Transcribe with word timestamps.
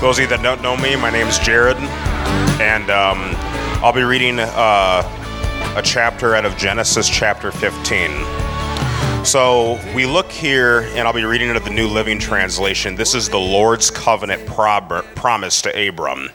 Those 0.00 0.18
of 0.18 0.22
you 0.22 0.28
that 0.28 0.42
don't 0.42 0.62
know 0.62 0.78
me, 0.78 0.96
my 0.96 1.10
name 1.10 1.26
is 1.26 1.38
Jared, 1.38 1.76
and 1.76 2.88
um, 2.88 3.18
I'll 3.84 3.92
be 3.92 4.02
reading 4.02 4.38
uh, 4.40 5.74
a 5.76 5.82
chapter 5.82 6.34
out 6.34 6.46
of 6.46 6.56
Genesis 6.56 7.06
chapter 7.06 7.52
15. 7.52 8.10
So 9.26 9.78
we 9.94 10.06
look 10.06 10.32
here, 10.32 10.88
and 10.94 11.00
I'll 11.00 11.12
be 11.12 11.24
reading 11.24 11.50
it 11.50 11.56
of 11.56 11.66
the 11.66 11.70
New 11.70 11.86
Living 11.86 12.18
Translation. 12.18 12.94
This 12.94 13.14
is 13.14 13.28
the 13.28 13.38
Lord's 13.38 13.90
covenant 13.90 14.46
prob- 14.46 15.04
promise 15.16 15.60
to 15.62 15.88
Abram. 15.88 16.30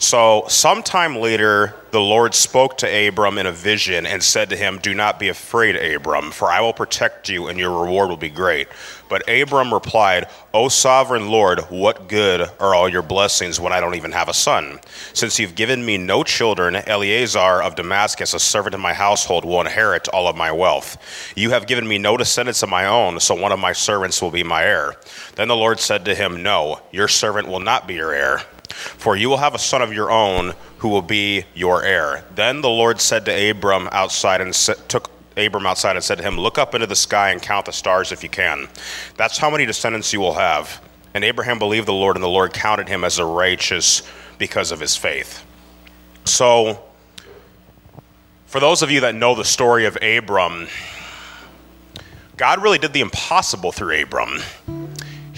So, 0.00 0.44
sometime 0.48 1.14
later, 1.14 1.76
the 1.90 2.00
Lord 2.00 2.34
spoke 2.34 2.78
to 2.78 3.08
Abram 3.08 3.36
in 3.36 3.46
a 3.46 3.52
vision 3.52 4.06
and 4.06 4.22
said 4.22 4.48
to 4.48 4.56
him, 4.56 4.78
Do 4.78 4.94
not 4.94 5.20
be 5.20 5.28
afraid, 5.28 5.76
Abram, 5.76 6.30
for 6.30 6.48
I 6.48 6.62
will 6.62 6.72
protect 6.72 7.28
you 7.28 7.48
and 7.48 7.58
your 7.58 7.84
reward 7.84 8.08
will 8.08 8.16
be 8.16 8.30
great. 8.30 8.66
But 9.10 9.28
Abram 9.28 9.74
replied, 9.74 10.28
O 10.54 10.68
sovereign 10.68 11.28
Lord, 11.28 11.58
what 11.68 12.08
good 12.08 12.42
are 12.60 12.74
all 12.74 12.88
your 12.88 13.02
blessings 13.02 13.58
when 13.58 13.72
I 13.72 13.80
don't 13.80 13.96
even 13.96 14.12
have 14.12 14.28
a 14.28 14.32
son? 14.32 14.78
Since 15.12 15.40
you've 15.40 15.56
given 15.56 15.84
me 15.84 15.98
no 15.98 16.22
children, 16.22 16.76
Eliezer 16.76 17.60
of 17.60 17.74
Damascus, 17.74 18.32
a 18.34 18.38
servant 18.38 18.74
of 18.74 18.80
my 18.80 18.94
household, 18.94 19.44
will 19.44 19.60
inherit 19.60 20.08
all 20.08 20.28
of 20.28 20.36
my 20.36 20.52
wealth. 20.52 20.96
You 21.36 21.50
have 21.50 21.66
given 21.66 21.86
me 21.86 21.98
no 21.98 22.16
descendants 22.16 22.62
of 22.62 22.68
my 22.68 22.86
own, 22.86 23.18
so 23.18 23.34
one 23.34 23.52
of 23.52 23.58
my 23.58 23.72
servants 23.72 24.22
will 24.22 24.30
be 24.30 24.44
my 24.44 24.62
heir. 24.62 24.94
Then 25.34 25.48
the 25.48 25.56
Lord 25.56 25.80
said 25.80 26.04
to 26.04 26.14
him, 26.14 26.44
No, 26.44 26.80
your 26.92 27.08
servant 27.08 27.48
will 27.48 27.60
not 27.60 27.88
be 27.88 27.94
your 27.94 28.14
heir 28.14 28.42
for 28.72 29.16
you 29.16 29.28
will 29.28 29.38
have 29.38 29.54
a 29.54 29.58
son 29.58 29.82
of 29.82 29.92
your 29.92 30.10
own 30.10 30.54
who 30.78 30.88
will 30.88 31.02
be 31.02 31.44
your 31.54 31.82
heir. 31.82 32.24
Then 32.34 32.60
the 32.60 32.70
Lord 32.70 33.00
said 33.00 33.24
to 33.24 33.50
Abram 33.50 33.88
outside 33.90 34.40
and 34.40 34.54
took 34.54 35.10
Abram 35.36 35.66
outside 35.66 35.96
and 35.96 36.04
said 36.04 36.18
to 36.18 36.24
him, 36.24 36.38
Look 36.38 36.58
up 36.58 36.74
into 36.74 36.86
the 36.86 36.96
sky 36.96 37.30
and 37.30 37.40
count 37.40 37.66
the 37.66 37.72
stars 37.72 38.12
if 38.12 38.22
you 38.22 38.28
can. 38.28 38.68
That's 39.16 39.38
how 39.38 39.50
many 39.50 39.66
descendants 39.66 40.12
you 40.12 40.20
will 40.20 40.34
have. 40.34 40.80
And 41.14 41.24
Abraham 41.24 41.58
believed 41.58 41.86
the 41.88 41.92
Lord, 41.92 42.16
and 42.16 42.22
the 42.22 42.28
Lord 42.28 42.52
counted 42.52 42.88
him 42.88 43.04
as 43.04 43.18
a 43.18 43.24
righteous 43.24 44.02
because 44.38 44.70
of 44.70 44.80
his 44.80 44.96
faith. 44.96 45.44
So, 46.24 46.82
for 48.46 48.60
those 48.60 48.82
of 48.82 48.90
you 48.90 49.00
that 49.00 49.14
know 49.14 49.34
the 49.34 49.44
story 49.44 49.86
of 49.86 49.98
Abram, 50.02 50.68
God 52.36 52.62
really 52.62 52.78
did 52.78 52.92
the 52.92 53.00
impossible 53.00 53.72
through 53.72 54.02
Abram. 54.02 54.40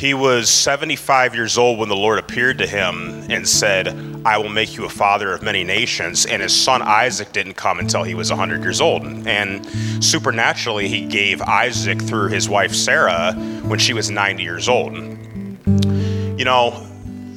He 0.03 0.14
was 0.14 0.50
75 0.50 1.36
years 1.36 1.56
old 1.56 1.78
when 1.78 1.89
the 1.89 1.95
Lord 1.95 2.19
appeared 2.19 2.58
to 2.58 2.67
him 2.67 3.25
and 3.31 3.48
said, 3.48 3.86
I 4.25 4.36
will 4.36 4.48
make 4.48 4.77
you 4.77 4.84
a 4.84 4.89
father 4.89 5.33
of 5.33 5.44
many 5.44 5.62
nations. 5.62 6.27
And 6.27 6.42
his 6.42 6.53
son 6.53 6.83
Isaac 6.83 7.31
didn't 7.31 7.55
come 7.55 7.78
until 7.78 8.03
he 8.03 8.17
was 8.17 8.28
100 8.28 8.64
years 8.64 8.81
old. 8.81 9.05
And 9.05 9.64
supernaturally, 10.03 10.89
he 10.89 11.06
gave 11.06 11.41
Isaac 11.41 12.03
through 12.03 12.31
his 12.31 12.48
wife 12.48 12.75
Sarah 12.75 13.34
when 13.62 13.78
she 13.78 13.92
was 13.92 14.11
90 14.11 14.42
years 14.42 14.69
old. 14.69 14.92
You 14.92 16.44
know, 16.44 16.84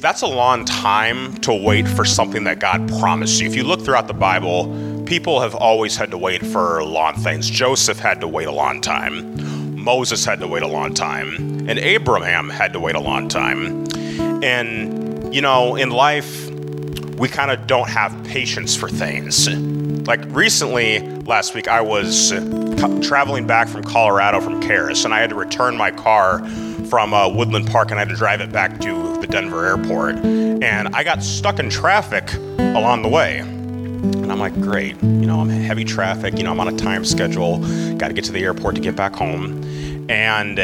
that's 0.00 0.22
a 0.22 0.26
long 0.26 0.64
time 0.64 1.36
to 1.42 1.54
wait 1.54 1.86
for 1.86 2.04
something 2.04 2.42
that 2.44 2.58
God 2.58 2.88
promised 2.98 3.40
you. 3.40 3.46
If 3.46 3.54
you 3.54 3.62
look 3.62 3.82
throughout 3.82 4.08
the 4.08 4.12
Bible, 4.12 5.04
people 5.06 5.40
have 5.40 5.54
always 5.54 5.96
had 5.96 6.10
to 6.10 6.18
wait 6.18 6.44
for 6.44 6.82
long 6.82 7.14
things. 7.14 7.48
Joseph 7.48 8.00
had 8.00 8.20
to 8.22 8.26
wait 8.26 8.48
a 8.48 8.52
long 8.52 8.80
time. 8.80 9.55
Moses 9.86 10.24
had 10.24 10.40
to 10.40 10.48
wait 10.48 10.64
a 10.64 10.66
long 10.66 10.94
time, 10.94 11.36
and 11.68 11.78
Abraham 11.78 12.50
had 12.50 12.72
to 12.72 12.80
wait 12.80 12.96
a 12.96 13.00
long 13.00 13.28
time. 13.28 13.86
And, 14.42 15.32
you 15.32 15.40
know, 15.40 15.76
in 15.76 15.90
life, 15.90 16.50
we 17.20 17.28
kind 17.28 17.52
of 17.52 17.68
don't 17.68 17.88
have 17.88 18.12
patience 18.24 18.74
for 18.74 18.88
things. 18.88 19.48
Like 20.08 20.24
recently, 20.34 20.98
last 21.20 21.54
week, 21.54 21.68
I 21.68 21.82
was 21.82 22.32
co- 22.32 23.00
traveling 23.00 23.46
back 23.46 23.68
from 23.68 23.84
Colorado 23.84 24.40
from 24.40 24.60
Charis, 24.60 25.04
and 25.04 25.14
I 25.14 25.20
had 25.20 25.30
to 25.30 25.36
return 25.36 25.76
my 25.76 25.92
car 25.92 26.44
from 26.90 27.14
uh, 27.14 27.28
Woodland 27.28 27.68
Park 27.68 27.92
and 27.92 28.00
I 28.00 28.02
had 28.02 28.08
to 28.08 28.16
drive 28.16 28.40
it 28.40 28.50
back 28.50 28.80
to 28.80 29.20
the 29.20 29.28
Denver 29.28 29.66
airport. 29.66 30.16
And 30.16 30.88
I 30.96 31.04
got 31.04 31.22
stuck 31.22 31.60
in 31.60 31.70
traffic 31.70 32.34
along 32.58 33.02
the 33.02 33.08
way. 33.08 33.55
And 34.14 34.30
I'm 34.30 34.38
like, 34.38 34.54
great, 34.54 35.00
you 35.02 35.26
know, 35.26 35.40
I'm 35.40 35.48
heavy 35.48 35.84
traffic, 35.84 36.36
you 36.38 36.44
know, 36.44 36.50
I'm 36.50 36.60
on 36.60 36.68
a 36.68 36.76
time 36.76 37.04
schedule, 37.04 37.58
got 37.96 38.08
to 38.08 38.14
get 38.14 38.24
to 38.24 38.32
the 38.32 38.42
airport 38.42 38.74
to 38.76 38.80
get 38.80 38.96
back 38.96 39.14
home. 39.14 39.62
And 40.08 40.58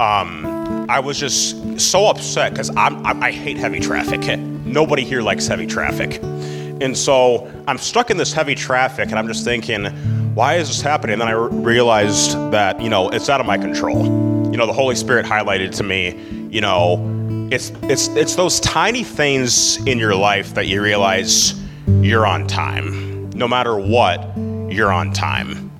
um, 0.00 0.86
I 0.88 1.00
was 1.00 1.18
just 1.18 1.80
so 1.80 2.06
upset 2.06 2.52
because 2.52 2.70
I, 2.76 2.88
I 3.20 3.30
hate 3.30 3.56
heavy 3.56 3.80
traffic. 3.80 4.38
Nobody 4.38 5.04
here 5.04 5.22
likes 5.22 5.46
heavy 5.46 5.66
traffic. 5.66 6.20
And 6.22 6.96
so 6.96 7.50
I'm 7.68 7.78
stuck 7.78 8.10
in 8.10 8.16
this 8.16 8.32
heavy 8.32 8.54
traffic, 8.54 9.10
and 9.10 9.18
I'm 9.18 9.28
just 9.28 9.44
thinking, 9.44 9.86
why 10.34 10.56
is 10.56 10.68
this 10.68 10.80
happening? 10.80 11.14
And 11.14 11.22
then 11.22 11.28
I 11.28 11.32
realized 11.32 12.32
that, 12.50 12.80
you 12.80 12.90
know, 12.90 13.08
it's 13.10 13.28
out 13.28 13.40
of 13.40 13.46
my 13.46 13.56
control. 13.56 14.04
You 14.50 14.56
know, 14.56 14.66
the 14.66 14.72
Holy 14.72 14.96
Spirit 14.96 15.24
highlighted 15.26 15.74
to 15.76 15.82
me, 15.82 16.48
you 16.50 16.60
know, 16.60 17.48
it's 17.50 17.70
it's 17.82 18.08
it's 18.08 18.34
those 18.34 18.58
tiny 18.60 19.04
things 19.04 19.76
in 19.86 19.98
your 19.98 20.14
life 20.14 20.54
that 20.54 20.66
you 20.66 20.82
realize 20.82 21.54
you're 21.86 22.26
on 22.26 22.46
time. 22.46 23.30
No 23.30 23.48
matter 23.48 23.76
what, 23.76 24.36
you're 24.68 24.92
on 24.92 25.12
time. 25.12 25.70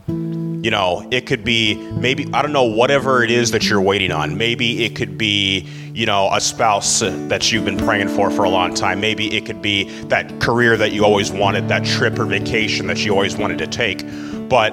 You 0.64 0.70
know, 0.70 1.06
it 1.10 1.26
could 1.26 1.44
be 1.44 1.74
maybe, 1.92 2.26
I 2.32 2.40
don't 2.40 2.52
know, 2.52 2.64
whatever 2.64 3.22
it 3.22 3.30
is 3.30 3.50
that 3.50 3.68
you're 3.68 3.82
waiting 3.82 4.10
on. 4.10 4.38
Maybe 4.38 4.84
it 4.84 4.96
could 4.96 5.18
be, 5.18 5.60
you 5.92 6.06
know, 6.06 6.30
a 6.32 6.40
spouse 6.40 7.00
that 7.00 7.52
you've 7.52 7.66
been 7.66 7.76
praying 7.76 8.08
for 8.08 8.30
for 8.30 8.44
a 8.44 8.48
long 8.48 8.72
time. 8.72 8.98
Maybe 8.98 9.36
it 9.36 9.44
could 9.44 9.60
be 9.60 9.90
that 10.04 10.40
career 10.40 10.76
that 10.78 10.92
you 10.92 11.04
always 11.04 11.30
wanted, 11.30 11.68
that 11.68 11.84
trip 11.84 12.18
or 12.18 12.24
vacation 12.24 12.86
that 12.86 13.04
you 13.04 13.12
always 13.12 13.36
wanted 13.36 13.58
to 13.58 13.66
take. 13.66 14.04
But 14.48 14.70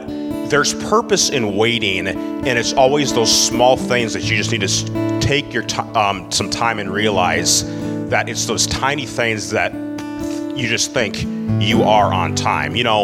there's 0.49 0.73
purpose 0.85 1.29
in 1.29 1.57
waiting, 1.57 2.07
and 2.07 2.47
it's 2.47 2.73
always 2.73 3.13
those 3.13 3.31
small 3.31 3.75
things 3.75 4.13
that 4.13 4.23
you 4.23 4.37
just 4.37 4.51
need 4.51 4.61
to 4.61 5.19
take 5.19 5.53
your 5.53 5.63
t- 5.63 5.79
um, 5.93 6.31
some 6.31 6.49
time 6.49 6.79
and 6.79 6.89
realize 6.89 7.63
that 8.09 8.29
it's 8.29 8.45
those 8.45 8.65
tiny 8.67 9.05
things 9.05 9.49
that 9.51 9.73
you 10.55 10.67
just 10.67 10.93
think 10.93 11.23
you 11.61 11.83
are 11.83 12.13
on 12.13 12.35
time. 12.35 12.75
You 12.75 12.83
know, 12.83 13.01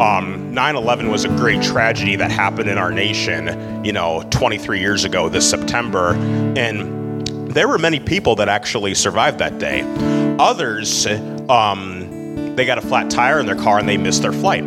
um, 0.00 0.52
9/11 0.54 1.10
was 1.10 1.24
a 1.24 1.28
great 1.28 1.62
tragedy 1.62 2.16
that 2.16 2.30
happened 2.30 2.68
in 2.68 2.78
our 2.78 2.90
nation. 2.90 3.84
You 3.84 3.92
know, 3.92 4.22
23 4.30 4.80
years 4.80 5.04
ago 5.04 5.28
this 5.28 5.48
September, 5.48 6.14
and 6.56 7.26
there 7.50 7.66
were 7.66 7.78
many 7.78 7.98
people 7.98 8.36
that 8.36 8.48
actually 8.48 8.94
survived 8.94 9.38
that 9.38 9.58
day. 9.58 9.82
Others, 10.38 11.06
um, 11.48 12.54
they 12.54 12.64
got 12.64 12.78
a 12.78 12.82
flat 12.82 13.10
tire 13.10 13.40
in 13.40 13.46
their 13.46 13.56
car 13.56 13.78
and 13.78 13.88
they 13.88 13.96
missed 13.96 14.22
their 14.22 14.32
flight. 14.32 14.64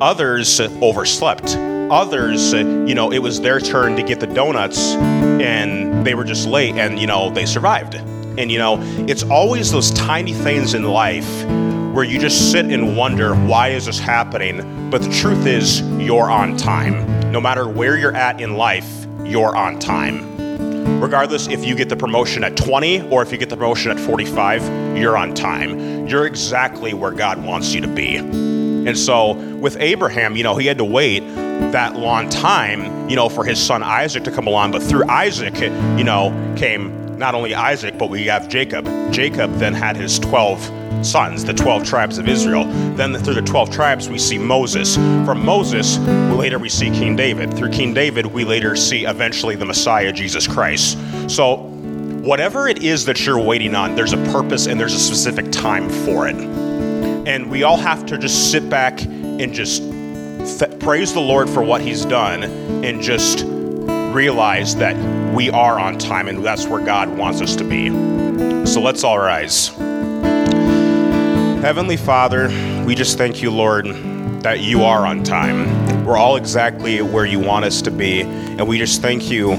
Others 0.00 0.60
overslept. 0.60 1.56
Others, 1.90 2.52
you 2.52 2.94
know, 2.94 3.10
it 3.12 3.18
was 3.18 3.40
their 3.40 3.60
turn 3.60 3.96
to 3.96 4.02
get 4.02 4.20
the 4.20 4.26
donuts 4.26 4.94
and 4.94 6.06
they 6.06 6.14
were 6.14 6.24
just 6.24 6.46
late 6.46 6.74
and, 6.74 6.98
you 6.98 7.06
know, 7.06 7.30
they 7.30 7.46
survived. 7.46 7.94
And 8.36 8.50
you 8.50 8.58
know, 8.58 8.78
it's 9.08 9.22
always 9.22 9.70
those 9.70 9.90
tiny 9.92 10.32
things 10.32 10.74
in 10.74 10.84
life 10.84 11.44
where 11.94 12.04
you 12.04 12.18
just 12.18 12.50
sit 12.50 12.66
and 12.66 12.96
wonder, 12.96 13.34
why 13.34 13.68
is 13.68 13.86
this 13.86 14.00
happening? 14.00 14.90
But 14.90 15.02
the 15.02 15.10
truth 15.10 15.46
is, 15.46 15.80
you're 16.00 16.30
on 16.30 16.56
time. 16.56 17.30
No 17.30 17.40
matter 17.40 17.68
where 17.68 17.96
you're 17.96 18.16
at 18.16 18.40
in 18.40 18.54
life, 18.54 19.06
you're 19.24 19.54
on 19.54 19.78
time. 19.78 20.34
Regardless 21.00 21.46
if 21.48 21.64
you 21.64 21.76
get 21.76 21.88
the 21.88 21.96
promotion 21.96 22.42
at 22.44 22.56
20 22.56 23.08
or 23.10 23.22
if 23.22 23.30
you 23.30 23.38
get 23.38 23.48
the 23.48 23.56
promotion 23.56 23.90
at 23.90 24.00
45, 24.00 24.98
you're 24.98 25.16
on 25.16 25.34
time. 25.34 26.06
You're 26.06 26.26
exactly 26.26 26.94
where 26.94 27.12
God 27.12 27.44
wants 27.44 27.72
you 27.72 27.80
to 27.80 27.88
be. 27.88 28.16
And 28.16 28.98
so 28.98 29.32
with 29.32 29.76
Abraham, 29.78 30.36
you 30.36 30.42
know, 30.42 30.56
he 30.56 30.66
had 30.66 30.78
to 30.78 30.84
wait 30.84 31.20
that 31.72 31.96
long 31.96 32.28
time, 32.28 33.08
you 33.08 33.16
know, 33.16 33.28
for 33.28 33.44
his 33.44 33.58
son 33.58 33.82
Isaac 33.82 34.24
to 34.24 34.30
come 34.30 34.46
along. 34.46 34.72
But 34.72 34.82
through 34.82 35.08
Isaac, 35.08 35.54
you 35.96 36.04
know, 36.04 36.54
came 36.56 37.03
not 37.24 37.34
only 37.34 37.54
Isaac, 37.54 37.96
but 37.96 38.10
we 38.10 38.26
have 38.26 38.50
Jacob. 38.50 38.84
Jacob 39.10 39.50
then 39.54 39.72
had 39.72 39.96
his 39.96 40.18
12 40.18 41.06
sons, 41.06 41.42
the 41.42 41.54
12 41.54 41.82
tribes 41.82 42.18
of 42.18 42.28
Israel. 42.28 42.66
Then 42.96 43.14
through 43.16 43.32
the 43.32 43.40
12 43.40 43.70
tribes, 43.70 44.10
we 44.10 44.18
see 44.18 44.36
Moses. 44.36 44.96
From 44.96 45.42
Moses, 45.42 45.96
later 46.36 46.58
we 46.58 46.68
see 46.68 46.90
King 46.90 47.16
David. 47.16 47.54
Through 47.54 47.70
King 47.70 47.94
David, 47.94 48.26
we 48.26 48.44
later 48.44 48.76
see 48.76 49.06
eventually 49.06 49.56
the 49.56 49.64
Messiah, 49.64 50.12
Jesus 50.12 50.46
Christ. 50.46 50.98
So, 51.30 51.56
whatever 52.26 52.68
it 52.68 52.82
is 52.82 53.06
that 53.06 53.24
you're 53.24 53.40
waiting 53.40 53.74
on, 53.74 53.94
there's 53.94 54.12
a 54.12 54.22
purpose 54.30 54.66
and 54.66 54.78
there's 54.78 54.92
a 54.92 55.00
specific 55.00 55.50
time 55.50 55.88
for 55.88 56.28
it. 56.28 56.36
And 56.36 57.50
we 57.50 57.62
all 57.62 57.78
have 57.78 58.04
to 58.04 58.18
just 58.18 58.50
sit 58.52 58.68
back 58.68 59.02
and 59.02 59.54
just 59.54 59.80
th- 60.58 60.78
praise 60.78 61.14
the 61.14 61.22
Lord 61.22 61.48
for 61.48 61.62
what 61.62 61.80
He's 61.80 62.04
done 62.04 62.44
and 62.84 63.00
just 63.00 63.53
realize 64.14 64.76
that 64.76 64.96
we 65.34 65.50
are 65.50 65.78
on 65.78 65.98
time 65.98 66.28
and 66.28 66.44
that's 66.44 66.66
where 66.66 66.82
God 66.84 67.18
wants 67.18 67.42
us 67.42 67.56
to 67.56 67.64
be. 67.64 67.88
So 68.64 68.80
let's 68.80 69.02
all 69.02 69.18
rise. 69.18 69.68
Heavenly 71.64 71.96
Father, 71.96 72.48
we 72.86 72.94
just 72.94 73.18
thank 73.18 73.42
you, 73.42 73.50
Lord, 73.50 73.86
that 74.42 74.60
you 74.60 74.82
are 74.82 75.04
on 75.04 75.24
time. 75.24 76.04
We're 76.04 76.16
all 76.16 76.36
exactly 76.36 77.02
where 77.02 77.24
you 77.24 77.40
want 77.40 77.64
us 77.64 77.82
to 77.82 77.90
be. 77.90 78.20
And 78.20 78.68
we 78.68 78.78
just 78.78 79.02
thank 79.02 79.30
you, 79.30 79.56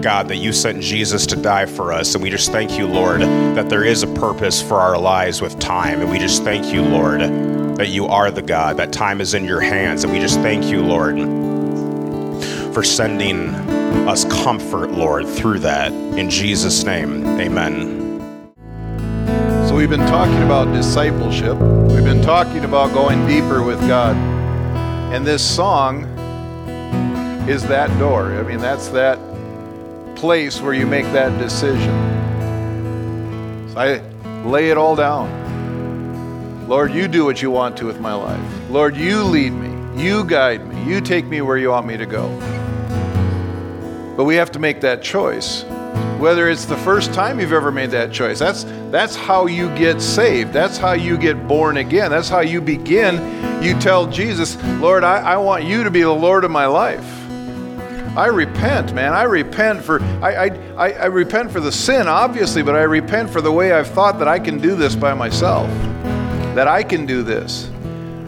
God, 0.00 0.28
that 0.28 0.36
you 0.36 0.52
sent 0.52 0.80
Jesus 0.80 1.26
to 1.26 1.36
die 1.36 1.66
for 1.66 1.92
us. 1.92 2.14
And 2.14 2.22
we 2.22 2.30
just 2.30 2.52
thank 2.52 2.78
you, 2.78 2.86
Lord, 2.86 3.20
that 3.20 3.68
there 3.68 3.84
is 3.84 4.02
a 4.02 4.06
purpose 4.06 4.62
for 4.62 4.76
our 4.76 4.96
lives 4.96 5.42
with 5.42 5.58
time. 5.58 6.00
And 6.00 6.10
we 6.10 6.18
just 6.18 6.44
thank 6.44 6.72
you, 6.72 6.82
Lord, 6.82 7.20
that 7.76 7.88
you 7.88 8.06
are 8.06 8.30
the 8.30 8.42
God, 8.42 8.76
that 8.76 8.92
time 8.92 9.20
is 9.20 9.34
in 9.34 9.44
your 9.44 9.60
hands. 9.60 10.04
And 10.04 10.12
we 10.12 10.20
just 10.20 10.38
thank 10.40 10.64
you, 10.66 10.82
Lord, 10.82 11.16
for 12.72 12.82
sending 12.84 13.79
us 14.08 14.24
comfort, 14.24 14.90
Lord, 14.90 15.26
through 15.26 15.60
that. 15.60 15.92
In 15.92 16.28
Jesus' 16.28 16.84
name, 16.84 17.24
amen. 17.40 17.98
So, 19.68 19.74
we've 19.74 19.90
been 19.90 20.00
talking 20.00 20.42
about 20.42 20.72
discipleship. 20.74 21.56
We've 21.56 22.04
been 22.04 22.22
talking 22.22 22.64
about 22.64 22.92
going 22.92 23.26
deeper 23.26 23.62
with 23.62 23.80
God. 23.86 24.16
And 25.14 25.26
this 25.26 25.42
song 25.42 26.04
is 27.48 27.62
that 27.64 27.96
door. 27.98 28.32
I 28.34 28.42
mean, 28.42 28.58
that's 28.58 28.88
that 28.88 29.18
place 30.14 30.60
where 30.60 30.74
you 30.74 30.86
make 30.86 31.06
that 31.06 31.36
decision. 31.38 31.90
So 33.72 33.80
I 33.80 34.02
lay 34.44 34.70
it 34.70 34.76
all 34.76 34.94
down. 34.94 36.68
Lord, 36.68 36.92
you 36.92 37.08
do 37.08 37.24
what 37.24 37.42
you 37.42 37.50
want 37.50 37.76
to 37.78 37.86
with 37.86 38.00
my 38.00 38.14
life. 38.14 38.70
Lord, 38.70 38.96
you 38.96 39.22
lead 39.24 39.50
me. 39.50 39.70
You 40.00 40.24
guide 40.24 40.66
me. 40.66 40.84
You 40.84 41.00
take 41.00 41.24
me 41.24 41.40
where 41.40 41.56
you 41.56 41.70
want 41.70 41.86
me 41.86 41.96
to 41.96 42.06
go. 42.06 42.28
But 44.20 44.24
we 44.24 44.36
have 44.36 44.52
to 44.52 44.58
make 44.58 44.82
that 44.82 45.00
choice 45.02 45.64
whether 46.20 46.50
it's 46.50 46.66
the 46.66 46.76
first 46.76 47.14
time 47.14 47.40
you've 47.40 47.54
ever 47.54 47.72
made 47.72 47.90
that 47.92 48.12
choice. 48.12 48.38
That's, 48.38 48.64
that's 48.90 49.16
how 49.16 49.46
you 49.46 49.74
get 49.74 50.02
saved. 50.02 50.52
That's 50.52 50.76
how 50.76 50.92
you 50.92 51.16
get 51.16 51.48
born 51.48 51.78
again. 51.78 52.10
That's 52.10 52.28
how 52.28 52.40
you 52.40 52.60
begin. 52.60 53.14
You 53.62 53.80
tell 53.80 54.06
Jesus, 54.06 54.62
Lord, 54.78 55.04
I, 55.04 55.20
I 55.20 55.36
want 55.38 55.64
you 55.64 55.84
to 55.84 55.90
be 55.90 56.02
the 56.02 56.10
Lord 56.10 56.44
of 56.44 56.50
my 56.50 56.66
life. 56.66 57.02
I 58.14 58.26
repent, 58.26 58.92
man. 58.92 59.14
I 59.14 59.22
repent 59.22 59.82
for 59.82 60.02
I, 60.22 60.48
I, 60.76 60.90
I, 60.90 61.06
repent 61.06 61.50
for 61.50 61.60
the 61.60 61.72
sin, 61.72 62.06
obviously, 62.06 62.62
but 62.62 62.76
I 62.76 62.82
repent 62.82 63.30
for 63.30 63.40
the 63.40 63.50
way 63.50 63.72
I've 63.72 63.88
thought 63.88 64.18
that 64.18 64.28
I 64.28 64.38
can 64.38 64.58
do 64.58 64.74
this 64.74 64.94
by 64.94 65.14
myself. 65.14 65.66
That 66.56 66.68
I 66.68 66.82
can 66.82 67.06
do 67.06 67.22
this. 67.22 67.70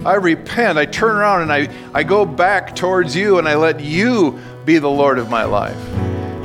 I 0.06 0.14
repent. 0.14 0.78
I 0.78 0.86
turn 0.86 1.16
around 1.16 1.42
and 1.42 1.52
I, 1.52 1.68
I 1.92 2.02
go 2.02 2.24
back 2.24 2.74
towards 2.74 3.14
you 3.14 3.38
and 3.38 3.46
I 3.46 3.56
let 3.56 3.80
you 3.80 4.40
be 4.64 4.78
the 4.78 4.90
Lord 4.90 5.18
of 5.18 5.28
my 5.28 5.44
life. 5.44 5.76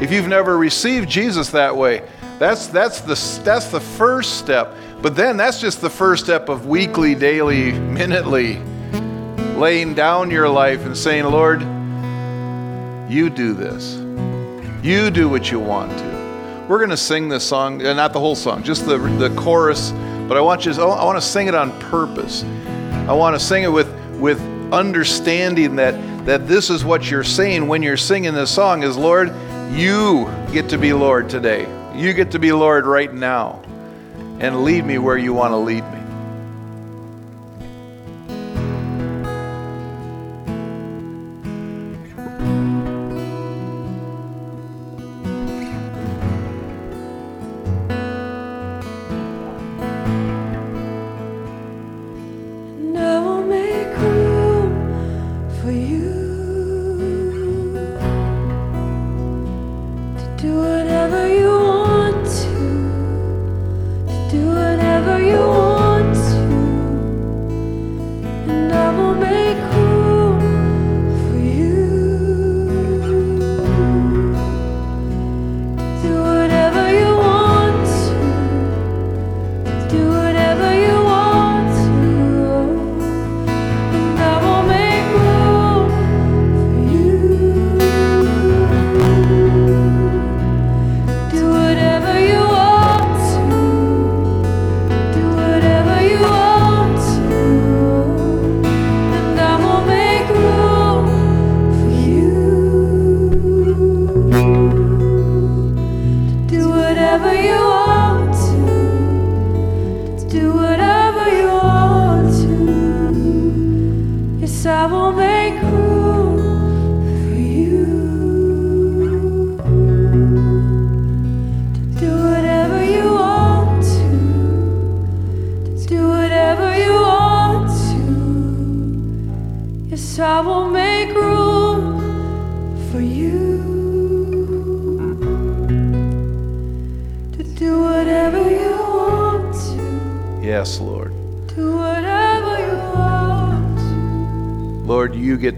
If 0.02 0.12
you've 0.12 0.28
never 0.28 0.58
received 0.58 1.10
Jesus 1.10 1.50
that 1.52 1.76
way, 1.76 2.08
that's, 2.40 2.68
that's, 2.68 3.02
the, 3.02 3.42
that's 3.44 3.68
the 3.68 3.80
first 3.80 4.38
step. 4.38 4.74
But 5.02 5.16
then 5.16 5.38
that's 5.38 5.60
just 5.60 5.82
the 5.82 5.90
first 5.90 6.26
step 6.26 6.50
of 6.50 6.68
weekly, 6.68 7.16
daily, 7.16 7.72
minutely 7.72 8.62
laying 9.58 9.96
down 9.96 10.30
your 10.30 10.48
life 10.48 10.86
and 10.86 10.96
saying, 10.96 11.26
Lord, 11.26 11.62
you 13.12 13.30
do 13.30 13.54
this. 13.54 13.96
You 14.84 15.10
do 15.10 15.28
what 15.28 15.52
you 15.52 15.60
want 15.60 15.98
to. 15.98 16.66
We're 16.68 16.78
going 16.78 16.92
to 16.92 16.98
sing 16.98 17.30
this 17.30 17.44
song, 17.44 17.84
uh, 17.84 17.94
not 17.94 18.14
the 18.14 18.20
whole 18.20 18.36
song, 18.36 18.62
just 18.62 18.86
the, 18.86 18.98
the 18.98 19.34
chorus, 19.36 19.92
but 20.28 20.38
I 20.38 20.42
want 20.42 20.66
you 20.66 20.74
to, 20.74 20.82
I 20.82 21.04
want 21.04 21.18
to 21.18 21.28
sing 21.28 21.48
it 21.48 21.56
on 21.56 21.78
purpose. 21.80 22.44
I 23.08 23.14
want 23.14 23.36
to 23.36 23.40
sing 23.40 23.64
it 23.64 23.72
with, 23.72 23.90
with 24.20 24.40
understanding 24.72 25.78
that, 25.78 25.96
that 26.28 26.46
this 26.46 26.70
is 26.70 26.84
what 26.84 27.10
you're 27.10 27.24
saying 27.24 27.70
when 27.70 27.82
you're 27.82 27.96
singing 27.96 28.34
this 28.34 28.54
song 28.54 28.84
is, 28.84 28.98
Lord, 28.98 29.34
you 29.72 30.26
get 30.52 30.68
to 30.72 30.78
be 30.78 30.92
Lord 30.92 31.30
today. 31.30 31.66
You 31.96 32.14
get 32.14 32.32
to 32.32 32.40
be 32.40 32.52
Lord 32.52 32.86
right 32.86 33.14
now 33.14 33.62
and 34.42 34.66
lead 34.66 34.86
me 34.86 34.98
where 34.98 35.18
you 35.18 35.32
want 35.34 35.54
to 35.54 35.58
lead 35.58 35.86
me. 35.86 35.97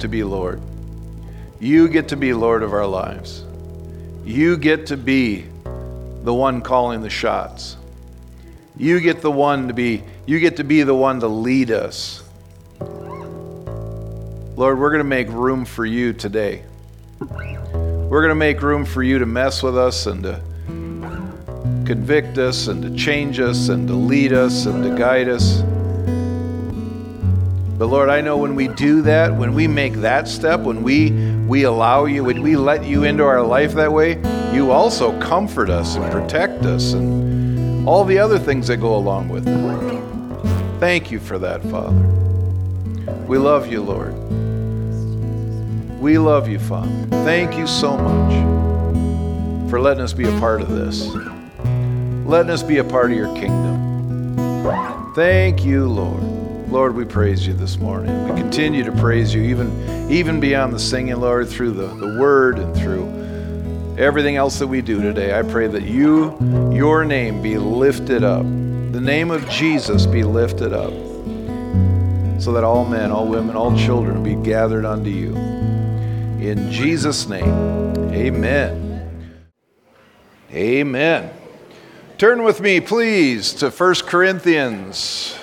To 0.02 0.08
be 0.08 0.24
Lord. 0.24 0.62
You 1.60 1.88
get 1.90 2.10
to 2.10 2.18
be 2.18 2.34
Lord 2.34 2.64
of 2.64 2.74
our 2.74 2.86
lives. 2.86 3.44
You 4.24 4.58
get 4.58 4.88
to 4.88 4.98
be 4.98 5.46
the 6.24 6.34
one 6.34 6.62
calling 6.62 7.02
the 7.02 7.10
shots. 7.10 7.76
You 8.78 9.00
get 9.00 9.22
the 9.22 9.32
one 9.32 9.68
to 9.68 9.74
be 9.74 10.04
you 10.26 10.40
get 10.40 10.58
to 10.58 10.64
be 10.64 10.84
the 10.84 10.96
one 10.96 11.20
to 11.22 11.28
lead 11.28 11.72
us. 11.72 12.24
Lord, 12.80 14.78
we're 14.78 14.90
going 14.90 15.00
to 15.00 15.04
make 15.04 15.30
room 15.30 15.66
for 15.66 15.86
you 15.86 16.14
today. 16.14 16.64
We're 17.20 18.22
going 18.22 18.30
to 18.30 18.36
make 18.36 18.62
room 18.62 18.86
for 18.86 19.02
you 19.02 19.20
to 19.20 19.26
mess 19.26 19.64
with 19.64 19.78
us 19.78 20.06
and 20.06 20.24
to 20.24 20.42
convict 21.86 22.38
us 22.38 22.68
and 22.68 22.82
to 22.84 22.96
change 22.96 23.40
us 23.40 23.70
and 23.70 23.88
to 23.88 23.96
lead 23.96 24.34
us 24.34 24.66
and 24.66 24.84
to 24.84 24.96
guide 24.98 25.28
us. 25.28 25.64
But 27.80 27.88
Lord, 27.88 28.10
I 28.10 28.20
know 28.20 28.36
when 28.36 28.56
we 28.56 28.68
do 28.68 29.02
that, 29.04 29.34
when 29.34 29.54
we 29.54 29.66
make 29.66 29.94
that 29.94 30.28
step, 30.28 30.60
when 30.60 30.84
we 30.84 31.12
we 31.48 31.64
allow 31.64 32.04
you, 32.04 32.26
when 32.26 32.42
we 32.42 32.58
let 32.58 32.84
you 32.84 33.06
into 33.06 33.24
our 33.24 33.42
life 33.42 33.74
that 33.76 33.94
way, 33.94 34.22
you 34.54 34.72
also 34.72 35.18
comfort 35.22 35.70
us 35.70 35.96
and 35.96 36.12
protect 36.12 36.66
us 36.66 36.92
and 36.92 37.88
all 37.88 38.04
the 38.04 38.20
other 38.20 38.38
things 38.38 38.68
that 38.68 38.78
go 38.78 38.98
along 38.98 39.30
with 39.30 39.48
it. 39.48 40.80
Thank 40.82 41.10
you 41.10 41.22
for 41.22 41.40
that, 41.40 41.64
Father. 41.64 42.06
We 43.28 43.38
love 43.38 43.72
you, 43.72 43.82
Lord. 43.82 44.14
We 46.02 46.18
love 46.18 46.50
you, 46.50 46.60
Father. 46.60 46.92
Thank 47.24 47.58
you 47.58 47.66
so 47.66 47.98
much 47.98 49.70
for 49.70 49.80
letting 49.80 50.04
us 50.04 50.12
be 50.12 50.28
a 50.28 50.40
part 50.40 50.62
of 50.62 50.70
this, 50.70 51.08
letting 52.26 52.52
us 52.52 52.62
be 52.62 52.80
a 52.80 52.84
part 52.84 53.10
of 53.12 53.18
your 53.18 53.34
kingdom. 53.36 55.14
Thank 55.16 55.64
you, 55.64 55.88
Lord. 55.88 56.39
Lord, 56.72 56.94
we 56.94 57.04
praise 57.04 57.48
you 57.48 57.54
this 57.54 57.80
morning. 57.80 58.30
We 58.30 58.40
continue 58.40 58.84
to 58.84 58.92
praise 58.92 59.34
you 59.34 59.42
even, 59.42 60.12
even 60.12 60.40
beyond 60.40 60.72
the 60.72 60.78
singing, 60.78 61.16
Lord, 61.16 61.50
through 61.50 61.72
the, 61.72 61.88
the 61.88 62.20
word 62.20 62.60
and 62.60 62.76
through 62.76 63.96
everything 63.98 64.36
else 64.36 64.60
that 64.60 64.68
we 64.68 64.84
do 64.84 65.02
today. 65.02 65.38
I 65.38 65.42
pray 65.42 65.66
that 65.66 65.82
you, 65.82 66.38
your 66.72 67.06
name 67.06 67.42
be 67.42 67.58
lifted 67.58 68.24
up. 68.24 68.44
The 68.44 69.02
name 69.02 69.32
of 69.32 69.50
Jesus 69.50 70.06
be 70.06 70.22
lifted 70.22 70.72
up 70.72 70.94
so 72.40 72.54
that 72.54 72.64
all 72.64 72.86
men, 72.86 73.12
all 73.12 73.28
women, 73.28 73.56
all 73.56 73.76
children 73.76 74.22
be 74.22 74.36
gathered 74.36 74.86
unto 74.86 75.10
you. 75.10 75.36
In 75.36 76.72
Jesus' 76.72 77.28
name, 77.28 77.50
amen. 78.14 79.26
Amen. 80.52 81.32
Turn 82.20 82.44
with 82.44 82.62
me, 82.62 82.80
please, 82.80 83.54
to 83.56 83.72
1 83.72 83.96
Corinthians 84.06 85.36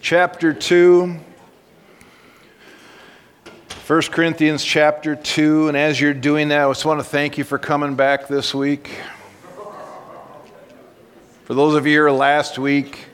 chapter 0.00 0.52
2. 0.52 1.18
1 3.86 4.02
Corinthians 4.02 4.62
chapter 4.62 5.16
2. 5.16 5.68
And 5.68 5.76
as 5.76 6.00
you're 6.00 6.14
doing 6.14 6.48
that, 6.48 6.66
I 6.66 6.70
just 6.70 6.84
want 6.84 7.00
to 7.00 7.04
thank 7.04 7.38
you 7.38 7.44
for 7.44 7.58
coming 7.58 7.94
back 7.94 8.28
this 8.28 8.54
week. 8.54 8.90
For 11.44 11.54
those 11.54 11.74
of 11.74 11.86
you 11.86 11.92
here 11.92 12.10
last 12.10 12.58
week, 12.58 13.06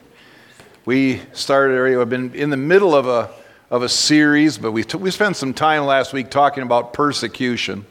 we 0.85 1.23
started, 1.33 2.01
I've 2.01 2.11
been 2.11 2.35
in 2.35 2.51
the 2.51 2.57
middle 2.57 2.95
of 2.95 3.07
a, 3.07 3.31
of 3.71 3.83
a 3.83 3.89
series, 3.89 4.59
but 4.59 4.73
we, 4.73 4.83
t- 4.85 4.99
we 4.99 5.11
spent 5.11 5.37
some 5.37 5.55
time 5.55 5.85
last 5.85 6.13
week 6.13 6.31
talking 6.31 6.63
about 6.63 6.93
persecution. 6.93 7.87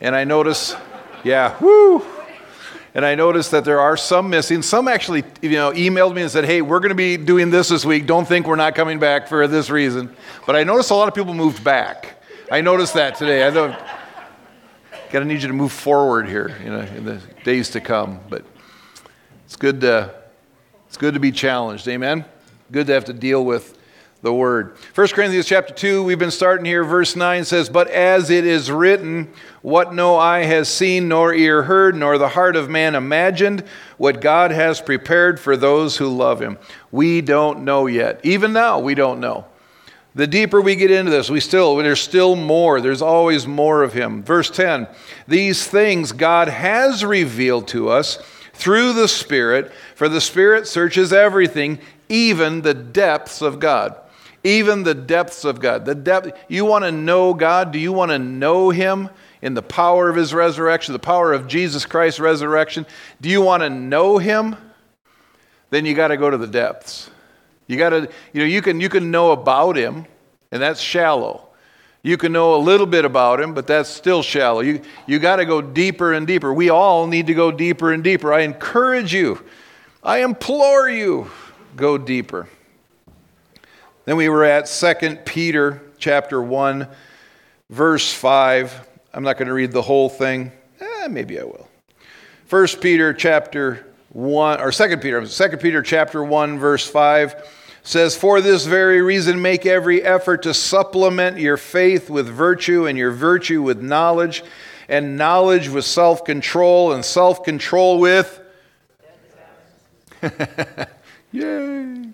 And 0.00 0.14
I 0.16 0.24
notice, 0.24 0.74
yeah, 1.22 1.56
woo! 1.60 2.02
And 2.96 3.04
I 3.04 3.14
noticed 3.14 3.50
that 3.50 3.66
there 3.66 3.78
are 3.78 3.94
some 3.94 4.30
missing. 4.30 4.62
Some 4.62 4.88
actually, 4.88 5.22
you 5.42 5.50
know, 5.50 5.70
emailed 5.72 6.14
me 6.14 6.22
and 6.22 6.30
said, 6.30 6.46
"Hey, 6.46 6.62
we're 6.62 6.80
going 6.80 6.88
to 6.88 6.94
be 6.94 7.18
doing 7.18 7.50
this 7.50 7.68
this 7.68 7.84
week. 7.84 8.06
Don't 8.06 8.26
think 8.26 8.46
we're 8.46 8.56
not 8.56 8.74
coming 8.74 8.98
back 8.98 9.28
for 9.28 9.46
this 9.46 9.68
reason." 9.68 10.16
But 10.46 10.56
I 10.56 10.64
noticed 10.64 10.90
a 10.90 10.94
lot 10.94 11.06
of 11.06 11.14
people 11.14 11.34
moved 11.34 11.62
back. 11.62 12.22
I 12.50 12.62
noticed 12.62 12.94
that 12.94 13.16
today. 13.16 13.46
I 13.46 13.50
know. 13.50 13.76
Got 15.10 15.18
to 15.18 15.24
need 15.26 15.42
you 15.42 15.48
to 15.48 15.52
move 15.52 15.72
forward 15.72 16.26
here, 16.26 16.56
you 16.64 16.70
know, 16.70 16.80
in 16.80 17.04
the 17.04 17.20
days 17.44 17.68
to 17.70 17.82
come. 17.82 18.18
But 18.30 18.46
it's 19.44 19.56
good 19.56 19.82
to, 19.82 20.14
it's 20.88 20.96
good 20.96 21.12
to 21.12 21.20
be 21.20 21.32
challenged. 21.32 21.86
Amen. 21.88 22.24
Good 22.72 22.86
to 22.86 22.94
have 22.94 23.04
to 23.04 23.12
deal 23.12 23.44
with 23.44 23.78
the 24.22 24.32
word. 24.32 24.76
1 24.94 25.08
Corinthians 25.08 25.46
chapter 25.46 25.72
2, 25.72 26.02
we've 26.02 26.18
been 26.18 26.30
starting 26.30 26.64
here. 26.64 26.82
Verse 26.82 27.14
9 27.14 27.44
says, 27.44 27.68
But 27.68 27.88
as 27.88 28.30
it 28.30 28.44
is 28.44 28.70
written, 28.70 29.32
what 29.66 29.92
no 29.92 30.14
eye 30.16 30.44
has 30.44 30.68
seen, 30.68 31.08
nor 31.08 31.34
ear 31.34 31.64
heard, 31.64 31.96
nor 31.96 32.18
the 32.18 32.28
heart 32.28 32.54
of 32.54 32.70
man 32.70 32.94
imagined, 32.94 33.64
what 33.96 34.20
God 34.20 34.52
has 34.52 34.80
prepared 34.80 35.40
for 35.40 35.56
those 35.56 35.96
who 35.96 36.06
love 36.06 36.40
him. 36.40 36.56
We 36.92 37.20
don't 37.20 37.64
know 37.64 37.88
yet. 37.88 38.20
Even 38.22 38.52
now, 38.52 38.78
we 38.78 38.94
don't 38.94 39.18
know. 39.18 39.44
The 40.14 40.28
deeper 40.28 40.60
we 40.60 40.76
get 40.76 40.92
into 40.92 41.10
this, 41.10 41.28
we 41.28 41.40
still, 41.40 41.74
there's 41.78 42.00
still 42.00 42.36
more. 42.36 42.80
There's 42.80 43.02
always 43.02 43.48
more 43.48 43.82
of 43.82 43.92
him. 43.92 44.22
Verse 44.22 44.50
10 44.50 44.86
These 45.26 45.66
things 45.66 46.12
God 46.12 46.46
has 46.46 47.04
revealed 47.04 47.66
to 47.68 47.88
us 47.88 48.18
through 48.54 48.92
the 48.92 49.08
Spirit, 49.08 49.72
for 49.96 50.08
the 50.08 50.20
Spirit 50.20 50.68
searches 50.68 51.12
everything, 51.12 51.80
even 52.08 52.62
the 52.62 52.72
depths 52.72 53.42
of 53.42 53.58
God 53.58 53.96
even 54.44 54.84
the 54.84 54.94
depths 54.94 55.44
of 55.44 55.58
God. 55.58 55.84
The 55.84 55.94
depth 55.96 56.38
you 56.46 56.64
want 56.64 56.84
to 56.84 56.92
know 56.92 57.34
God? 57.34 57.72
Do 57.72 57.80
you 57.80 57.92
want 57.92 58.12
to 58.12 58.18
know 58.20 58.70
him 58.70 59.10
in 59.46 59.54
the 59.54 59.62
power 59.62 60.08
of 60.10 60.16
his 60.16 60.34
resurrection, 60.34 60.92
the 60.92 60.98
power 60.98 61.32
of 61.32 61.46
Jesus 61.46 61.86
Christ's 61.86 62.18
resurrection? 62.18 62.84
Do 63.20 63.28
you 63.28 63.40
want 63.40 63.62
to 63.62 63.70
know 63.70 64.18
him? 64.18 64.56
Then 65.70 65.86
you 65.86 65.94
got 65.94 66.08
to 66.08 66.16
go 66.16 66.28
to 66.28 66.36
the 66.36 66.48
depths. 66.48 67.08
You 67.68 67.76
got 67.76 67.90
to 67.90 68.10
you 68.32 68.40
know 68.40 68.44
you 68.44 68.60
can 68.60 68.80
you 68.80 68.88
can 68.88 69.12
know 69.12 69.30
about 69.30 69.76
him 69.76 70.06
and 70.50 70.60
that's 70.60 70.80
shallow. 70.80 71.48
You 72.02 72.16
can 72.16 72.32
know 72.32 72.56
a 72.56 72.58
little 72.58 72.86
bit 72.86 73.04
about 73.04 73.40
him, 73.40 73.54
but 73.54 73.68
that's 73.68 73.88
still 73.88 74.22
shallow. 74.22 74.60
You, 74.60 74.80
you 75.06 75.18
got 75.20 75.36
to 75.36 75.44
go 75.44 75.60
deeper 75.60 76.12
and 76.12 76.26
deeper. 76.26 76.52
We 76.52 76.70
all 76.70 77.06
need 77.06 77.28
to 77.28 77.34
go 77.34 77.50
deeper 77.52 77.92
and 77.92 78.02
deeper. 78.02 78.32
I 78.32 78.40
encourage 78.40 79.12
you, 79.12 79.44
I 80.02 80.22
implore 80.22 80.88
you, 80.88 81.30
go 81.74 81.98
deeper. 81.98 82.48
Then 84.04 84.16
we 84.16 84.28
were 84.28 84.44
at 84.44 84.66
2 84.66 85.18
Peter 85.24 85.82
chapter 85.98 86.40
1, 86.40 86.88
verse 87.70 88.12
5. 88.12 88.88
I'm 89.16 89.24
not 89.24 89.38
going 89.38 89.48
to 89.48 89.54
read 89.54 89.72
the 89.72 89.80
whole 89.80 90.10
thing. 90.10 90.52
Eh, 90.78 91.08
maybe 91.08 91.40
I 91.40 91.44
will. 91.44 91.66
1 92.50 92.66
Peter 92.82 93.14
chapter 93.14 93.86
1, 94.10 94.60
or 94.60 94.70
2 94.70 94.96
Peter, 94.98 95.26
2 95.26 95.56
Peter 95.56 95.80
chapter 95.80 96.22
1, 96.22 96.58
verse 96.58 96.86
5 96.86 97.50
says, 97.82 98.14
For 98.14 98.42
this 98.42 98.66
very 98.66 99.00
reason, 99.00 99.40
make 99.40 99.64
every 99.64 100.02
effort 100.02 100.42
to 100.42 100.52
supplement 100.52 101.38
your 101.38 101.56
faith 101.56 102.10
with 102.10 102.28
virtue, 102.28 102.86
and 102.86 102.98
your 102.98 103.10
virtue 103.10 103.62
with 103.62 103.80
knowledge, 103.80 104.44
and 104.86 105.16
knowledge 105.16 105.70
with 105.70 105.86
self 105.86 106.22
control, 106.26 106.92
and 106.92 107.02
self 107.02 107.42
control 107.42 107.98
with. 107.98 108.38
Yay! 111.32 112.10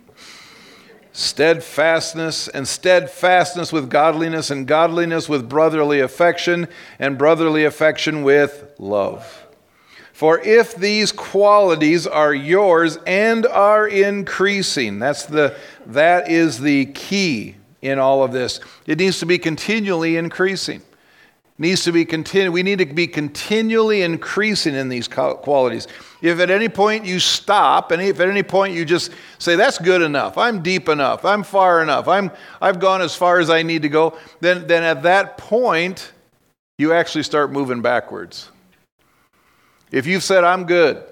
Steadfastness, 1.22 2.48
and 2.48 2.66
steadfastness 2.66 3.72
with 3.72 3.88
godliness, 3.88 4.50
and 4.50 4.66
godliness 4.66 5.28
with 5.28 5.48
brotherly 5.48 6.00
affection, 6.00 6.68
and 6.98 7.16
brotherly 7.16 7.64
affection 7.64 8.22
with 8.22 8.64
love. 8.78 9.46
For 10.12 10.38
if 10.40 10.76
these 10.76 11.10
qualities 11.10 12.06
are 12.06 12.34
yours 12.34 12.98
and 13.06 13.46
are 13.46 13.88
increasing, 13.88 14.98
that's 14.98 15.24
the, 15.24 15.56
that 15.86 16.30
is 16.30 16.60
the 16.60 16.86
key 16.86 17.56
in 17.80 17.98
all 17.98 18.22
of 18.22 18.32
this. 18.32 18.60
It 18.86 18.98
needs 18.98 19.18
to 19.20 19.26
be 19.26 19.38
continually 19.38 20.16
increasing 20.16 20.82
needs 21.62 21.84
to 21.84 21.92
be 21.92 22.04
continu- 22.04 22.52
we 22.52 22.64
need 22.64 22.78
to 22.80 22.86
be 22.86 23.06
continually 23.06 24.02
increasing 24.02 24.74
in 24.74 24.88
these 24.88 25.06
qualities. 25.06 25.86
If 26.20 26.40
at 26.40 26.50
any 26.50 26.68
point 26.68 27.06
you 27.06 27.20
stop 27.20 27.92
and 27.92 28.02
if 28.02 28.18
at 28.18 28.28
any 28.28 28.42
point 28.42 28.74
you 28.74 28.84
just 28.84 29.12
say 29.38 29.54
that's 29.54 29.78
good 29.78 30.02
enough. 30.02 30.36
I'm 30.36 30.60
deep 30.62 30.88
enough. 30.88 31.24
I'm 31.24 31.44
far 31.44 31.80
enough. 31.80 32.08
I'm 32.08 32.32
i've 32.60 32.80
gone 32.80 33.00
as 33.00 33.14
far 33.14 33.38
as 33.38 33.48
i 33.48 33.62
need 33.62 33.82
to 33.82 33.88
go 33.88 34.18
then 34.40 34.66
then 34.66 34.82
at 34.82 35.04
that 35.04 35.38
point 35.38 36.12
you 36.78 36.92
actually 36.92 37.22
start 37.22 37.52
moving 37.52 37.80
backwards. 37.80 38.50
If 39.92 40.06
you've 40.06 40.24
said 40.24 40.44
i'm 40.44 40.66
good. 40.66 41.04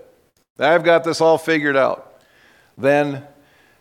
I've 0.58 0.84
got 0.84 1.04
this 1.04 1.20
all 1.20 1.38
figured 1.38 1.76
out 1.76 2.20
then 2.76 3.24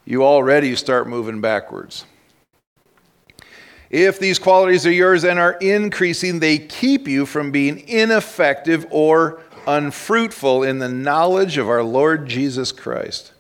you 0.05 0.23
already 0.23 0.75
start 0.75 1.07
moving 1.07 1.41
backwards 1.41 2.05
if 3.89 4.19
these 4.19 4.37
qualities 4.37 4.85
are 4.85 4.91
yours 4.91 5.23
and 5.23 5.39
are 5.39 5.53
increasing, 5.53 6.39
they 6.39 6.59
keep 6.59 7.07
you 7.07 7.25
from 7.25 7.51
being 7.51 7.87
ineffective 7.87 8.85
or 8.91 9.41
unfruitful 9.65 10.63
in 10.63 10.79
the 10.79 10.89
knowledge 10.89 11.57
of 11.57 11.67
our 11.67 11.83
Lord 11.83 12.27
Jesus 12.27 12.71
Christ. 12.71 13.33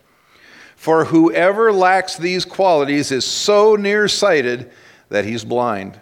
For 0.75 1.05
whoever 1.05 1.71
lacks 1.71 2.15
these 2.15 2.45
qualities 2.45 3.11
is 3.11 3.25
so 3.25 3.75
nearsighted 3.75 4.71
that 5.09 5.25
he's 5.25 5.43
blind. 5.43 5.99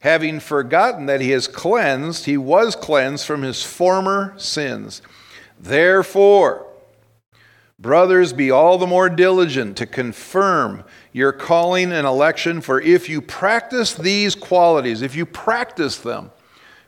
Having 0.00 0.40
forgotten 0.40 1.06
that 1.06 1.22
he 1.22 1.32
is 1.32 1.48
cleansed, 1.48 2.26
he 2.26 2.36
was 2.36 2.76
cleansed 2.76 3.26
from 3.26 3.42
his 3.42 3.62
former 3.62 4.34
sins. 4.36 5.00
Therefore, 5.58 6.66
brothers, 7.84 8.32
be 8.32 8.50
all 8.50 8.78
the 8.78 8.86
more 8.86 9.10
diligent 9.10 9.76
to 9.76 9.84
confirm 9.84 10.82
your 11.12 11.32
calling 11.32 11.92
and 11.92 12.06
election. 12.06 12.62
For 12.62 12.80
if 12.80 13.10
you 13.10 13.20
practice 13.20 13.92
these 13.92 14.34
qualities, 14.34 15.02
if 15.02 15.14
you 15.14 15.26
practice 15.26 15.98
them, 15.98 16.32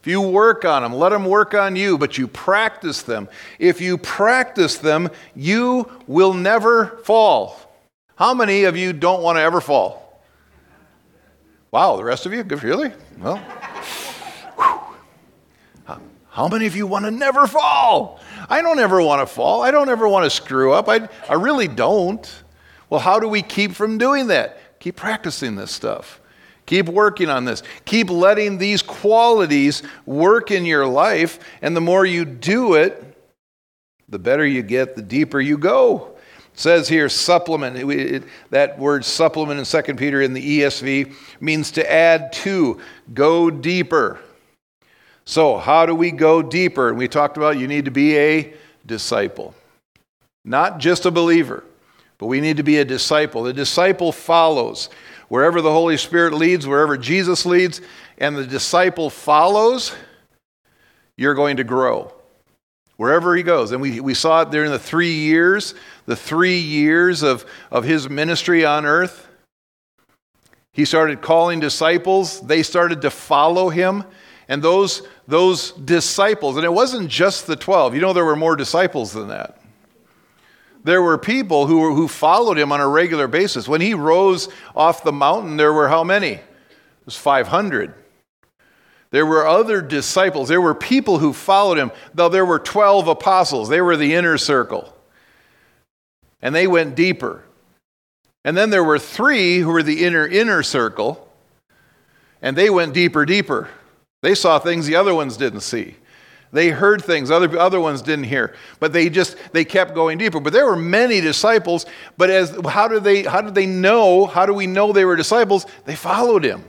if 0.01 0.07
you 0.07 0.23
work 0.23 0.65
on 0.65 0.83
them, 0.83 0.95
let 0.95 1.11
them 1.11 1.27
work 1.27 1.53
on 1.53 1.77
you, 1.77 1.99
but 1.99 2.17
you 2.17 2.27
practice 2.27 3.03
them. 3.03 3.29
If 3.59 3.79
you 3.79 3.99
practice 3.99 4.79
them, 4.79 5.11
you 5.35 5.87
will 6.07 6.33
never 6.33 6.99
fall. 7.05 7.61
How 8.17 8.33
many 8.33 8.65
of 8.65 8.75
you 8.75 8.95
don't 8.95 9.23
want 9.23 9.37
to 9.37 9.43
ever 9.43 9.61
fall? 9.61 10.23
Wow, 11.73 11.97
the 11.97 12.05
rest 12.05 12.25
of 12.25 12.33
you? 12.33 12.43
Good, 12.43 12.63
really? 12.63 12.91
Well, 13.19 13.39
how 16.37 16.49
many 16.49 16.67
of 16.67 16.77
you 16.77 16.87
want 16.87 17.07
to 17.07 17.11
never 17.11 17.47
fall? 17.47 18.21
I 18.51 18.61
don't 18.61 18.79
ever 18.79 19.01
want 19.01 19.27
to 19.27 19.35
fall. 19.35 19.63
I 19.63 19.71
don't 19.71 19.89
ever 19.89 20.07
want 20.07 20.25
to 20.25 20.29
screw 20.31 20.71
up. 20.75 20.87
I, 20.87 21.09
I 21.31 21.33
really 21.33 21.67
don't. 21.67 22.43
Well, 22.91 23.01
how 23.01 23.19
do 23.19 23.27
we 23.27 23.41
keep 23.41 23.73
from 23.73 23.97
doing 23.97 24.27
that? 24.27 24.79
Keep 24.79 24.97
practicing 24.97 25.57
this 25.57 25.73
stuff. 25.73 26.21
Keep 26.67 26.91
working 26.91 27.31
on 27.31 27.47
this. 27.47 27.63
Keep 27.87 28.11
letting 28.11 28.59
these 28.59 28.83
qualities 28.83 29.83
work 30.05 30.51
in 30.51 30.67
your 30.67 30.87
life. 30.87 31.39
And 31.63 31.75
the 31.75 31.81
more 31.81 32.05
you 32.05 32.27
do 32.27 32.75
it, 32.75 33.17
the 34.11 34.19
better 34.19 34.47
you 34.47 34.63
get, 34.63 34.95
the 34.95 35.01
deeper 35.01 35.41
you 35.41 35.57
go. 35.57 36.19
It 36.53 36.61
says 36.61 36.87
here, 36.87 37.09
supplement. 37.09 37.79
It, 37.79 37.89
it, 37.89 38.25
that 38.51 38.79
word 38.79 39.07
supplement 39.07 39.59
in 39.59 39.85
2 39.85 39.95
Peter 39.95 40.21
in 40.21 40.35
the 40.35 40.61
ESV 40.61 41.15
means 41.41 41.71
to 41.71 41.91
add 41.91 42.31
to, 42.35 42.79
go 43.15 43.51
deeper. 43.51 44.21
So, 45.27 45.59
how 45.59 45.87
do 45.87 45.95
we 45.95 46.13
go 46.13 46.41
deeper? 46.41 46.89
And 46.89 46.97
we 46.97 47.09
talked 47.09 47.37
about 47.37 47.59
you 47.59 47.67
need 47.67 47.85
to 47.87 47.91
be 47.91 48.17
a 48.17 48.55
disciple, 48.87 49.55
not 50.45 50.79
just 50.79 51.05
a 51.05 51.11
believer. 51.11 51.65
But 52.19 52.27
we 52.27 52.41
need 52.41 52.57
to 52.57 52.63
be 52.63 52.79
a 52.79 52.85
disciple. 52.85 53.43
The 53.43 53.53
disciple 53.53 54.13
follows. 54.13 54.89
Wherever 55.29 55.61
the 55.61 55.73
Holy 55.73 55.97
Spirit 55.97 56.33
leads, 56.33 56.67
wherever 56.67 56.97
Jesus 56.97 57.45
leads, 57.45 57.81
and 58.19 58.37
the 58.37 58.47
disciple 58.47 59.11
follows, 59.11 59.95
you're 61.17 61.35
going 61.35 61.57
to 61.57 61.65
grow. 61.65 62.13
Wherever 62.97 63.37
he 63.37 63.43
goes. 63.43 63.73
And 63.73 63.83
we, 63.83 64.01
we 64.01 64.15
saw 64.15 64.43
it 64.43 64.51
during 64.51 64.71
the 64.71 64.79
three 64.79 65.13
years, 65.13 65.75
the 66.07 66.17
three 66.17 66.59
years 66.59 67.23
of, 67.23 67.45
of 67.71 67.85
his 67.85 68.09
ministry 68.09 68.65
on 68.65 68.87
earth. 68.87 69.29
He 70.73 70.85
started 70.85 71.21
calling 71.21 71.61
disciples, 71.61 72.41
they 72.41 72.63
started 72.63 73.03
to 73.03 73.11
follow 73.11 73.69
him. 73.69 74.05
And 74.49 74.63
those, 74.63 75.03
those 75.27 75.73
disciples, 75.73 76.57
and 76.57 76.65
it 76.65 76.73
wasn't 76.73 77.09
just 77.09 77.47
the 77.47 77.57
12, 77.57 77.95
you 77.95 78.01
know, 78.01 78.13
there 78.13 78.25
were 78.25 78.37
more 78.37 78.57
disciples 78.57 79.13
than 79.13 79.29
that 79.29 79.61
there 80.87 81.03
were 81.03 81.19
people 81.19 81.67
who, 81.67 81.81
were, 81.81 81.93
who 81.93 82.07
followed 82.07 82.57
him 82.57 82.71
on 82.71 82.81
a 82.81 82.87
regular 82.87 83.27
basis. 83.27 83.67
When 83.69 83.81
he 83.81 83.93
rose 83.93 84.49
off 84.75 85.03
the 85.03 85.13
mountain, 85.13 85.57
there 85.57 85.73
were 85.73 85.89
how 85.89 86.05
many? 86.05 86.31
It 86.31 86.45
was 87.05 87.17
500. 87.17 87.93
There 89.11 89.27
were 89.27 89.47
other 89.47 89.83
disciples. 89.83 90.49
There 90.49 90.61
were 90.61 90.77
people 90.77 91.19
who 91.19 91.33
followed 91.33 91.77
him, 91.77 91.91
though 92.15 92.29
there 92.29 92.47
were 92.47 92.61
12 92.61 93.09
apostles. 93.09 93.69
They 93.69 93.81
were 93.81 93.97
the 93.97 94.15
inner 94.15 94.39
circle. 94.39 94.97
And 96.41 96.55
they 96.55 96.69
went 96.69 96.95
deeper. 96.95 97.43
And 98.45 98.57
then 98.57 98.71
there 98.71 98.85
were 98.85 99.01
three 99.01 99.59
who 99.59 99.73
were 99.73 99.83
the 99.83 100.05
inner 100.05 100.27
inner 100.27 100.63
circle, 100.63 101.29
and 102.41 102.57
they 102.57 102.71
went 102.71 102.95
deeper, 102.95 103.25
deeper. 103.25 103.69
They 104.23 104.35
saw 104.35 104.59
things 104.59 104.87
the 104.87 104.97
other 104.97 105.15
ones 105.15 105.37
didn't 105.37 105.61
see. 105.61 105.97
They 106.53 106.71
heard 106.71 107.05
things 107.05 107.31
other, 107.31 107.59
other 107.59 107.81
ones 107.81 108.03
didn't 108.03 108.25
hear. 108.25 108.55
But 108.81 108.93
they 108.93 109.11
just 109.11 109.37
they 109.53 109.65
kept 109.65 109.95
going 109.95 110.19
deeper. 110.19 110.41
But 110.41 110.53
there 110.53 110.67
were 110.67 110.77
many 110.77 111.21
disciples, 111.21 111.87
but 112.17 112.31
as 112.31 112.57
how 112.67 112.89
did 112.89 113.05
they 113.05 113.25
how 113.25 113.41
did 113.41 113.55
they 113.55 113.67
know? 113.67 114.27
How 114.27 114.47
do 114.47 114.55
we 114.55 114.67
know 114.67 114.93
they 114.93 115.05
were 115.05 115.17
disciples? 115.17 115.67
They 115.85 115.97
followed 115.97 116.45
him. 116.45 116.65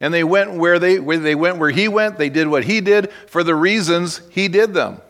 And 0.00 0.14
they 0.14 0.24
went 0.24 0.54
where 0.54 0.78
they, 0.78 0.98
where 0.98 1.18
they 1.18 1.34
went 1.34 1.58
where 1.58 1.70
he 1.70 1.86
went. 1.86 2.16
They 2.16 2.30
did 2.30 2.48
what 2.48 2.64
he 2.64 2.80
did 2.80 3.12
for 3.26 3.44
the 3.44 3.54
reasons 3.54 4.22
he 4.30 4.48
did 4.48 4.72
them. 4.72 5.00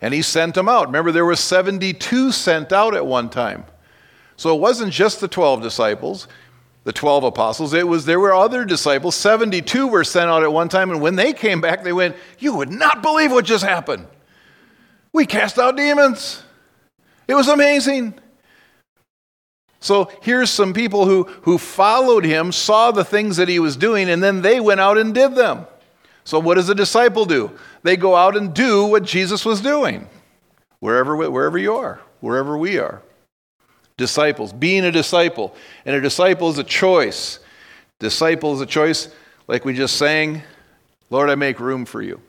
And 0.00 0.14
he 0.14 0.22
sent 0.22 0.54
them 0.54 0.68
out. 0.68 0.86
Remember, 0.86 1.12
there 1.12 1.24
were 1.26 1.36
72 1.36 2.32
sent 2.32 2.72
out 2.72 2.94
at 2.94 3.04
one 3.04 3.28
time. 3.28 3.64
So 4.36 4.54
it 4.54 4.60
wasn't 4.60 4.92
just 4.92 5.20
the 5.20 5.28
12 5.28 5.62
disciples, 5.62 6.28
the 6.86 6.92
12 6.92 7.24
apostles. 7.24 7.74
It 7.74 7.88
was 7.88 8.04
there 8.04 8.20
were 8.20 8.32
other 8.32 8.64
disciples. 8.64 9.16
72 9.16 9.88
were 9.88 10.04
sent 10.04 10.30
out 10.30 10.44
at 10.44 10.52
one 10.52 10.68
time. 10.68 10.92
And 10.92 11.02
when 11.02 11.16
they 11.16 11.32
came 11.32 11.60
back, 11.60 11.82
they 11.82 11.92
went, 11.92 12.14
You 12.38 12.54
would 12.54 12.70
not 12.70 13.02
believe 13.02 13.32
what 13.32 13.44
just 13.44 13.64
happened. 13.64 14.06
We 15.12 15.26
cast 15.26 15.58
out 15.58 15.76
demons. 15.76 16.44
It 17.26 17.34
was 17.34 17.48
amazing. 17.48 18.14
So 19.80 20.12
here's 20.22 20.48
some 20.48 20.72
people 20.72 21.06
who, 21.06 21.24
who 21.42 21.58
followed 21.58 22.24
him, 22.24 22.52
saw 22.52 22.92
the 22.92 23.04
things 23.04 23.36
that 23.38 23.48
he 23.48 23.58
was 23.58 23.76
doing, 23.76 24.08
and 24.08 24.22
then 24.22 24.42
they 24.42 24.60
went 24.60 24.78
out 24.78 24.96
and 24.96 25.12
did 25.12 25.34
them. 25.34 25.66
So, 26.22 26.38
what 26.38 26.54
does 26.54 26.68
a 26.68 26.74
disciple 26.74 27.24
do? 27.24 27.50
They 27.82 27.96
go 27.96 28.14
out 28.14 28.36
and 28.36 28.54
do 28.54 28.84
what 28.86 29.02
Jesus 29.02 29.44
was 29.44 29.60
doing, 29.60 30.08
wherever, 30.78 31.16
wherever 31.16 31.58
you 31.58 31.74
are, 31.74 32.00
wherever 32.20 32.56
we 32.56 32.78
are. 32.78 33.02
Disciples, 33.98 34.52
being 34.52 34.84
a 34.84 34.92
disciple. 34.92 35.54
And 35.84 35.96
a 35.96 36.00
disciple 36.00 36.50
is 36.50 36.58
a 36.58 36.64
choice. 36.64 37.38
Disciple 37.98 38.54
is 38.54 38.60
a 38.60 38.66
choice, 38.66 39.08
like 39.48 39.64
we 39.64 39.74
just 39.74 39.96
sang 39.96 40.42
Lord, 41.08 41.30
I 41.30 41.36
make 41.36 41.60
room 41.60 41.84
for 41.84 42.02
you. 42.02 42.20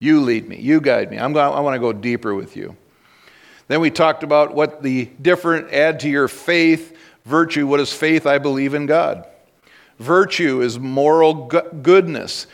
You 0.00 0.22
lead 0.22 0.48
me, 0.48 0.58
you 0.58 0.80
guide 0.80 1.10
me. 1.10 1.18
I'm 1.18 1.34
going, 1.34 1.54
I 1.54 1.60
want 1.60 1.74
to 1.74 1.78
go 1.78 1.92
deeper 1.92 2.34
with 2.34 2.56
you. 2.56 2.74
Then 3.68 3.82
we 3.82 3.90
talked 3.90 4.22
about 4.22 4.54
what 4.54 4.82
the 4.82 5.04
different 5.20 5.70
add 5.70 6.00
to 6.00 6.08
your 6.08 6.28
faith 6.28 6.96
Virtue, 7.24 7.66
what 7.66 7.80
is 7.80 7.92
faith? 7.92 8.26
I 8.26 8.38
believe 8.38 8.74
in 8.74 8.86
God. 8.86 9.26
Virtue 9.98 10.60
is 10.60 10.78
moral 10.78 11.46
goodness, 11.46 12.46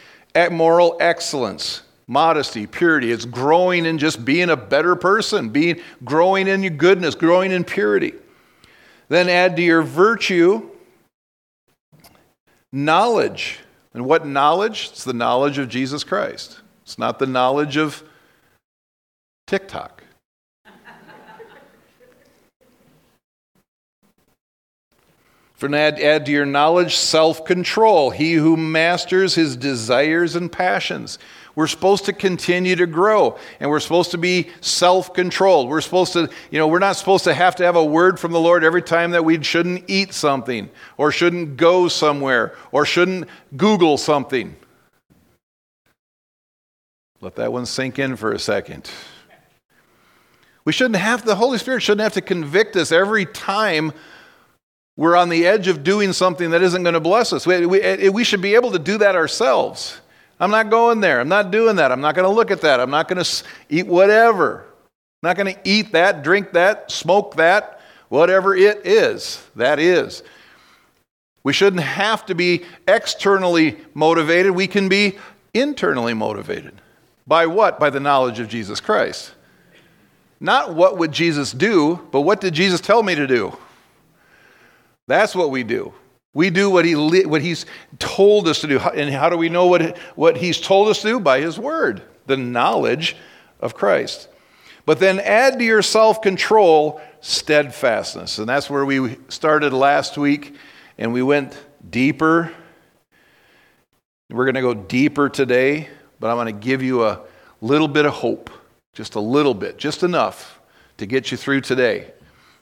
moral 0.50 0.96
excellence, 1.00 1.82
modesty, 2.06 2.66
purity. 2.66 3.10
It's 3.10 3.24
growing 3.24 3.86
in 3.86 3.98
just 3.98 4.24
being 4.24 4.50
a 4.50 4.56
better 4.56 4.94
person, 4.94 5.48
being 5.48 5.80
growing 6.04 6.48
in 6.48 6.62
your 6.62 6.72
goodness, 6.72 7.14
growing 7.14 7.50
in 7.52 7.64
purity. 7.64 8.12
Then 9.08 9.28
add 9.28 9.56
to 9.56 9.62
your 9.62 9.82
virtue 9.82 10.68
knowledge. 12.72 13.60
And 13.94 14.04
what 14.04 14.26
knowledge? 14.26 14.88
It's 14.92 15.04
the 15.04 15.12
knowledge 15.12 15.58
of 15.58 15.68
Jesus 15.68 16.04
Christ. 16.04 16.60
It's 16.82 16.98
not 16.98 17.18
the 17.18 17.26
knowledge 17.26 17.76
of 17.76 18.02
TikTok. 19.46 20.02
For 25.54 25.74
add, 25.74 25.98
add 25.98 26.26
to 26.26 26.30
your 26.30 26.46
knowledge 26.46 26.94
self 26.94 27.44
control, 27.44 28.10
he 28.10 28.34
who 28.34 28.56
masters 28.56 29.34
his 29.34 29.56
desires 29.56 30.36
and 30.36 30.52
passions. 30.52 31.18
We're 31.58 31.66
supposed 31.66 32.04
to 32.04 32.12
continue 32.12 32.76
to 32.76 32.86
grow 32.86 33.36
and 33.58 33.68
we're 33.68 33.80
supposed 33.80 34.12
to 34.12 34.16
be 34.16 34.50
self 34.60 35.12
controlled. 35.12 35.68
We're 35.68 35.80
supposed 35.80 36.12
to, 36.12 36.30
you 36.52 36.58
know, 36.60 36.68
we're 36.68 36.78
not 36.78 36.94
supposed 36.94 37.24
to 37.24 37.34
have 37.34 37.56
to 37.56 37.64
have 37.64 37.74
a 37.74 37.84
word 37.84 38.20
from 38.20 38.30
the 38.30 38.38
Lord 38.38 38.62
every 38.62 38.80
time 38.80 39.10
that 39.10 39.24
we 39.24 39.42
shouldn't 39.42 39.82
eat 39.88 40.14
something 40.14 40.70
or 40.98 41.10
shouldn't 41.10 41.56
go 41.56 41.88
somewhere 41.88 42.54
or 42.70 42.86
shouldn't 42.86 43.28
Google 43.56 43.98
something. 43.98 44.54
Let 47.20 47.34
that 47.34 47.52
one 47.52 47.66
sink 47.66 47.98
in 47.98 48.14
for 48.14 48.30
a 48.30 48.38
second. 48.38 48.88
We 50.64 50.72
shouldn't 50.72 50.94
have, 50.94 51.24
the 51.24 51.34
Holy 51.34 51.58
Spirit 51.58 51.80
shouldn't 51.80 52.02
have 52.02 52.12
to 52.12 52.20
convict 52.20 52.76
us 52.76 52.92
every 52.92 53.26
time 53.26 53.92
we're 54.96 55.16
on 55.16 55.28
the 55.28 55.44
edge 55.44 55.66
of 55.66 55.82
doing 55.82 56.12
something 56.12 56.50
that 56.50 56.62
isn't 56.62 56.84
going 56.84 56.94
to 56.94 57.00
bless 57.00 57.32
us. 57.32 57.48
We, 57.48 57.66
we, 57.66 58.08
we, 58.10 58.22
should 58.22 58.42
be 58.42 58.54
able 58.54 58.70
to 58.70 58.78
do 58.78 58.98
that 58.98 59.16
ourselves. 59.16 60.00
I'm 60.40 60.50
not 60.50 60.70
going 60.70 61.00
there. 61.00 61.20
I'm 61.20 61.28
not 61.28 61.50
doing 61.50 61.76
that. 61.76 61.90
I'm 61.90 62.00
not 62.00 62.14
going 62.14 62.28
to 62.28 62.34
look 62.34 62.50
at 62.50 62.60
that. 62.60 62.80
I'm 62.80 62.90
not 62.90 63.08
going 63.08 63.22
to 63.22 63.44
eat 63.68 63.86
whatever. 63.86 64.64
I'm 65.22 65.28
not 65.28 65.36
going 65.36 65.52
to 65.52 65.60
eat 65.64 65.92
that, 65.92 66.22
drink 66.22 66.52
that, 66.52 66.90
smoke 66.90 67.36
that, 67.36 67.80
whatever 68.08 68.54
it 68.54 68.86
is. 68.86 69.42
That 69.56 69.80
is. 69.80 70.22
We 71.42 71.52
shouldn't 71.52 71.82
have 71.82 72.26
to 72.26 72.34
be 72.34 72.64
externally 72.86 73.78
motivated. 73.94 74.52
We 74.52 74.66
can 74.66 74.88
be 74.88 75.18
internally 75.54 76.14
motivated. 76.14 76.80
By 77.26 77.46
what? 77.46 77.80
By 77.80 77.90
the 77.90 78.00
knowledge 78.00 78.38
of 78.38 78.48
Jesus 78.48 78.80
Christ. 78.80 79.32
Not 80.40 80.74
what 80.74 80.98
would 80.98 81.10
Jesus 81.10 81.52
do, 81.52 82.06
but 82.12 82.20
what 82.20 82.40
did 82.40 82.54
Jesus 82.54 82.80
tell 82.80 83.02
me 83.02 83.14
to 83.16 83.26
do? 83.26 83.56
That's 85.08 85.34
what 85.34 85.50
we 85.50 85.64
do. 85.64 85.92
We 86.38 86.50
do 86.50 86.70
what, 86.70 86.84
he, 86.84 86.94
what 86.94 87.42
he's 87.42 87.66
told 87.98 88.46
us 88.46 88.60
to 88.60 88.68
do. 88.68 88.78
And 88.78 89.12
how 89.12 89.28
do 89.28 89.36
we 89.36 89.48
know 89.48 89.66
what, 89.66 89.98
what 90.14 90.36
he's 90.36 90.60
told 90.60 90.86
us 90.86 91.02
to 91.02 91.08
do? 91.08 91.18
By 91.18 91.40
his 91.40 91.58
word, 91.58 92.00
the 92.26 92.36
knowledge 92.36 93.16
of 93.58 93.74
Christ. 93.74 94.28
But 94.86 95.00
then 95.00 95.18
add 95.18 95.58
to 95.58 95.64
your 95.64 95.82
self 95.82 96.22
control 96.22 97.00
steadfastness. 97.20 98.38
And 98.38 98.48
that's 98.48 98.70
where 98.70 98.84
we 98.84 99.18
started 99.28 99.72
last 99.72 100.16
week, 100.16 100.54
and 100.96 101.12
we 101.12 101.24
went 101.24 101.60
deeper. 101.90 102.52
We're 104.30 104.44
going 104.44 104.54
to 104.54 104.60
go 104.60 104.74
deeper 104.74 105.28
today, 105.28 105.88
but 106.20 106.30
I'm 106.30 106.36
going 106.36 106.56
to 106.56 106.64
give 106.64 106.84
you 106.84 107.04
a 107.04 107.20
little 107.60 107.88
bit 107.88 108.06
of 108.06 108.12
hope, 108.12 108.48
just 108.92 109.16
a 109.16 109.20
little 109.20 109.54
bit, 109.54 109.76
just 109.76 110.04
enough 110.04 110.60
to 110.98 111.06
get 111.06 111.32
you 111.32 111.36
through 111.36 111.62
today. 111.62 112.12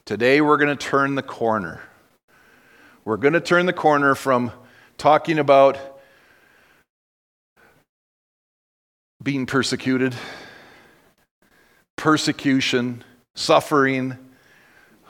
Today, 0.07 0.41
we're 0.41 0.57
going 0.57 0.75
to 0.75 0.83
turn 0.83 1.15
the 1.15 1.23
corner. 1.23 1.83
We're 3.07 3.19
going 3.19 3.35
to 3.35 3.41
turn 3.41 3.67
the 3.67 3.73
corner 3.73 4.17
from 4.17 4.51
talking 4.99 5.39
about 5.39 5.79
being 9.23 9.47
persecuted, 9.47 10.13
persecution, 11.95 13.05
suffering. 13.37 14.19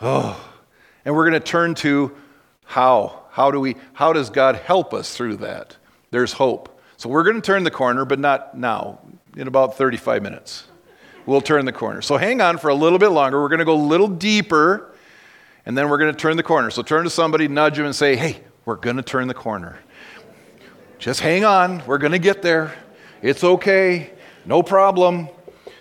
Oh, 0.02 0.38
and 1.06 1.14
we're 1.14 1.26
going 1.26 1.40
to 1.40 1.48
turn 1.48 1.74
to 1.76 2.14
how. 2.66 3.22
How 3.30 3.50
do 3.50 3.60
we 3.60 3.76
how 3.94 4.12
does 4.12 4.28
God 4.28 4.56
help 4.56 4.92
us 4.92 5.16
through 5.16 5.36
that? 5.38 5.78
There's 6.10 6.34
hope. 6.34 6.78
So 6.98 7.08
we're 7.08 7.24
going 7.24 7.36
to 7.36 7.40
turn 7.40 7.64
the 7.64 7.70
corner, 7.70 8.04
but 8.04 8.18
not 8.18 8.58
now. 8.58 9.00
In 9.38 9.48
about 9.48 9.78
35 9.78 10.22
minutes. 10.22 10.64
We'll 11.24 11.40
turn 11.40 11.64
the 11.64 11.72
corner. 11.72 12.02
So 12.02 12.18
hang 12.18 12.42
on 12.42 12.58
for 12.58 12.68
a 12.68 12.74
little 12.74 12.98
bit 12.98 13.08
longer. 13.08 13.40
We're 13.40 13.48
going 13.48 13.60
to 13.60 13.64
go 13.64 13.74
a 13.74 13.80
little 13.80 14.08
deeper 14.08 14.92
and 15.66 15.76
then 15.76 15.90
we're 15.90 15.98
going 15.98 16.14
to 16.14 16.18
turn 16.18 16.36
the 16.36 16.42
corner. 16.42 16.70
So 16.70 16.82
turn 16.82 17.04
to 17.04 17.10
somebody, 17.10 17.48
nudge 17.48 17.76
them, 17.76 17.86
and 17.86 17.94
say, 17.94 18.16
hey, 18.16 18.40
we're 18.64 18.76
going 18.76 18.96
to 18.96 19.02
turn 19.02 19.28
the 19.28 19.34
corner. 19.34 19.78
Just 20.98 21.20
hang 21.20 21.44
on. 21.44 21.84
We're 21.86 21.98
going 21.98 22.12
to 22.12 22.18
get 22.18 22.40
there. 22.40 22.74
It's 23.20 23.44
okay. 23.44 24.12
No 24.46 24.62
problem. 24.62 25.28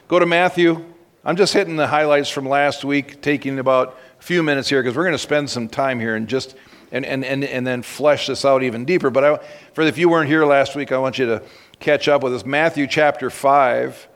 Go 0.07 0.19
to 0.19 0.25
Matthew. 0.25 0.83
I'm 1.23 1.35
just 1.35 1.53
hitting 1.53 1.75
the 1.75 1.87
highlights 1.87 2.29
from 2.29 2.49
last 2.49 2.83
week, 2.83 3.21
taking 3.21 3.59
about 3.59 3.97
a 4.19 4.23
few 4.23 4.43
minutes 4.43 4.69
here 4.69 4.81
because 4.81 4.97
we're 4.97 5.03
going 5.03 5.13
to 5.13 5.19
spend 5.19 5.49
some 5.49 5.69
time 5.69 5.99
here 5.99 6.15
and 6.15 6.27
just 6.27 6.55
and, 6.91 7.05
and, 7.05 7.25
and, 7.25 7.43
and 7.43 7.65
then 7.65 7.81
flesh 7.81 8.27
this 8.27 8.45
out 8.45 8.63
even 8.63 8.85
deeper. 8.85 9.09
But 9.09 9.23
I, 9.23 9.39
for 9.73 9.81
if 9.81 9.97
you 9.97 10.07
weren't 10.07 10.29
here 10.29 10.45
last 10.45 10.75
week, 10.75 10.91
I 10.91 10.97
want 10.97 11.17
you 11.17 11.25
to 11.25 11.43
catch 11.79 12.07
up 12.07 12.23
with 12.23 12.33
us. 12.33 12.45
Matthew 12.45 12.87
chapter 12.87 13.29
5. 13.29 14.07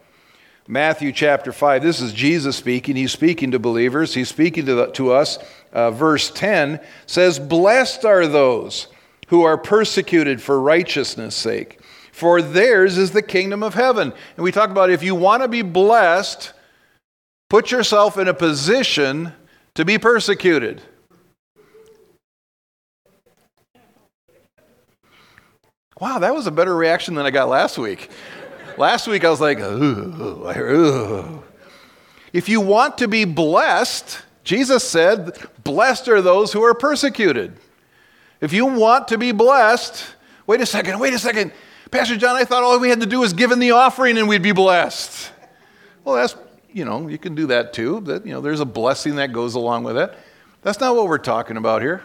Matthew 0.67 1.11
chapter 1.11 1.51
5. 1.51 1.81
This 1.81 1.99
is 1.99 2.13
Jesus 2.13 2.55
speaking. 2.55 2.95
He's 2.95 3.11
speaking 3.11 3.51
to 3.51 3.59
believers, 3.59 4.13
he's 4.13 4.29
speaking 4.29 4.67
to, 4.67 4.75
the, 4.75 4.87
to 4.91 5.11
us. 5.11 5.39
Uh, 5.71 5.91
verse 5.91 6.31
10 6.31 6.79
says, 7.05 7.39
Blessed 7.39 8.05
are 8.05 8.27
those 8.27 8.87
who 9.27 9.43
are 9.43 9.57
persecuted 9.57 10.41
for 10.41 10.59
righteousness' 10.59 11.35
sake, 11.35 11.79
for 12.11 12.41
theirs 12.41 12.97
is 12.97 13.11
the 13.11 13.21
kingdom 13.21 13.61
of 13.61 13.75
heaven. 13.75 14.11
And 14.35 14.43
we 14.43 14.51
talk 14.51 14.71
about 14.71 14.89
if 14.89 15.03
you 15.03 15.15
want 15.15 15.43
to 15.43 15.47
be 15.47 15.61
blessed, 15.61 16.53
put 17.49 17.71
yourself 17.71 18.17
in 18.17 18.27
a 18.27 18.33
position 18.33 19.33
to 19.75 19.85
be 19.85 19.97
persecuted. 19.97 20.81
Wow, 25.99 26.19
that 26.19 26.33
was 26.33 26.47
a 26.47 26.51
better 26.51 26.75
reaction 26.75 27.15
than 27.15 27.25
I 27.25 27.29
got 27.29 27.49
last 27.49 27.77
week. 27.77 28.09
Last 28.77 29.07
week 29.07 29.25
I 29.25 29.29
was 29.29 29.41
like, 29.41 29.59
ooh, 29.59 30.47
ooh. 30.57 31.43
If 32.31 32.47
you 32.47 32.61
want 32.61 32.99
to 32.99 33.07
be 33.07 33.25
blessed, 33.25 34.21
Jesus 34.49 34.83
said, 34.83 35.37
blessed 35.63 36.07
are 36.07 36.23
those 36.23 36.51
who 36.51 36.63
are 36.63 36.73
persecuted. 36.73 37.55
If 38.41 38.51
you 38.51 38.65
want 38.65 39.09
to 39.09 39.17
be 39.19 39.31
blessed, 39.31 40.03
wait 40.47 40.59
a 40.59 40.65
second, 40.65 40.97
wait 40.97 41.13
a 41.13 41.19
second. 41.19 41.51
Pastor 41.91 42.17
Jon, 42.17 42.35
I 42.35 42.45
thought 42.45 42.63
all 42.63 42.79
we 42.79 42.89
had 42.89 42.99
to 43.01 43.05
do 43.05 43.19
was 43.19 43.33
give 43.33 43.51
in 43.51 43.59
the 43.59 43.69
offering 43.69 44.17
and 44.17 44.27
we'd 44.27 44.41
be 44.41 44.51
blessed. 44.51 45.31
Well, 46.03 46.15
that's, 46.15 46.35
you 46.73 46.83
know, 46.83 47.07
you 47.07 47.19
can 47.19 47.35
do 47.35 47.45
that 47.45 47.73
too. 47.73 47.99
That, 47.99 48.25
you 48.25 48.31
know, 48.31 48.41
there's 48.41 48.59
a 48.59 48.65
blessing 48.65 49.17
that 49.17 49.31
goes 49.33 49.53
along 49.53 49.83
with 49.83 49.99
it. 49.99 50.17
That's 50.63 50.79
not 50.79 50.95
what 50.95 51.05
we're 51.05 51.19
talking 51.19 51.55
about 51.55 51.83
here. 51.83 52.01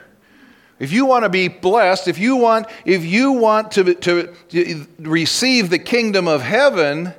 If 0.78 0.92
you 0.92 1.06
want 1.06 1.22
to 1.22 1.30
be 1.30 1.48
blessed, 1.48 2.08
if 2.08 2.18
you 2.18 2.36
want, 2.36 2.66
if 2.84 3.06
you 3.06 3.32
want 3.32 3.70
to, 3.70 3.94
to, 3.94 4.34
to 4.50 4.86
receive 4.98 5.70
the 5.70 5.78
kingdom 5.78 6.28
of 6.28 6.42
heaven, 6.42 7.14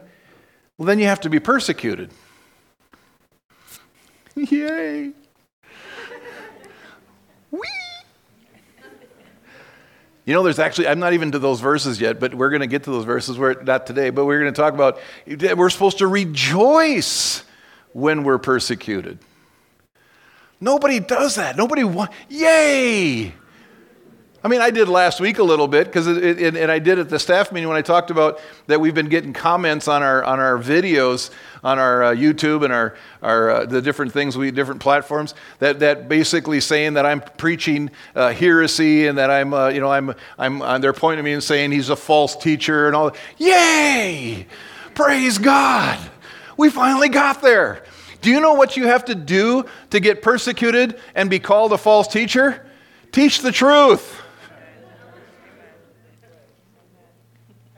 well, 0.77 0.85
then 0.85 0.99
you 0.99 1.05
have 1.05 1.21
to 1.21 1.31
be 1.31 1.39
persecuted. 1.39 2.11
Yay! 4.49 5.11
Whee! 7.51 7.59
You 10.25 10.33
know, 10.33 10.41
there's 10.41 10.57
actually, 10.57 10.87
I'm 10.87 10.99
not 10.99 11.13
even 11.13 11.31
to 11.33 11.39
those 11.39 11.59
verses 11.59 12.01
yet, 12.01 12.19
but 12.19 12.33
we're 12.33 12.49
going 12.49 12.61
to 12.61 12.67
get 12.67 12.83
to 12.83 12.91
those 12.91 13.05
verses, 13.05 13.37
where, 13.37 13.61
not 13.61 13.85
today, 13.85 14.09
but 14.09 14.25
we're 14.25 14.39
going 14.39 14.51
to 14.51 14.59
talk 14.59 14.73
about 14.73 14.99
we're 15.55 15.69
supposed 15.69 15.99
to 15.99 16.07
rejoice 16.07 17.43
when 17.93 18.23
we're 18.23 18.39
persecuted. 18.39 19.19
Nobody 20.59 20.99
does 20.99 21.35
that. 21.35 21.57
Nobody 21.57 21.83
wants, 21.83 22.15
yay! 22.27 23.33
I 24.45 24.47
mean, 24.47 24.61
I 24.61 24.69
did 24.69 24.87
last 24.87 25.19
week 25.19 25.39
a 25.39 25.43
little 25.43 25.67
bit 25.67 25.87
because, 25.87 26.05
and 26.05 26.71
I 26.71 26.77
did 26.77 26.99
at 26.99 27.09
the 27.09 27.17
staff 27.17 27.51
meeting 27.51 27.67
when 27.67 27.77
I 27.77 27.81
talked 27.81 28.11
about 28.11 28.39
that 28.67 28.79
we've 28.79 28.93
been 28.93 29.09
getting 29.09 29.33
comments 29.33 29.87
on 29.87 30.03
our 30.03 30.23
on 30.23 30.39
our 30.39 30.59
videos 30.59 31.31
on 31.63 31.79
our 31.79 32.03
uh, 32.03 32.11
YouTube 32.13 32.63
and 32.63 32.71
our 32.71 32.95
our 33.23 33.49
uh, 33.49 33.65
the 33.65 33.81
different 33.81 34.13
things 34.13 34.37
we 34.37 34.51
different 34.51 34.81
platforms 34.81 35.33
that 35.57 35.79
that 35.79 36.07
basically 36.07 36.59
saying 36.59 36.93
that 36.93 37.07
I'm 37.07 37.21
preaching 37.21 37.89
uh, 38.13 38.33
heresy 38.33 39.07
and 39.07 39.17
that 39.17 39.31
I'm 39.31 39.51
uh, 39.51 39.69
you 39.69 39.79
know 39.79 39.91
I'm 39.91 40.13
I'm 40.37 40.61
uh, 40.61 40.77
they're 40.77 40.93
pointing 40.93 41.25
me 41.25 41.33
and 41.33 41.43
saying 41.43 41.71
he's 41.71 41.89
a 41.89 41.95
false 41.95 42.35
teacher 42.35 42.85
and 42.85 42.95
all. 42.95 43.15
Yay! 43.39 44.45
Praise 44.93 45.39
God! 45.39 45.97
We 46.55 46.69
finally 46.69 47.09
got 47.09 47.41
there. 47.41 47.83
Do 48.21 48.29
you 48.29 48.39
know 48.39 48.53
what 48.53 48.77
you 48.77 48.85
have 48.85 49.05
to 49.05 49.15
do 49.15 49.65
to 49.89 49.99
get 49.99 50.21
persecuted 50.21 50.99
and 51.15 51.31
be 51.31 51.39
called 51.39 51.73
a 51.73 51.79
false 51.79 52.07
teacher? 52.07 52.63
Teach 53.11 53.41
the 53.41 53.51
truth. 53.51 54.21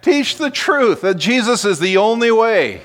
Teach 0.08 0.38
the 0.38 0.50
truth 0.50 1.02
that 1.02 1.18
Jesus 1.18 1.66
is 1.66 1.80
the 1.80 1.98
only 1.98 2.32
way. 2.32 2.80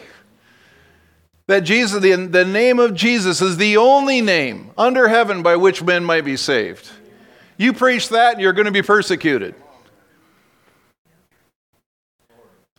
That 1.47 1.61
Jesus, 1.61 2.03
the, 2.03 2.17
the 2.17 2.45
name 2.45 2.81
of 2.81 2.95
Jesus 2.97 3.41
is 3.41 3.59
the 3.59 3.77
only 3.77 4.21
name 4.21 4.73
under 4.77 5.07
heaven 5.07 5.41
by 5.41 5.55
which 5.55 5.85
men 5.85 6.05
might 6.05 6.25
be 6.25 6.37
saved. 6.37 6.91
You 7.57 7.75
preach 7.75 8.09
that, 8.09 8.41
you're 8.41 8.53
going 8.53 8.67
to 8.67 8.73
be 8.73 8.83
persecuted. 8.83 9.55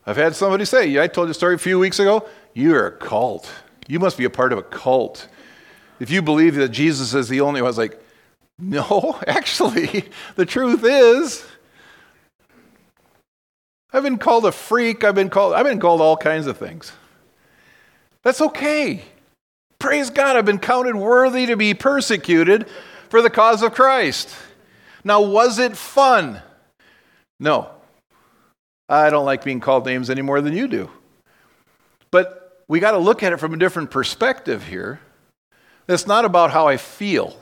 I've 0.06 0.18
had 0.18 0.36
somebody 0.36 0.66
say, 0.66 1.02
I 1.02 1.08
told 1.08 1.30
you 1.30 1.32
a 1.32 1.34
story 1.34 1.56
a 1.56 1.58
few 1.58 1.80
weeks 1.80 2.00
ago, 2.00 2.28
you're 2.54 2.88
a 2.88 2.92
cult. 2.92 3.50
You 3.88 3.98
must 4.00 4.18
be 4.18 4.26
a 4.26 4.30
part 4.30 4.52
of 4.52 4.60
a 4.60 4.64
cult. 4.64 5.30
If 6.02 6.12
you 6.12 6.22
believe 6.22 6.56
that 6.56 6.68
Jesus 6.68 7.14
is 7.14 7.30
the 7.30 7.40
only 7.40 7.62
one, 7.62 7.68
I 7.68 7.70
was 7.70 7.78
like, 7.78 7.98
no, 8.60 9.18
actually, 9.26 10.10
the 10.36 10.46
truth 10.46 10.84
is, 10.84 11.46
I've 13.94 14.04
been 14.04 14.18
called 14.18 14.46
a 14.46 14.52
freak. 14.52 15.04
I've 15.04 15.16
been 15.16 15.30
called, 15.30 15.54
I've 15.54 15.66
been 15.66 15.80
called 15.80 16.02
all 16.02 16.18
kinds 16.18 16.48
of 16.48 16.58
things. 16.58 16.92
That's 18.24 18.42
okay. 18.42 19.04
Praise 19.78 20.10
God, 20.10 20.36
I've 20.36 20.46
been 20.46 20.60
counted 20.60 20.96
worthy 20.96 21.46
to 21.46 21.56
be 21.56 21.74
persecuted 21.74 22.68
for 23.10 23.22
the 23.22 23.30
cause 23.30 23.62
of 23.62 23.74
Christ. 23.74 24.34
Now, 25.04 25.22
was 25.22 25.60
it 25.60 25.76
fun? 25.76 26.42
No. 27.40 27.70
I 28.88 29.10
don't 29.10 29.26
like 29.26 29.44
being 29.44 29.60
called 29.60 29.86
names 29.86 30.10
any 30.10 30.22
more 30.22 30.40
than 30.42 30.56
you 30.56 30.68
do. 30.68 30.90
But 32.12 32.64
we 32.68 32.80
got 32.80 32.92
to 32.92 32.98
look 32.98 33.24
at 33.24 33.34
it 33.34 33.38
from 33.38 33.54
a 33.54 33.58
different 33.58 33.92
perspective 33.92 34.66
here. 34.66 35.02
It's 35.88 36.08
not 36.08 36.24
about 36.24 36.52
how 36.52 36.68
I 36.68 36.78
feel. 36.78 37.38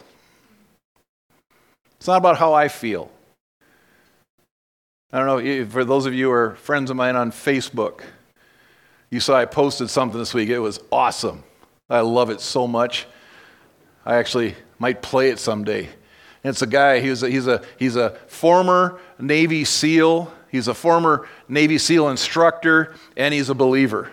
It's 1.97 2.07
not 2.07 2.17
about 2.17 2.37
how 2.37 2.53
I 2.53 2.67
feel. 2.67 3.10
I 5.13 5.19
don't 5.19 5.27
know, 5.27 5.65
for 5.65 5.83
those 5.83 6.05
of 6.05 6.13
you 6.13 6.27
who 6.27 6.31
are 6.31 6.55
friends 6.55 6.89
of 6.89 6.95
mine 6.95 7.17
on 7.17 7.31
Facebook, 7.31 8.01
you 9.09 9.19
saw 9.19 9.35
I 9.35 9.43
posted 9.43 9.89
something 9.89 10.17
this 10.17 10.33
week. 10.33 10.47
It 10.47 10.59
was 10.59 10.79
awesome. 10.89 11.43
I 11.89 11.99
love 11.99 12.29
it 12.29 12.39
so 12.39 12.65
much. 12.65 13.07
I 14.05 14.15
actually 14.15 14.55
might 14.79 15.01
play 15.01 15.29
it 15.29 15.37
someday. 15.37 15.89
And 16.43 16.51
it's 16.51 16.61
a 16.61 16.67
guy, 16.67 17.01
he's 17.01 17.23
a, 17.23 17.29
he's, 17.29 17.45
a, 17.45 17.61
he's 17.77 17.97
a 17.97 18.11
former 18.27 19.01
Navy 19.19 19.65
SEAL, 19.65 20.33
he's 20.49 20.69
a 20.69 20.73
former 20.73 21.27
Navy 21.49 21.77
SEAL 21.77 22.09
instructor, 22.09 22.95
and 23.17 23.33
he's 23.33 23.49
a 23.49 23.53
believer. 23.53 24.09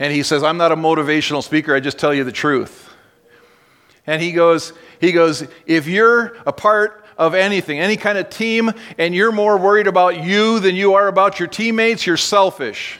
And 0.00 0.12
he 0.12 0.24
says, 0.24 0.42
I'm 0.42 0.58
not 0.58 0.72
a 0.72 0.76
motivational 0.76 1.44
speaker, 1.44 1.74
I 1.74 1.80
just 1.80 1.98
tell 1.98 2.12
you 2.12 2.24
the 2.24 2.32
truth. 2.32 2.92
And 4.04 4.20
he 4.20 4.32
goes, 4.32 4.72
he 5.00 5.12
goes, 5.12 5.46
if 5.64 5.86
you're 5.86 6.36
a 6.44 6.52
part 6.52 7.05
of 7.16 7.34
anything, 7.34 7.78
any 7.80 7.96
kind 7.96 8.18
of 8.18 8.28
team, 8.28 8.70
and 8.98 9.14
you're 9.14 9.32
more 9.32 9.56
worried 9.56 9.86
about 9.86 10.22
you 10.22 10.60
than 10.60 10.76
you 10.76 10.94
are 10.94 11.08
about 11.08 11.38
your 11.38 11.48
teammates, 11.48 12.06
you're 12.06 12.16
selfish. 12.16 12.98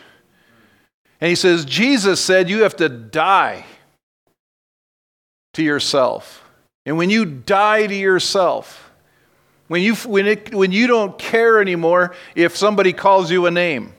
And 1.20 1.28
he 1.28 1.34
says, 1.34 1.64
Jesus 1.64 2.20
said 2.20 2.48
you 2.48 2.62
have 2.62 2.76
to 2.76 2.88
die 2.88 3.64
to 5.54 5.62
yourself. 5.62 6.44
And 6.84 6.96
when 6.96 7.10
you 7.10 7.24
die 7.24 7.86
to 7.86 7.94
yourself, 7.94 8.90
when 9.68 9.82
you, 9.82 9.94
when, 9.96 10.26
it, 10.26 10.54
when 10.54 10.72
you 10.72 10.86
don't 10.86 11.18
care 11.18 11.60
anymore 11.60 12.14
if 12.34 12.56
somebody 12.56 12.92
calls 12.92 13.30
you 13.30 13.46
a 13.46 13.50
name, 13.50 13.92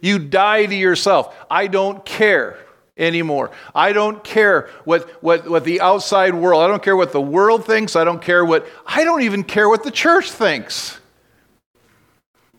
you 0.00 0.18
die 0.18 0.66
to 0.66 0.74
yourself. 0.74 1.34
I 1.50 1.66
don't 1.66 2.04
care 2.04 2.58
anymore. 2.98 3.50
I 3.74 3.92
don't 3.92 4.22
care 4.24 4.68
what, 4.84 5.08
what, 5.22 5.48
what 5.48 5.64
the 5.64 5.80
outside 5.80 6.34
world, 6.34 6.62
I 6.62 6.66
don't 6.66 6.82
care 6.82 6.96
what 6.96 7.12
the 7.12 7.20
world 7.20 7.64
thinks. 7.64 7.96
I 7.96 8.04
don't 8.04 8.20
care 8.20 8.44
what, 8.44 8.66
I 8.86 9.04
don't 9.04 9.22
even 9.22 9.44
care 9.44 9.68
what 9.68 9.84
the 9.84 9.90
church 9.90 10.30
thinks. 10.30 10.98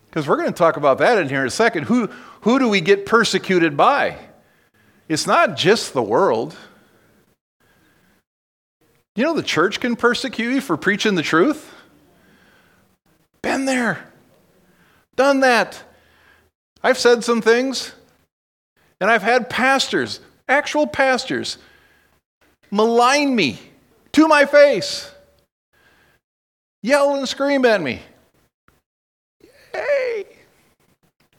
Because 0.06 0.26
we're 0.26 0.38
going 0.38 0.48
to 0.48 0.58
talk 0.58 0.76
about 0.76 0.98
that 0.98 1.18
in 1.18 1.28
here 1.28 1.42
in 1.42 1.46
a 1.46 1.50
second. 1.50 1.84
Who, 1.84 2.06
who 2.40 2.58
do 2.58 2.68
we 2.68 2.80
get 2.80 3.06
persecuted 3.06 3.76
by? 3.76 4.16
It's 5.08 5.26
not 5.26 5.56
just 5.56 5.92
the 5.92 6.02
world. 6.02 6.56
You 9.14 9.24
know, 9.24 9.34
the 9.34 9.42
church 9.42 9.80
can 9.80 9.96
persecute 9.96 10.52
you 10.52 10.60
for 10.60 10.76
preaching 10.76 11.14
the 11.14 11.22
truth. 11.22 11.72
Been 13.42 13.64
there, 13.64 14.04
done 15.16 15.40
that. 15.40 15.82
I've 16.82 16.98
said 16.98 17.24
some 17.24 17.42
things, 17.42 17.92
and 19.00 19.10
I've 19.10 19.22
had 19.22 19.50
pastors 19.50 20.20
actual 20.50 20.86
pastors, 20.86 21.56
malign 22.70 23.34
me 23.34 23.58
to 24.12 24.28
my 24.28 24.44
face, 24.44 25.10
yell 26.82 27.14
and 27.14 27.28
scream 27.28 27.64
at 27.64 27.80
me. 27.80 28.02
Yay! 29.74 30.26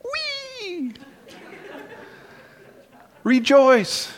Wee! 0.03 0.93
Rejoice. 3.23 4.11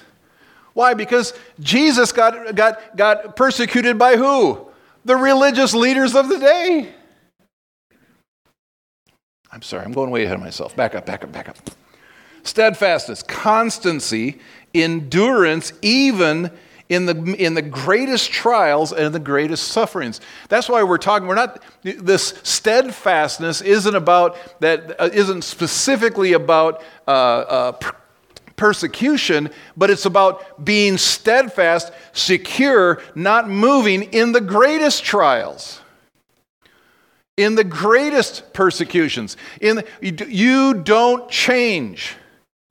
Why? 0.73 0.93
Because 0.93 1.33
Jesus 1.59 2.11
got, 2.11 2.55
got, 2.55 2.95
got 2.95 3.35
persecuted 3.35 3.97
by 3.97 4.15
who? 4.15 4.67
The 5.05 5.15
religious 5.15 5.73
leaders 5.73 6.15
of 6.15 6.29
the 6.29 6.39
day. 6.39 6.93
I'm 9.51 9.61
sorry, 9.61 9.85
I'm 9.85 9.91
going 9.91 10.09
way 10.09 10.23
ahead 10.23 10.35
of 10.35 10.41
myself. 10.41 10.75
Back 10.75 10.95
up, 10.95 11.05
back 11.05 11.23
up, 11.23 11.31
back 11.31 11.49
up. 11.49 11.57
Steadfastness, 12.43 13.21
constancy 13.23 14.39
endurance 14.73 15.73
even 15.81 16.51
in 16.89 17.05
the, 17.05 17.15
in 17.35 17.53
the 17.53 17.61
greatest 17.61 18.31
trials 18.31 18.91
and 18.91 19.15
the 19.15 19.19
greatest 19.19 19.69
sufferings. 19.69 20.21
That's 20.49 20.69
why 20.69 20.83
we're 20.83 20.97
talking, 20.97 21.27
we're 21.27 21.35
not, 21.35 21.63
this 21.81 22.39
steadfastness 22.43 23.61
isn't 23.61 23.95
about, 23.95 24.37
that 24.59 24.99
uh, 24.99 25.09
isn't 25.11 25.43
specifically 25.43 26.33
about 26.33 26.83
uh, 27.07 27.11
uh, 27.11 27.71
persecution, 28.55 29.49
but 29.75 29.89
it's 29.89 30.05
about 30.05 30.63
being 30.63 30.97
steadfast, 30.97 31.91
secure, 32.11 33.01
not 33.15 33.49
moving 33.49 34.03
in 34.03 34.31
the 34.31 34.41
greatest 34.41 35.03
trials. 35.03 35.79
In 37.35 37.55
the 37.55 37.63
greatest 37.63 38.53
persecutions. 38.53 39.37
In 39.59 39.77
the, 39.77 39.85
you 40.29 40.75
don't 40.75 41.29
change. 41.31 42.15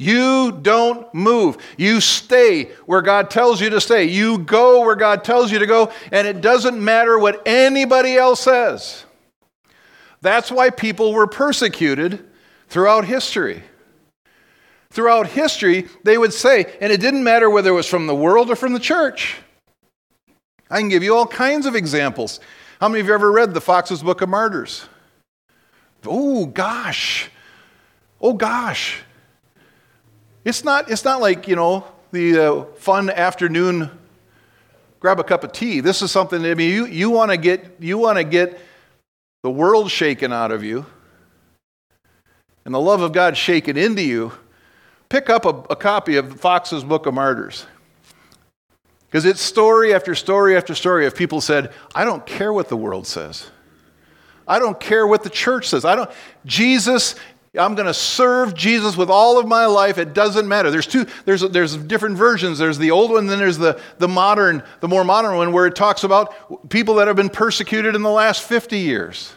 You 0.03 0.51
don't 0.51 1.15
move. 1.15 1.59
You 1.77 2.01
stay 2.01 2.65
where 2.87 3.03
God 3.03 3.31
tells 3.31 3.61
you 3.61 3.71
to 3.71 3.81
stay. 3.81 4.05
You 4.05 4.39
go 4.39 4.81
where 4.81 4.97
God 4.97 5.23
tells 5.23 5.53
you 5.53 5.61
to 5.61 5.67
go, 5.67 5.93
and 6.11 6.27
it 6.27 6.41
doesn't 6.41 6.83
matter 6.83 7.21
what 7.21 7.41
anybody 7.47 8.17
else 8.17 8.41
says. 8.41 9.05
That's 10.21 10.51
why 10.51 10.71
people 10.71 11.13
were 11.13 11.29
persecuted 11.29 12.29
throughout 12.69 13.05
history. 13.05 13.63
Throughout 14.91 15.29
history, 15.29 15.87
they 16.03 16.19
would 16.19 16.33
say, 16.33 16.77
and 16.81 16.93
it 16.93 17.01
didn't 17.01 17.23
matter 17.23 17.49
whether 17.49 17.71
it 17.71 17.75
was 17.75 17.87
from 17.87 18.09
the 18.09 18.15
world 18.15 18.51
or 18.51 18.57
from 18.57 18.73
the 18.73 18.81
church. 18.81 19.37
I 20.69 20.81
can 20.81 20.89
give 20.89 21.05
you 21.05 21.15
all 21.15 21.29
kinds 21.29 21.65
of 21.65 21.77
examples. 21.77 22.41
How 22.81 22.89
many 22.89 23.01
of 23.01 23.07
you 23.07 23.15
ever 23.15 23.31
read 23.31 23.55
the 23.55 23.61
Foxe's 23.61 24.03
Book 24.03 24.21
of 24.21 24.29
Martyrs? 24.29 24.89
Oh, 26.05 26.47
gosh. 26.47 27.31
oh 28.21 28.33
gosh. 28.33 29.05
It's 30.45 30.65
not, 30.65 30.91
it's 30.91 31.05
not 31.05 31.21
like, 31.21 31.47
you 31.47 31.57
know, 31.57 31.85
the 32.11 32.39
uh, 32.39 32.65
fun 32.77 33.11
afternoon 33.11 33.91
grab 35.01 35.19
a 35.19 35.25
cup 35.25 35.45
of 35.45 35.53
tea. 35.53 35.81
This 35.81 36.03
is 36.03 36.11
something, 36.11 36.45
I 36.45 36.55
mean, 36.55 36.73
you, 36.73 36.87
you 36.87 37.11
want 37.11 37.31
to 37.31 37.37
get, 37.37 37.77
you 37.81 37.99
want 37.99 38.19
to 38.19 38.25
get 38.25 38.61
the 39.43 39.51
world 39.51 39.91
shaken 39.91 40.33
out 40.33 40.53
of 40.53 40.63
you 40.63 40.87
and 42.65 42.75
the 42.75 42.81
love 42.81 43.01
of 43.01 43.13
God 43.13 43.37
shaken 43.37 43.77
into 43.77 44.03
you. 44.03 44.33
Pick 45.09 45.29
up 45.29 45.45
a, 45.45 45.51
a 45.71 45.77
copy 45.77 46.17
of 46.17 46.41
Foxe's 46.41 46.85
Book 46.85 47.07
of 47.07 47.15
Martyrs. 47.15 47.67
Because 49.07 49.25
it's 49.25 49.43
story 49.43 49.95
after 49.95 50.15
story 50.15 50.57
after 50.57 50.75
story 50.75 51.07
of 51.07 51.15
people 51.15 51.41
said, 51.41 51.73
I 51.95 52.05
don't 52.05 52.25
care 52.25 52.53
what 52.53 52.69
the 52.69 52.77
world 52.77 53.07
says. 53.07 53.51
I 54.49 54.59
don't 54.59 54.81
care 54.81 55.07
what 55.07 55.23
the 55.23 55.31
church 55.31 55.69
says. 55.69 55.85
I 55.85 55.95
don't 55.95 56.11
Jesus 56.47 57.15
I'm 57.59 57.75
going 57.75 57.87
to 57.87 57.95
serve 57.95 58.55
Jesus 58.55 58.97
with 58.97 59.11
all 59.11 59.39
of 59.39 59.47
my 59.47 59.67
life. 59.67 59.99
It 59.99 60.15
doesn't 60.15 60.49
matter. 60.49 60.71
There's 60.71 60.87
two, 60.87 61.07
there's, 61.27 61.43
there's 61.43 61.77
different 61.77 62.17
versions. 62.17 62.59
There's 62.59 62.79
the 62.79 62.91
old 62.91 63.11
one, 63.11 63.27
then 63.27 63.39
there's 63.39 63.59
the, 63.59 63.79
the 63.99 64.09
modern, 64.09 64.63
the 64.81 64.89
more 64.89 65.05
modern 65.05 65.37
one 65.37 65.53
where 65.53 65.67
it 65.67 65.77
talks 65.77 66.03
about 66.03 66.71
people 66.71 66.95
that 66.95 67.09
have 67.09 67.17
been 67.17 67.29
persecuted 67.29 67.95
in 67.95 68.01
the 68.01 68.11
last 68.11 68.43
50 68.43 68.79
years. 68.79 69.35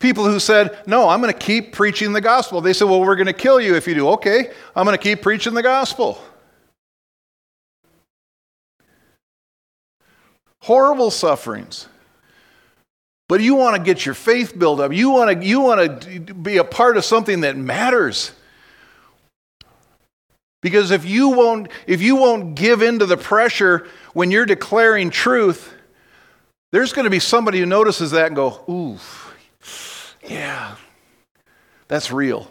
People 0.00 0.24
who 0.24 0.38
said, 0.38 0.78
No, 0.86 1.08
I'm 1.08 1.22
going 1.22 1.32
to 1.32 1.38
keep 1.38 1.72
preaching 1.72 2.12
the 2.12 2.20
gospel. 2.20 2.60
They 2.60 2.72
said, 2.74 2.88
Well, 2.88 3.00
we're 3.00 3.16
going 3.16 3.26
to 3.26 3.32
kill 3.32 3.60
you 3.60 3.74
if 3.74 3.86
you 3.86 3.94
do. 3.94 4.08
Okay, 4.10 4.50
I'm 4.76 4.84
going 4.84 4.96
to 4.96 5.02
keep 5.02 5.22
preaching 5.22 5.54
the 5.54 5.62
gospel. 5.62 6.18
Horrible 10.60 11.10
sufferings. 11.10 11.88
But 13.30 13.40
you 13.40 13.54
want 13.54 13.76
to 13.76 13.82
get 13.84 14.04
your 14.04 14.16
faith 14.16 14.58
built 14.58 14.80
up. 14.80 14.92
You 14.92 15.10
want 15.10 15.40
to, 15.40 15.46
you 15.46 15.60
want 15.60 16.02
to 16.02 16.34
be 16.34 16.56
a 16.56 16.64
part 16.64 16.96
of 16.96 17.04
something 17.04 17.42
that 17.42 17.56
matters. 17.56 18.32
Because 20.62 20.90
if 20.90 21.04
you 21.04 21.28
won't, 21.28 21.68
if 21.86 22.02
you 22.02 22.16
won't 22.16 22.56
give 22.56 22.82
in 22.82 22.98
to 22.98 23.06
the 23.06 23.16
pressure 23.16 23.86
when 24.14 24.32
you're 24.32 24.46
declaring 24.46 25.10
truth, 25.10 25.72
there's 26.72 26.92
going 26.92 27.04
to 27.04 27.10
be 27.10 27.20
somebody 27.20 27.60
who 27.60 27.66
notices 27.66 28.10
that 28.10 28.26
and 28.26 28.34
go, 28.34 28.64
ooh, 28.68 28.98
yeah, 30.28 30.74
that's 31.86 32.10
real. 32.10 32.50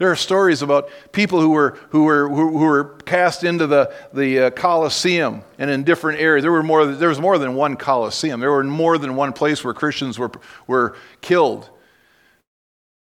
There 0.00 0.10
are 0.10 0.16
stories 0.16 0.62
about 0.62 0.88
people 1.12 1.42
who 1.42 1.50
were, 1.50 1.78
who 1.90 2.04
were, 2.04 2.26
who 2.26 2.52
were 2.52 2.84
cast 3.04 3.44
into 3.44 3.66
the, 3.66 3.92
the 4.14 4.46
uh, 4.46 4.50
Colosseum 4.50 5.42
and 5.58 5.70
in 5.70 5.84
different 5.84 6.20
areas. 6.20 6.42
There, 6.42 6.50
were 6.50 6.62
more, 6.62 6.86
there 6.86 7.10
was 7.10 7.20
more 7.20 7.36
than 7.36 7.54
one 7.54 7.76
Colosseum. 7.76 8.40
There 8.40 8.50
were 8.50 8.64
more 8.64 8.96
than 8.96 9.14
one 9.14 9.34
place 9.34 9.62
where 9.62 9.74
Christians 9.74 10.18
were, 10.18 10.30
were 10.66 10.96
killed. 11.20 11.68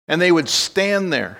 And 0.09 0.21
they 0.21 0.33
would 0.33 0.49
stand 0.49 1.13
there 1.13 1.39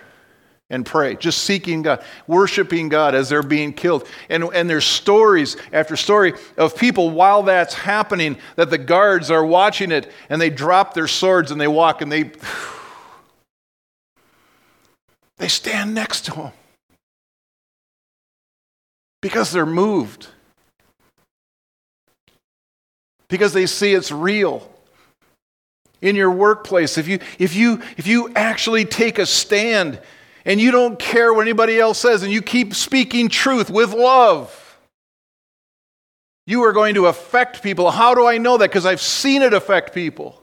and 0.71 0.87
pray, 0.87 1.17
just 1.17 1.39
seeking 1.39 1.83
God, 1.83 2.05
worshiping 2.29 2.89
God 2.89 3.17
as 3.17 3.29
they're 3.29 3.43
being 3.43 3.73
killed. 3.73 4.07
And, 4.29 4.45
and 4.55 4.71
there's 4.71 4.87
stories 4.87 5.57
after 5.73 5.97
story 5.97 6.35
of 6.57 6.77
people 6.77 7.11
while 7.11 7.43
that's 7.43 7.75
happening 7.75 8.37
that 8.55 8.71
the 8.71 8.79
guards 8.79 9.29
are 9.29 9.45
watching 9.45 9.91
it 9.91 10.09
and 10.29 10.41
they 10.41 10.51
drop 10.51 10.95
their 10.95 11.09
swords 11.09 11.51
and 11.51 11.61
they 11.61 11.67
walk 11.67 12.01
and 12.01 12.13
they. 12.13 12.31
They 15.39 15.49
stand 15.49 15.95
next 15.95 16.27
to 16.27 16.33
him 16.35 16.53
because 19.21 19.53
they're 19.53 19.67
moved, 19.67 20.29
because 23.29 23.53
they 23.53 23.67
see 23.67 23.95
it's 23.95 24.13
real. 24.13 24.69
In 26.01 26.17
your 26.17 26.33
workplace, 26.33 26.99
if 26.99 27.07
you, 27.07 27.21
if, 27.39 27.55
you, 27.55 27.81
if 27.97 28.09
you 28.09 28.33
actually 28.35 28.85
take 28.85 29.21
a 29.21 29.27
stand 29.27 30.01
and 30.45 30.61
you 30.61 30.73
don't 30.73 30.99
care 30.99 31.33
what 31.33 31.43
anybody 31.43 31.79
else 31.79 31.99
says 31.99 32.25
and 32.25 32.33
you 32.33 32.43
keep 32.43 32.75
speaking 32.75 33.29
truth 33.29 33.71
with 33.71 33.93
love, 33.93 34.81
you 36.45 36.63
are 36.65 36.73
going 36.73 36.97
to 36.97 37.07
affect 37.07 37.63
people. 37.63 37.93
How 37.93 38.17
do 38.17 38.27
I 38.27 38.39
know 38.39 38.59
that? 38.59 38.69
Because 38.69 38.85
I've 38.85 39.01
seen 39.01 39.43
it 39.43 39.55
affect 39.55 39.95
people. 39.95 40.43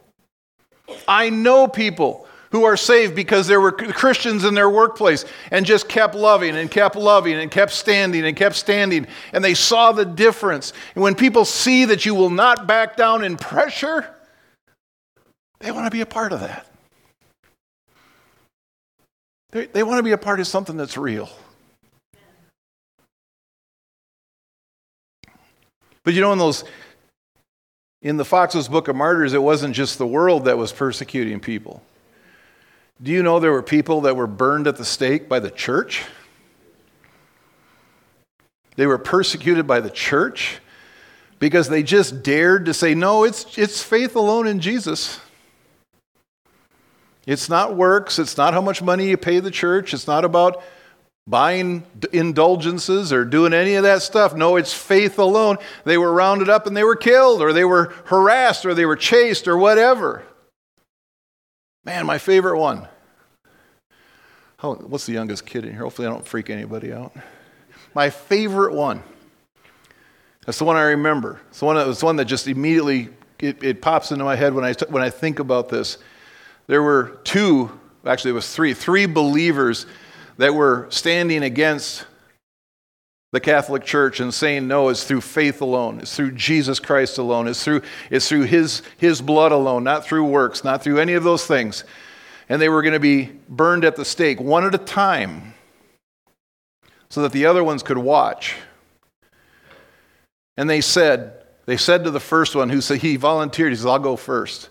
I 1.06 1.30
know 1.30 1.68
people 1.68 2.26
who 2.52 2.64
are 2.64 2.78
saved 2.78 3.16
because 3.16 3.48
there 3.48 3.62
were 3.62 3.72
Christians 3.72 4.44
in 4.44 4.54
their 4.54 4.70
workplace 4.70 5.26
and 5.52 5.66
just 5.66 5.88
kept 5.88 6.16
loving 6.16 6.56
and 6.56 6.70
kept 6.70 6.96
loving 6.96 7.36
and 7.36 7.52
kept 7.52 7.72
standing 7.72 8.26
and 8.26 8.36
kept 8.36 8.56
standing. 8.56 9.08
And 9.34 9.44
they 9.44 9.54
saw 9.54 9.92
the 9.92 10.06
difference. 10.06 10.74
And 10.96 11.04
when 11.04 11.16
people 11.16 11.46
see 11.46 11.86
that 11.86 12.06
you 12.06 12.16
will 12.16 12.30
not 12.30 12.68
back 12.68 12.98
down 12.98 13.24
in 13.24 13.38
pressure, 13.38 14.16
they 15.60 15.72
want 15.72 15.86
to 15.86 15.92
be 15.92 16.02
a 16.02 16.06
part 16.06 16.32
of 16.32 16.40
that. 16.40 16.66
They, 19.52 19.66
they 19.68 19.84
want 19.84 20.00
to 20.00 20.04
be 20.04 20.12
a 20.12 20.18
part 20.18 20.40
of 20.40 20.48
something 20.48 20.78
that's 20.78 20.98
real. 20.98 21.30
But 26.04 26.14
you 26.14 26.22
know, 26.22 26.34
in 26.34 26.40
those 26.40 26.64
in 28.02 28.18
the 28.18 28.26
Foxe's 28.26 28.70
Book 28.70 28.88
of 28.88 28.96
Martyrs, 28.96 29.34
it 29.34 29.44
wasn't 29.44 29.76
just 29.76 29.98
the 29.98 30.08
world 30.08 30.46
that 30.46 30.58
was 30.58 30.72
persecuting 30.72 31.40
people. 31.40 31.84
Do 33.02 33.12
you 33.12 33.24
know 33.24 33.40
there 33.40 33.52
were 33.52 33.64
people 33.64 34.02
that 34.02 34.18
were 34.18 34.28
burned 34.28 34.68
at 34.68 34.76
the 34.76 34.84
stake 34.84 35.30
by 35.30 35.40
the 35.40 35.50
church? 35.50 36.04
They 38.76 38.86
were 38.88 38.98
persecuted 38.98 39.68
by 39.68 39.80
the 39.80 39.90
church 39.90 40.60
because 41.40 41.70
they 41.70 41.82
just 41.82 42.24
dared 42.24 42.66
to 42.66 42.74
say, 42.74 42.94
no, 42.94 43.24
it's, 43.24 43.58
it's 43.58 43.82
faith 43.82 44.16
alone 44.16 44.48
in 44.48 44.60
Jesus. 44.60 45.20
It's 47.26 47.48
not 47.48 47.76
works. 47.76 48.20
It's 48.20 48.38
not 48.38 48.54
how 48.54 48.62
much 48.62 48.82
money 48.82 49.10
you 49.10 49.18
pay 49.18 49.40
the 49.40 49.52
church. 49.52 49.94
It's 49.94 50.08
not 50.08 50.26
about 50.26 50.62
buying 51.26 51.84
indulgences 52.12 53.14
or 53.14 53.24
doing 53.24 53.54
any 53.54 53.76
of 53.76 53.84
that 53.84 54.02
stuff. 54.02 54.36
No, 54.36 54.56
it's 54.56 54.74
faith 54.74 55.20
alone. 55.20 55.58
They 55.86 55.98
were 55.98 56.12
rounded 56.12 56.50
up 56.50 56.66
and 56.66 56.76
they 56.76 56.84
were 56.84 56.96
killed, 56.96 57.42
or 57.42 57.54
they 57.54 57.66
were 57.66 57.94
harassed, 58.06 58.66
or 58.66 58.74
they 58.74 58.86
were 58.86 58.96
chased, 58.96 59.48
or 59.48 59.58
whatever. 59.58 60.24
Man, 61.90 62.06
my 62.06 62.20
favorite 62.20 62.60
one. 62.60 62.88
How, 64.58 64.76
what's 64.76 65.08
the 65.08 65.14
youngest 65.14 65.44
kid 65.48 65.66
in 65.66 65.72
here? 65.72 65.82
Hopefully, 65.82 66.08
I 66.08 66.12
don't 66.12 66.24
freak 66.24 66.52
anybody 66.52 66.94
out. 66.94 67.16
My 67.96 68.12
favorite 68.12 68.76
one. 68.76 69.02
That's 70.46 70.60
the 70.60 70.66
one 70.66 70.76
I 70.76 70.84
remember. 70.84 71.42
It's 71.50 71.58
the 71.58 71.66
one 71.66 71.78
that 71.78 71.88
was 71.88 72.02
the 72.02 72.06
one 72.06 72.16
that 72.18 72.26
just 72.26 72.48
immediately 72.48 73.10
it, 73.40 73.64
it 73.64 73.82
pops 73.82 74.12
into 74.12 74.24
my 74.24 74.36
head 74.36 74.54
when 74.54 74.64
I 74.64 74.74
when 74.90 75.02
I 75.02 75.10
think 75.10 75.40
about 75.40 75.70
this. 75.70 75.98
There 76.68 76.84
were 76.84 77.18
two, 77.24 77.72
actually, 78.06 78.32
it 78.32 78.36
was 78.36 78.54
three, 78.54 78.76
three 78.76 79.08
believers 79.08 79.88
that 80.38 80.54
were 80.54 80.86
standing 80.92 81.42
against 81.42 82.06
the 83.32 83.40
Catholic 83.40 83.86
Church 83.86 84.20
and 84.20 84.34
saying 84.34 84.68
no, 84.68 84.90
is 84.90 85.04
through 85.04 85.22
faith 85.22 85.62
alone, 85.62 86.00
it's 86.00 86.16
through 86.16 86.32
Jesus 86.32 86.80
Christ 86.80 87.18
alone, 87.18 87.48
it's 87.48 87.64
through, 87.64 87.82
it's 88.10 88.28
through 88.28 88.44
his, 88.44 88.82
his 88.98 89.22
blood 89.22 89.52
alone, 89.52 89.84
not 89.84 90.06
through 90.06 90.26
works, 90.26 90.64
not 90.64 90.84
through 90.84 91.00
any 91.00 91.14
of 91.14 91.24
those 91.24 91.46
things. 91.46 91.84
And 92.48 92.60
they 92.60 92.70
were 92.70 92.82
going 92.82 92.94
to 92.94 93.00
be 93.00 93.32
burned 93.48 93.86
at 93.86 93.96
the 93.96 94.06
stake, 94.06 94.42
one 94.42 94.66
at 94.66 94.74
a 94.74 94.80
time, 94.80 95.54
so 97.12 97.22
that 97.22 97.32
the 97.32 97.46
other 97.46 97.64
ones 97.64 97.84
could 97.84 98.00
watch. 98.00 98.56
And 100.58 100.68
they 100.68 100.82
said, 100.82 101.44
they 101.68 101.78
said 101.78 102.04
to 102.06 102.12
the 102.12 102.20
first 102.20 102.56
one 102.56 102.70
who 102.70 102.82
said 102.82 103.00
he 103.00 103.16
volunteered, 103.16 103.72
he 103.72 103.76
says, 103.76 103.86
I'll 103.86 104.00
go 104.00 104.16
first. 104.16 104.70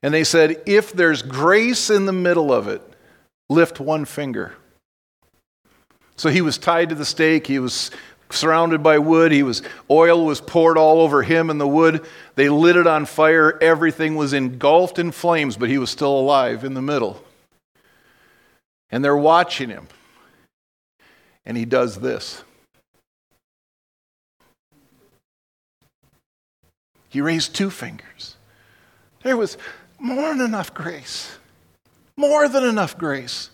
And 0.00 0.14
they 0.14 0.24
said, 0.24 0.62
if 0.66 0.92
there's 0.92 1.22
grace 1.22 1.90
in 1.90 2.06
the 2.06 2.12
middle 2.12 2.52
of 2.52 2.68
it, 2.68 2.82
lift 3.50 3.80
one 3.80 4.04
finger. 4.04 4.54
So 6.16 6.28
he 6.30 6.42
was 6.42 6.58
tied 6.58 6.90
to 6.90 6.94
the 6.94 7.04
stake. 7.04 7.46
He 7.46 7.58
was 7.58 7.90
surrounded 8.30 8.82
by 8.82 8.98
wood. 8.98 9.32
He 9.32 9.42
was 9.42 9.62
oil 9.90 10.24
was 10.24 10.40
poured 10.40 10.78
all 10.78 11.00
over 11.00 11.22
him 11.22 11.50
and 11.50 11.60
the 11.60 11.68
wood. 11.68 12.04
They 12.34 12.48
lit 12.48 12.76
it 12.76 12.86
on 12.86 13.06
fire. 13.06 13.58
Everything 13.60 14.16
was 14.16 14.32
engulfed 14.32 14.98
in 14.98 15.12
flames, 15.12 15.56
but 15.56 15.68
he 15.68 15.78
was 15.78 15.90
still 15.90 16.18
alive 16.18 16.64
in 16.64 16.74
the 16.74 16.82
middle. 16.82 17.22
And 18.90 19.04
they're 19.04 19.16
watching 19.16 19.70
him. 19.70 19.88
And 21.44 21.56
he 21.56 21.64
does 21.64 21.98
this. 21.98 22.42
He 27.08 27.20
raised 27.20 27.54
two 27.54 27.70
fingers. 27.70 28.36
There 29.22 29.36
was 29.36 29.58
more 29.98 30.30
than 30.30 30.46
enough 30.46 30.72
grace. 30.72 31.36
More 32.16 32.48
than 32.48 32.64
enough 32.64 32.96
grace 32.96 33.50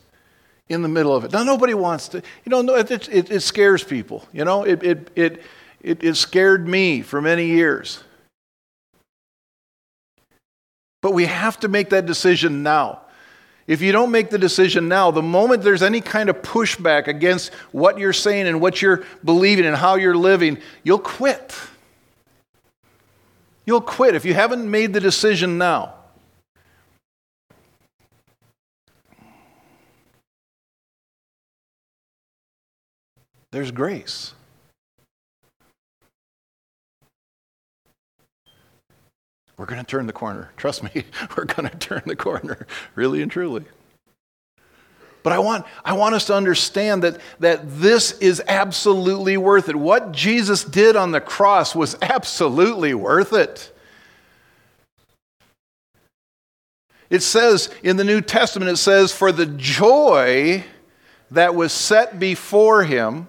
in 0.68 0.82
the 0.82 0.88
middle 0.88 1.14
of 1.14 1.24
it. 1.24 1.32
Now, 1.32 1.44
nobody 1.44 1.74
wants 1.74 2.08
to, 2.08 2.22
you 2.44 2.50
know, 2.50 2.74
it, 2.74 2.90
it, 2.90 3.30
it 3.30 3.40
scares 3.40 3.82
people. 3.82 4.26
You 4.32 4.44
know, 4.44 4.64
it, 4.64 4.82
it, 4.82 5.10
it, 5.16 5.42
it, 5.80 6.04
it 6.04 6.14
scared 6.16 6.68
me 6.68 7.02
for 7.02 7.20
many 7.20 7.46
years. 7.46 8.02
But 11.00 11.12
we 11.12 11.26
have 11.26 11.60
to 11.60 11.68
make 11.68 11.90
that 11.90 12.06
decision 12.06 12.62
now. 12.62 13.02
If 13.66 13.82
you 13.82 13.92
don't 13.92 14.10
make 14.10 14.30
the 14.30 14.38
decision 14.38 14.88
now, 14.88 15.10
the 15.10 15.22
moment 15.22 15.62
there's 15.62 15.82
any 15.82 16.00
kind 16.00 16.30
of 16.30 16.40
pushback 16.40 17.06
against 17.06 17.52
what 17.70 17.98
you're 17.98 18.14
saying 18.14 18.46
and 18.46 18.60
what 18.60 18.80
you're 18.80 19.04
believing 19.24 19.66
and 19.66 19.76
how 19.76 19.96
you're 19.96 20.16
living, 20.16 20.58
you'll 20.82 20.98
quit. 20.98 21.54
You'll 23.66 23.82
quit 23.82 24.14
if 24.14 24.24
you 24.24 24.32
haven't 24.32 24.68
made 24.68 24.94
the 24.94 25.00
decision 25.00 25.58
now. 25.58 25.97
There's 33.52 33.70
grace. 33.70 34.34
We're 39.56 39.66
going 39.66 39.80
to 39.80 39.86
turn 39.86 40.06
the 40.06 40.12
corner. 40.12 40.52
Trust 40.56 40.82
me, 40.82 41.04
we're 41.36 41.44
going 41.44 41.68
to 41.68 41.76
turn 41.76 42.02
the 42.06 42.16
corner, 42.16 42.66
really 42.94 43.22
and 43.22 43.30
truly. 43.30 43.64
But 45.24 45.32
I 45.32 45.40
want, 45.40 45.66
I 45.84 45.94
want 45.94 46.14
us 46.14 46.26
to 46.26 46.34
understand 46.34 47.02
that, 47.02 47.20
that 47.40 47.62
this 47.80 48.12
is 48.18 48.40
absolutely 48.46 49.36
worth 49.36 49.68
it. 49.68 49.76
What 49.76 50.12
Jesus 50.12 50.62
did 50.62 50.94
on 50.94 51.10
the 51.10 51.20
cross 51.20 51.74
was 51.74 51.96
absolutely 52.00 52.94
worth 52.94 53.32
it. 53.32 53.74
It 57.10 57.22
says 57.22 57.70
in 57.82 57.96
the 57.96 58.04
New 58.04 58.20
Testament, 58.20 58.70
it 58.70 58.76
says, 58.76 59.12
For 59.12 59.32
the 59.32 59.46
joy 59.46 60.64
that 61.30 61.54
was 61.54 61.72
set 61.72 62.18
before 62.18 62.84
him, 62.84 63.26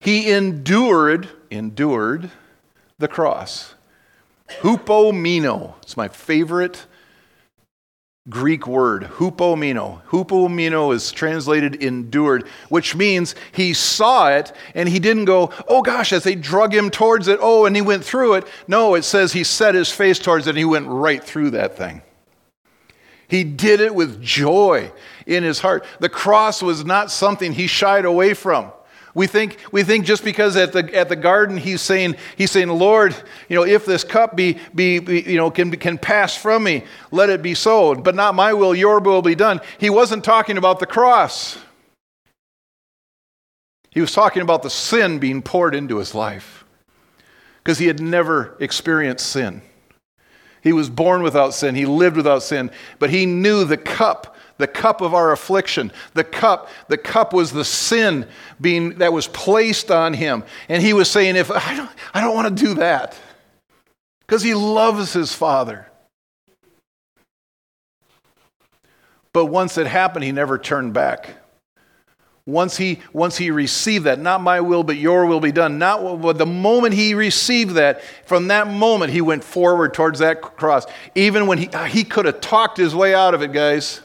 he 0.00 0.30
endured, 0.30 1.28
endured 1.50 2.30
the 2.98 3.08
cross. 3.08 3.74
Hupomeno. 4.60 5.74
It's 5.82 5.96
my 5.96 6.08
favorite 6.08 6.86
Greek 8.28 8.66
word, 8.66 9.04
hupomeno. 9.04 10.02
Hupomeno 10.04 10.94
is 10.94 11.12
translated 11.12 11.82
endured, 11.82 12.46
which 12.68 12.94
means 12.94 13.34
he 13.52 13.72
saw 13.72 14.28
it 14.28 14.52
and 14.74 14.88
he 14.88 14.98
didn't 14.98 15.24
go, 15.24 15.50
oh 15.66 15.82
gosh, 15.82 16.12
as 16.12 16.24
they 16.24 16.34
drug 16.34 16.74
him 16.74 16.90
towards 16.90 17.26
it, 17.28 17.38
oh, 17.40 17.64
and 17.64 17.74
he 17.74 17.80
went 17.80 18.04
through 18.04 18.34
it. 18.34 18.46
No, 18.66 18.94
it 18.94 19.04
says 19.04 19.32
he 19.32 19.44
set 19.44 19.74
his 19.74 19.90
face 19.90 20.18
towards 20.18 20.46
it 20.46 20.50
and 20.50 20.58
he 20.58 20.64
went 20.64 20.88
right 20.88 21.22
through 21.22 21.50
that 21.50 21.76
thing. 21.76 22.02
He 23.28 23.44
did 23.44 23.80
it 23.80 23.94
with 23.94 24.22
joy 24.22 24.92
in 25.26 25.42
his 25.42 25.60
heart. 25.60 25.84
The 26.00 26.08
cross 26.08 26.62
was 26.62 26.84
not 26.84 27.10
something 27.10 27.52
he 27.52 27.66
shied 27.66 28.04
away 28.04 28.34
from. 28.34 28.72
We 29.18 29.26
think, 29.26 29.58
we 29.72 29.82
think 29.82 30.06
just 30.06 30.22
because 30.22 30.56
at 30.56 30.72
the, 30.72 30.94
at 30.94 31.08
the 31.08 31.16
garden 31.16 31.56
he's 31.56 31.82
saying, 31.82 32.14
he's 32.36 32.52
saying, 32.52 32.68
Lord, 32.68 33.16
you 33.48 33.56
know, 33.56 33.64
if 33.64 33.84
this 33.84 34.04
cup 34.04 34.36
be, 34.36 34.60
be, 34.72 35.00
be, 35.00 35.22
you 35.22 35.36
know, 35.36 35.50
can, 35.50 35.72
can 35.72 35.98
pass 35.98 36.36
from 36.36 36.62
me, 36.62 36.84
let 37.10 37.28
it 37.28 37.42
be 37.42 37.52
so. 37.52 37.96
But 37.96 38.14
not 38.14 38.36
my 38.36 38.52
will, 38.52 38.76
your 38.76 39.00
will 39.00 39.20
be 39.20 39.34
done. 39.34 39.60
He 39.78 39.90
wasn't 39.90 40.22
talking 40.22 40.56
about 40.56 40.78
the 40.78 40.86
cross. 40.86 41.58
He 43.90 44.00
was 44.00 44.12
talking 44.12 44.42
about 44.42 44.62
the 44.62 44.70
sin 44.70 45.18
being 45.18 45.42
poured 45.42 45.74
into 45.74 45.98
his 45.98 46.14
life 46.14 46.64
because 47.64 47.78
he 47.78 47.88
had 47.88 48.00
never 48.00 48.56
experienced 48.60 49.26
sin. 49.26 49.62
He 50.62 50.72
was 50.72 50.88
born 50.88 51.24
without 51.24 51.54
sin, 51.54 51.74
he 51.74 51.86
lived 51.86 52.16
without 52.16 52.44
sin, 52.44 52.70
but 53.00 53.10
he 53.10 53.26
knew 53.26 53.64
the 53.64 53.78
cup 53.78 54.36
the 54.58 54.66
cup 54.66 55.00
of 55.00 55.14
our 55.14 55.32
affliction. 55.32 55.92
The 56.14 56.24
cup, 56.24 56.68
the 56.88 56.98
cup 56.98 57.32
was 57.32 57.52
the 57.52 57.64
sin 57.64 58.26
being 58.60 58.98
that 58.98 59.12
was 59.12 59.28
placed 59.28 59.90
on 59.90 60.14
him. 60.14 60.44
And 60.68 60.82
he 60.82 60.92
was 60.92 61.10
saying, 61.10 61.36
if 61.36 61.50
I 61.50 61.76
don't, 61.76 61.90
I 62.12 62.20
don't 62.20 62.34
want 62.34 62.56
to 62.56 62.64
do 62.64 62.74
that. 62.74 63.16
Because 64.26 64.42
he 64.42 64.54
loves 64.54 65.12
his 65.12 65.32
father. 65.32 65.86
But 69.32 69.46
once 69.46 69.78
it 69.78 69.86
happened, 69.86 70.24
he 70.24 70.32
never 70.32 70.58
turned 70.58 70.92
back. 70.92 71.30
Once 72.44 72.78
he, 72.78 72.98
once 73.12 73.36
he 73.36 73.50
received 73.50 74.06
that, 74.06 74.18
not 74.18 74.40
my 74.40 74.58
will, 74.60 74.82
but 74.82 74.96
your 74.96 75.26
will 75.26 75.38
be 75.38 75.52
done. 75.52 75.78
Not 75.78 76.00
the 76.38 76.46
moment 76.46 76.94
he 76.94 77.12
received 77.12 77.74
that, 77.74 78.02
from 78.24 78.48
that 78.48 78.68
moment 78.68 79.12
he 79.12 79.20
went 79.20 79.44
forward 79.44 79.92
towards 79.92 80.20
that 80.20 80.40
cross. 80.40 80.86
Even 81.14 81.46
when 81.46 81.58
he, 81.58 81.68
he 81.88 82.04
could 82.04 82.24
have 82.24 82.40
talked 82.40 82.78
his 82.78 82.94
way 82.94 83.14
out 83.14 83.34
of 83.34 83.42
it, 83.42 83.52
guys. 83.52 84.00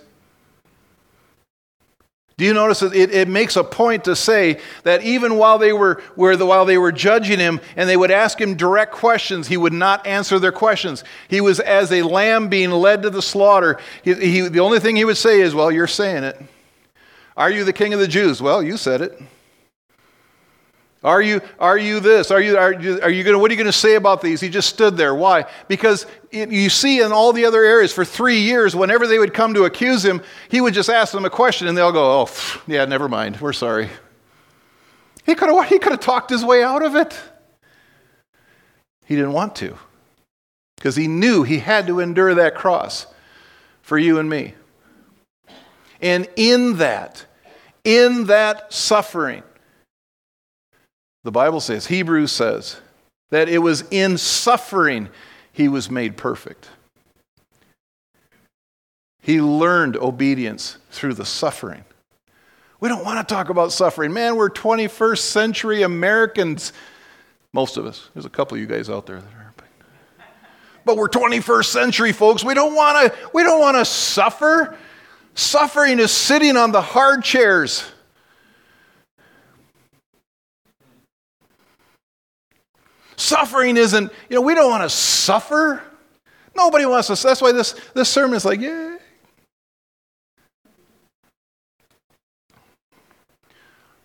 Do 2.35 2.45
you 2.45 2.53
notice 2.53 2.79
that 2.79 2.95
it, 2.95 3.11
it, 3.11 3.27
makes 3.27 3.55
a 3.55 3.63
point 3.63 4.05
to 4.05 4.15
say 4.15 4.59
that 4.83 5.03
even 5.03 5.37
while 5.37 5.59
they 5.59 5.71
were 5.71 6.01
the, 6.15 6.45
while 6.45 6.65
they 6.65 6.79
were 6.79 6.91
judging 6.91 7.37
him 7.37 7.61
and 7.75 7.87
they 7.87 7.95
would 7.95 8.09
ask 8.09 8.41
him 8.41 8.55
direct 8.55 8.91
questions, 8.91 9.47
he 9.47 9.57
would 9.57 9.73
not 9.73 10.07
answer 10.07 10.39
their 10.39 10.51
questions. 10.51 11.03
He 11.27 11.41
was 11.41 11.59
as 11.59 11.91
a 11.91 12.01
lamb 12.01 12.47
being 12.47 12.71
led 12.71 13.03
to 13.03 13.11
the 13.11 13.21
slaughter. 13.21 13.77
He, 14.03 14.13
he, 14.15 14.41
the 14.47 14.61
only 14.61 14.79
thing 14.79 14.95
he 14.95 15.05
would 15.05 15.17
say 15.17 15.41
is, 15.41 15.53
"Well, 15.53 15.71
you're 15.71 15.85
saying 15.85 16.23
it. 16.23 16.41
Are 17.37 17.51
you 17.51 17.63
the 17.63 17.73
king 17.73 17.93
of 17.93 17.99
the 17.99 18.07
Jews?" 18.07 18.41
Well, 18.41 18.63
you 18.63 18.77
said 18.77 19.01
it. 19.01 19.21
Are 21.03 21.21
you, 21.21 21.41
are 21.59 21.77
you 21.77 21.99
this? 21.99 22.31
Are 22.31 22.39
you, 22.39 22.57
are 22.57 22.71
you, 22.71 23.01
are 23.01 23.09
you 23.09 23.23
going 23.23 23.33
to, 23.33 23.39
what 23.39 23.51
are 23.51 23.53
you 23.53 23.57
going 23.57 23.65
to 23.65 23.77
say 23.77 23.95
about 23.95 24.21
these? 24.21 24.39
He 24.39 24.47
just 24.47 24.69
stood 24.69 24.95
there. 24.95 25.13
Why? 25.13 25.45
Because 25.67 26.05
it, 26.31 26.49
you 26.49 26.69
see 26.69 27.01
in 27.01 27.11
all 27.11 27.33
the 27.33 27.43
other 27.43 27.63
areas 27.63 27.91
for 27.91 28.05
three 28.05 28.39
years, 28.39 28.73
whenever 28.73 29.05
they 29.05 29.19
would 29.19 29.33
come 29.33 29.53
to 29.55 29.65
accuse 29.65 30.03
him, 30.03 30.21
he 30.47 30.61
would 30.61 30.73
just 30.73 30.89
ask 30.89 31.11
them 31.11 31.25
a 31.25 31.29
question 31.29 31.67
and 31.67 31.77
they'll 31.77 31.91
go, 31.91 32.21
oh, 32.21 32.25
pff, 32.25 32.61
yeah, 32.67 32.85
never 32.85 33.09
mind. 33.09 33.41
We're 33.41 33.51
sorry. 33.51 33.89
He 35.25 35.35
could 35.35 35.49
have, 35.49 35.67
he 35.67 35.77
could 35.77 35.91
have 35.91 36.01
talked 36.01 36.29
his 36.29 36.45
way 36.45 36.63
out 36.63 36.83
of 36.83 36.95
it. 36.95 37.19
He 39.05 39.15
didn't 39.15 39.33
want 39.33 39.55
to 39.57 39.77
because 40.77 40.95
he 40.95 41.07
knew 41.07 41.43
he 41.43 41.59
had 41.59 41.87
to 41.87 41.99
endure 41.99 42.33
that 42.35 42.55
cross 42.55 43.07
for 43.81 43.97
you 43.97 44.19
and 44.19 44.29
me. 44.29 44.53
And 46.01 46.27
in 46.37 46.77
that, 46.77 47.25
in 47.83 48.25
that 48.25 48.71
suffering, 48.71 49.43
the 51.23 51.31
Bible 51.31 51.59
says, 51.59 51.88
Hebrews 51.88 52.31
says, 52.31 52.79
that 53.31 53.49
it 53.49 53.59
was 53.59 53.83
in 53.91 54.17
suffering 54.17 55.09
he 55.51 55.67
was 55.67 55.89
made 55.89 56.17
perfect. 56.17 56.69
He 59.21 59.41
learned 59.41 59.95
obedience 59.97 60.77
through 60.91 61.13
the 61.13 61.25
suffering. 61.25 61.86
We 62.79 62.89
don't 62.89 63.05
want 63.05 63.25
to 63.25 63.33
talk 63.33 63.49
about 63.49 63.71
suffering. 63.71 64.12
Man, 64.12 64.36
we're 64.36 64.49
21st 64.49 65.19
century 65.19 65.83
Americans. 65.83 66.73
Most 67.53 67.77
of 67.77 67.86
us. 67.86 68.09
There's 68.13 68.25
a 68.25 68.29
couple 68.29 68.55
of 68.55 68.62
you 68.62 68.67
guys 68.67 68.89
out 68.89 69.05
there 69.05 69.21
that 69.21 69.33
are. 69.33 69.43
But 70.86 70.97
we're 70.97 71.09
21st 71.09 71.65
century 71.65 72.12
folks. 72.12 72.43
We 72.43 72.53
don't 72.53 72.75
want 72.75 73.13
to 73.13 73.29
we 73.33 73.43
don't 73.43 73.59
want 73.59 73.77
to 73.77 73.86
suffer. 73.86 74.77
Suffering 75.36 75.99
is 75.99 76.12
sitting 76.12 76.57
on 76.57 76.71
the 76.71 76.81
hard 76.81 77.23
chairs. 77.23 77.89
Suffering 83.15 83.78
isn't, 83.78 84.12
you 84.30 84.36
know, 84.36 84.41
we 84.41 84.56
don't 84.56 84.69
want 84.69 84.84
to 84.84 84.89
suffer. 84.89 85.82
Nobody 86.56 86.86
wants 86.86 87.08
to. 87.08 87.15
That's 87.15 87.41
why 87.41 87.52
this, 87.52 87.73
this 87.93 88.10
sermon 88.10 88.36
is 88.36 88.45
like, 88.45 88.60
yeah. 88.60 88.97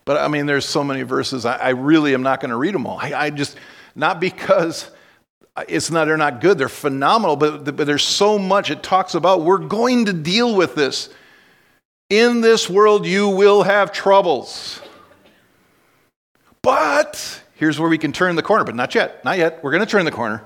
But 0.05 0.17
I 0.17 0.29
mean, 0.29 0.47
there's 0.47 0.65
so 0.65 0.83
many 0.83 1.03
verses. 1.03 1.45
I, 1.45 1.57
I 1.57 1.69
really 1.71 2.15
am 2.15 2.23
not 2.23 2.41
going 2.41 2.51
to 2.51 2.57
read 2.57 2.75
them 2.75 2.87
all. 2.87 2.99
I, 2.99 3.13
I, 3.13 3.31
just, 3.31 3.57
not 3.95 4.21
because 4.21 4.91
it's 5.69 5.91
not, 5.91 6.07
they're 6.07 6.17
not 6.17 6.41
good, 6.41 6.57
they're 6.57 6.71
phenomenal, 6.71 7.37
but, 7.37 7.77
but 7.77 7.87
there's 7.87 8.05
so 8.05 8.39
much 8.39 8.71
it 8.71 8.83
talks 8.83 9.15
about. 9.15 9.43
We're 9.43 9.59
going 9.59 10.07
to 10.07 10.13
deal 10.15 10.55
with 10.55 10.75
this. 10.75 11.11
In 12.09 12.41
this 12.41 12.71
world, 12.71 13.05
you 13.05 13.29
will 13.29 13.65
have 13.65 13.93
troubles. 13.93 14.81
But 16.63 17.43
here's 17.59 17.79
where 17.79 17.91
we 17.91 17.99
can 17.99 18.13
turn 18.13 18.37
the 18.37 18.43
corner, 18.43 18.65
but 18.65 18.75
not 18.75 18.95
yet. 18.95 19.25
Not 19.25 19.37
yet. 19.37 19.63
We're 19.63 19.73
going 19.73 19.85
to 19.85 19.91
turn 19.91 20.05
the 20.05 20.11
corner. 20.11 20.43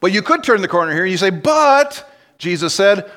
But 0.00 0.12
you 0.12 0.22
could 0.22 0.44
turn 0.44 0.60
the 0.60 0.68
corner 0.68 0.92
here 0.92 1.02
and 1.02 1.10
you 1.10 1.16
say, 1.16 1.30
but 1.30 2.08
Jesus 2.38 2.74
said, 2.74 3.10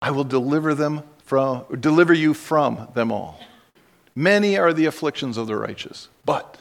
I 0.00 0.10
will 0.10 0.24
deliver 0.24 0.74
them 0.74 1.02
from 1.24 1.64
deliver 1.80 2.12
you 2.12 2.34
from 2.34 2.88
them 2.94 3.10
all. 3.10 3.40
Many 4.14 4.58
are 4.58 4.74
the 4.74 4.84
afflictions 4.84 5.38
of 5.38 5.46
the 5.46 5.56
righteous, 5.56 6.08
but 6.26 6.58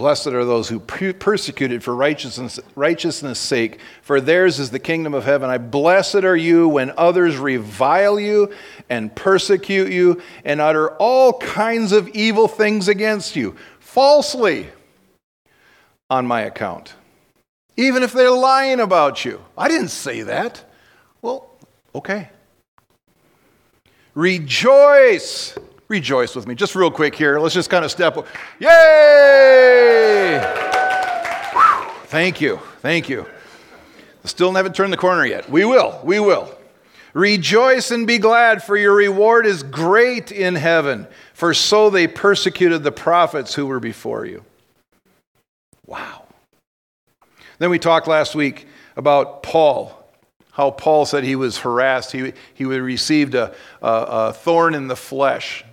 Blessed 0.00 0.28
are 0.28 0.46
those 0.46 0.70
who 0.70 0.80
persecuted 0.80 1.84
for 1.84 1.94
righteousness, 1.94 2.58
righteousness' 2.74 3.38
sake, 3.38 3.80
for 4.00 4.18
theirs 4.18 4.58
is 4.58 4.70
the 4.70 4.78
kingdom 4.78 5.12
of 5.12 5.26
heaven. 5.26 5.50
I 5.50 5.58
blessed 5.58 6.24
are 6.24 6.38
you 6.38 6.66
when 6.68 6.94
others 6.96 7.36
revile 7.36 8.18
you 8.18 8.50
and 8.88 9.14
persecute 9.14 9.92
you 9.92 10.22
and 10.42 10.58
utter 10.58 10.92
all 10.92 11.34
kinds 11.34 11.92
of 11.92 12.08
evil 12.08 12.48
things 12.48 12.88
against 12.88 13.36
you, 13.36 13.56
falsely 13.78 14.68
on 16.08 16.24
my 16.24 16.40
account. 16.40 16.94
Even 17.76 18.02
if 18.02 18.14
they're 18.14 18.30
lying 18.30 18.80
about 18.80 19.26
you. 19.26 19.44
I 19.58 19.68
didn't 19.68 19.88
say 19.88 20.22
that. 20.22 20.64
Well, 21.20 21.46
okay. 21.94 22.30
Rejoice 24.14 25.58
Rejoice 25.90 26.36
with 26.36 26.46
me. 26.46 26.54
Just 26.54 26.76
real 26.76 26.90
quick 26.90 27.16
here. 27.16 27.40
Let's 27.40 27.52
just 27.52 27.68
kind 27.68 27.84
of 27.84 27.90
step. 27.90 28.16
Yay! 28.60 30.40
Thank 32.04 32.40
you. 32.40 32.60
Thank 32.78 33.08
you. 33.08 33.26
Still 34.24 34.52
haven't 34.52 34.76
turned 34.76 34.92
the 34.92 34.96
corner 34.96 35.26
yet. 35.26 35.50
We 35.50 35.64
will. 35.64 36.00
We 36.04 36.20
will. 36.20 36.56
Rejoice 37.12 37.90
and 37.90 38.06
be 38.06 38.18
glad, 38.18 38.62
for 38.62 38.76
your 38.76 38.94
reward 38.94 39.46
is 39.46 39.64
great 39.64 40.30
in 40.30 40.54
heaven, 40.54 41.08
for 41.34 41.52
so 41.52 41.90
they 41.90 42.06
persecuted 42.06 42.84
the 42.84 42.92
prophets 42.92 43.52
who 43.52 43.66
were 43.66 43.80
before 43.80 44.24
you. 44.24 44.44
Wow. 45.86 46.22
Then 47.58 47.68
we 47.68 47.80
talked 47.80 48.06
last 48.06 48.36
week 48.36 48.68
about 48.96 49.42
Paul 49.42 50.00
how 50.52 50.70
Paul 50.70 51.06
said 51.06 51.24
he 51.24 51.36
was 51.36 51.58
harassed. 51.58 52.12
He, 52.12 52.32
he 52.54 52.64
received 52.64 53.34
a, 53.34 53.54
a, 53.80 53.88
a 54.28 54.32
thorn 54.32 54.74
in 54.74 54.88
the 54.88 54.96
flesh. 54.96 55.64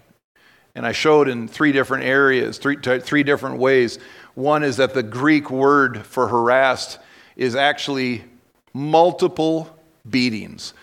And 0.77 0.85
I 0.85 0.91
showed 0.91 1.27
in 1.27 1.47
three 1.47 1.71
different 1.71 2.03
areas, 2.03 2.59
three, 2.59 2.77
three 2.77 3.23
different 3.23 3.57
ways. 3.57 3.97
One 4.35 4.61
is 4.61 4.77
that 4.77 4.93
the 4.93 5.01
Greek 5.01 5.49
word 5.49 6.05
for 6.05 6.27
harassed 6.27 6.99
is 7.35 7.55
actually 7.55 8.23
multiple 8.75 9.75
beatings, 10.07 10.75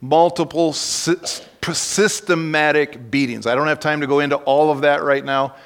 multiple 0.00 0.72
systematic 0.72 3.10
beatings. 3.10 3.46
I 3.46 3.54
don't 3.54 3.66
have 3.66 3.80
time 3.80 4.00
to 4.00 4.06
go 4.06 4.20
into 4.20 4.36
all 4.36 4.70
of 4.70 4.80
that 4.80 5.02
right 5.02 5.22
now, 5.22 5.56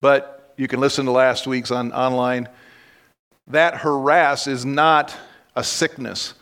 but 0.00 0.54
you 0.56 0.68
can 0.68 0.78
listen 0.78 1.04
to 1.06 1.10
last 1.10 1.48
week's 1.48 1.72
on, 1.72 1.92
online. 1.92 2.48
That 3.48 3.78
harass 3.78 4.46
is 4.46 4.64
not 4.64 5.12
a 5.56 5.64
sickness. 5.64 6.34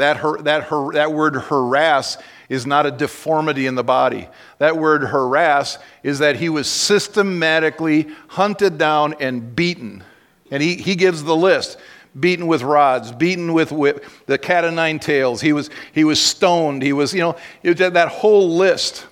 That, 0.00 0.16
her, 0.18 0.40
that, 0.42 0.64
her, 0.64 0.92
that 0.92 1.12
word 1.12 1.36
harass 1.36 2.16
is 2.48 2.66
not 2.66 2.86
a 2.86 2.90
deformity 2.90 3.66
in 3.66 3.74
the 3.74 3.84
body. 3.84 4.28
That 4.56 4.78
word 4.78 5.02
harass 5.02 5.78
is 6.02 6.20
that 6.20 6.36
he 6.36 6.48
was 6.48 6.68
systematically 6.68 8.08
hunted 8.28 8.78
down 8.78 9.14
and 9.20 9.54
beaten. 9.54 10.02
And 10.50 10.62
he, 10.62 10.76
he 10.76 10.96
gives 10.96 11.22
the 11.22 11.36
list 11.36 11.78
beaten 12.18 12.46
with 12.46 12.62
rods, 12.62 13.12
beaten 13.12 13.52
with 13.52 13.72
whip, 13.72 14.04
the 14.24 14.38
cat 14.38 14.64
o' 14.64 14.70
nine 14.70 14.98
tails. 14.98 15.42
He 15.42 15.52
was, 15.52 15.68
he 15.92 16.02
was 16.02 16.20
stoned. 16.20 16.82
He 16.82 16.94
was, 16.94 17.12
you 17.12 17.20
know, 17.20 17.36
that 17.62 18.08
whole 18.08 18.56
list. 18.56 19.06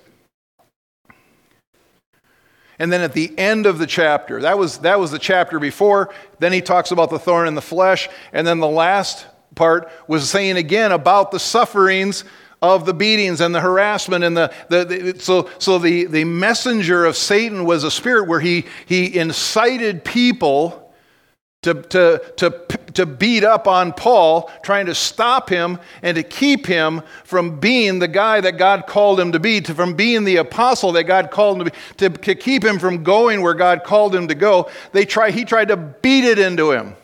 And 2.78 2.90
then 2.90 3.02
at 3.02 3.12
the 3.12 3.38
end 3.38 3.66
of 3.66 3.78
the 3.78 3.86
chapter, 3.86 4.40
that 4.40 4.56
was, 4.56 4.78
that 4.78 4.98
was 4.98 5.10
the 5.10 5.18
chapter 5.18 5.58
before. 5.58 6.14
Then 6.38 6.52
he 6.52 6.62
talks 6.62 6.92
about 6.92 7.10
the 7.10 7.18
thorn 7.18 7.46
in 7.46 7.54
the 7.54 7.60
flesh. 7.60 8.08
And 8.32 8.46
then 8.46 8.58
the 8.58 8.68
last 8.68 9.26
part 9.58 9.90
was 10.06 10.30
saying 10.30 10.56
again 10.56 10.92
about 10.92 11.30
the 11.30 11.38
sufferings 11.38 12.24
of 12.62 12.86
the 12.86 12.94
beatings 12.94 13.40
and 13.40 13.54
the 13.54 13.60
harassment 13.60 14.24
and 14.24 14.36
the, 14.36 14.52
the, 14.68 14.84
the, 14.84 15.20
so, 15.20 15.50
so 15.58 15.78
the, 15.78 16.04
the 16.04 16.24
messenger 16.24 17.04
of 17.04 17.16
satan 17.16 17.64
was 17.64 17.84
a 17.84 17.90
spirit 17.90 18.26
where 18.26 18.40
he, 18.40 18.64
he 18.86 19.16
incited 19.18 20.04
people 20.04 20.88
to, 21.62 21.74
to, 21.74 22.32
to, 22.36 22.50
to 22.94 23.04
beat 23.04 23.42
up 23.42 23.66
on 23.66 23.92
Paul, 23.92 24.50
trying 24.62 24.86
to 24.86 24.94
stop 24.94 25.50
him 25.50 25.80
and 26.02 26.14
to 26.14 26.22
keep 26.22 26.66
him 26.66 27.02
from 27.24 27.58
being 27.58 27.98
the 27.98 28.06
guy 28.06 28.40
that 28.40 28.58
God 28.58 28.86
called 28.86 29.18
him 29.18 29.32
to 29.32 29.40
be, 29.40 29.60
to, 29.62 29.74
from 29.74 29.94
being 29.94 30.24
the 30.24 30.36
apostle 30.36 30.92
that 30.92 31.04
God 31.04 31.32
called 31.32 31.60
him 31.60 31.66
to 31.66 31.70
be, 31.72 31.78
to, 31.96 32.08
to 32.10 32.34
keep 32.36 32.64
him 32.64 32.78
from 32.78 33.02
going 33.02 33.42
where 33.42 33.54
God 33.54 33.82
called 33.82 34.14
him 34.14 34.28
to 34.28 34.36
go. 34.36 34.70
They 34.92 35.04
try, 35.04 35.32
he 35.32 35.44
tried 35.44 35.68
to 35.68 35.76
beat 35.76 36.24
it 36.24 36.38
into 36.38 36.70
him 36.70 36.94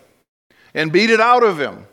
and 0.72 0.92
beat 0.92 1.11
it 1.11 1.20
out 1.20 1.42
of 1.42 1.59
him. 1.59 1.86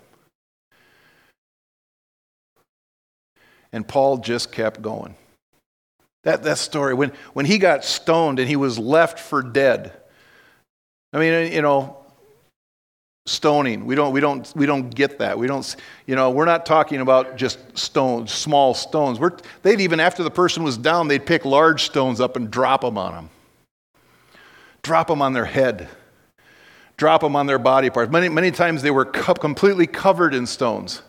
And 3.74 3.88
Paul 3.88 4.17
just 4.17 4.51
kept 4.51 4.82
going. 4.82 5.15
That, 6.24 6.43
that 6.43 6.57
story, 6.57 6.93
when, 6.93 7.11
when 7.34 7.45
he 7.45 7.57
got 7.57 7.84
stoned 7.84 8.39
and 8.39 8.47
he 8.47 8.55
was 8.55 8.78
left 8.78 9.19
for 9.19 9.41
dead. 9.41 9.93
I 11.13 11.19
mean, 11.19 11.51
you 11.51 11.61
know, 11.61 11.97
stoning. 13.26 13.86
We 13.86 13.95
don't, 13.95 14.13
we 14.13 14.19
don't, 14.19 14.51
we 14.55 14.65
don't 14.65 14.93
get 14.93 15.19
that. 15.19 15.38
We 15.38 15.47
don't, 15.47 15.76
you 16.05 16.15
know, 16.15 16.30
we're 16.30 16.45
not 16.45 16.65
talking 16.65 17.01
about 17.01 17.38
just 17.38 17.59
stones, 17.78 18.32
small 18.32 18.74
stones. 18.74 19.19
We're, 19.19 19.38
they'd 19.63 19.82
even, 19.82 19.99
after 19.99 20.24
the 20.24 20.32
person 20.32 20.63
was 20.63 20.78
down, 20.78 21.07
they'd 21.07 21.26
pick 21.26 21.45
large 21.45 21.84
stones 21.84 22.22
up 22.22 22.36
and 22.36 22.51
drop 22.51 22.82
them 22.82 22.97
on 22.97 23.13
them. 23.13 23.30
Drop 24.84 25.07
them 25.07 25.22
on 25.22 25.34
their 25.34 25.45
head. 25.45 25.89
Drop 26.97 27.22
them 27.22 27.36
on 27.36 27.47
their 27.47 27.59
body 27.59 27.89
parts. 27.89 28.11
Many, 28.11 28.30
many 28.30 28.51
times 28.51 28.82
they 28.82 28.91
were 28.91 29.05
co- 29.05 29.34
completely 29.34 29.88
covered 29.88 30.34
in 30.34 30.45
stones. 30.45 31.01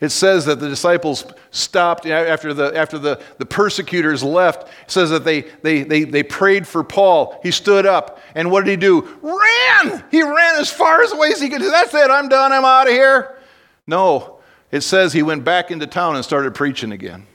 It 0.00 0.10
says 0.10 0.44
that 0.44 0.60
the 0.60 0.68
disciples 0.68 1.24
stopped 1.50 2.04
after 2.06 2.52
the, 2.52 2.76
after 2.76 2.98
the, 2.98 3.22
the 3.38 3.46
persecutors 3.46 4.22
left. 4.22 4.68
It 4.82 4.90
says 4.90 5.10
that 5.10 5.24
they, 5.24 5.42
they, 5.62 5.82
they, 5.84 6.04
they 6.04 6.22
prayed 6.22 6.66
for 6.66 6.84
Paul. 6.84 7.38
He 7.42 7.50
stood 7.50 7.86
up, 7.86 8.20
and 8.34 8.50
what 8.50 8.64
did 8.64 8.72
he 8.72 8.76
do? 8.76 9.08
Ran! 9.22 10.04
He 10.10 10.22
ran 10.22 10.56
as 10.56 10.70
far 10.70 11.02
as 11.02 11.12
away 11.12 11.28
as 11.28 11.40
he 11.40 11.48
could. 11.48 11.62
That's 11.62 11.94
it, 11.94 12.10
I'm 12.10 12.28
done, 12.28 12.52
I'm 12.52 12.64
out 12.64 12.88
of 12.88 12.92
here. 12.92 13.38
No, 13.86 14.38
it 14.70 14.82
says 14.82 15.12
he 15.12 15.22
went 15.22 15.44
back 15.44 15.70
into 15.70 15.86
town 15.86 16.16
and 16.16 16.24
started 16.24 16.54
preaching 16.54 16.92
again. 16.92 17.26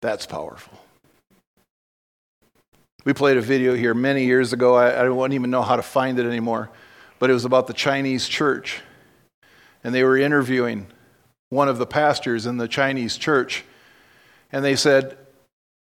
That's 0.00 0.26
powerful. 0.26 0.78
We 3.04 3.12
played 3.12 3.38
a 3.38 3.40
video 3.40 3.74
here 3.74 3.92
many 3.92 4.24
years 4.24 4.52
ago. 4.52 4.74
I, 4.74 5.00
I 5.00 5.04
don't 5.04 5.32
even 5.32 5.50
know 5.50 5.62
how 5.62 5.76
to 5.76 5.82
find 5.82 6.18
it 6.18 6.26
anymore 6.26 6.70
but 7.24 7.30
it 7.30 7.32
was 7.32 7.46
about 7.46 7.66
the 7.66 7.72
Chinese 7.72 8.28
church. 8.28 8.82
And 9.82 9.94
they 9.94 10.04
were 10.04 10.18
interviewing 10.18 10.88
one 11.48 11.70
of 11.70 11.78
the 11.78 11.86
pastors 11.86 12.44
in 12.44 12.58
the 12.58 12.68
Chinese 12.68 13.16
church. 13.16 13.64
And 14.52 14.62
they 14.62 14.76
said, 14.76 15.16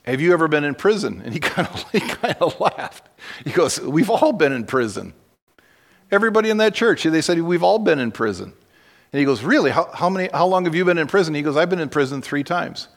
Have 0.04 0.22
you 0.22 0.34
ever 0.34 0.48
been 0.48 0.64
in 0.64 0.76
prison? 0.76 1.20
And 1.26 1.34
he 1.34 1.40
kind 1.40 1.68
of, 1.68 1.92
he 1.92 2.00
kind 2.00 2.36
of 2.40 2.60
laughed. 2.60 3.10
He 3.44 3.50
goes, 3.50 3.82
We've 3.82 4.12
all 4.12 4.34
been 4.34 4.52
in 4.52 4.66
prison. 4.66 5.16
Everybody 6.12 6.52
in 6.52 6.58
that 6.58 6.76
church, 6.76 7.02
they 7.06 7.22
said, 7.24 7.42
We've 7.42 7.64
all 7.64 7.80
been 7.80 7.98
in 7.98 8.12
prison. 8.12 8.54
And 9.12 9.20
he 9.20 9.26
goes, 9.26 9.42
Really? 9.42 9.72
How, 9.72 9.90
how, 9.92 10.12
many, 10.12 10.30
how 10.32 10.46
long 10.46 10.66
have 10.66 10.76
you 10.76 10.86
been 10.86 11.00
in 11.00 11.08
prison? 11.08 11.34
He 11.34 11.42
goes, 11.42 11.58
I've 11.58 11.72
been 11.72 11.80
in 11.80 11.90
prison 11.90 12.22
three 12.22 12.44
times. 12.44 12.88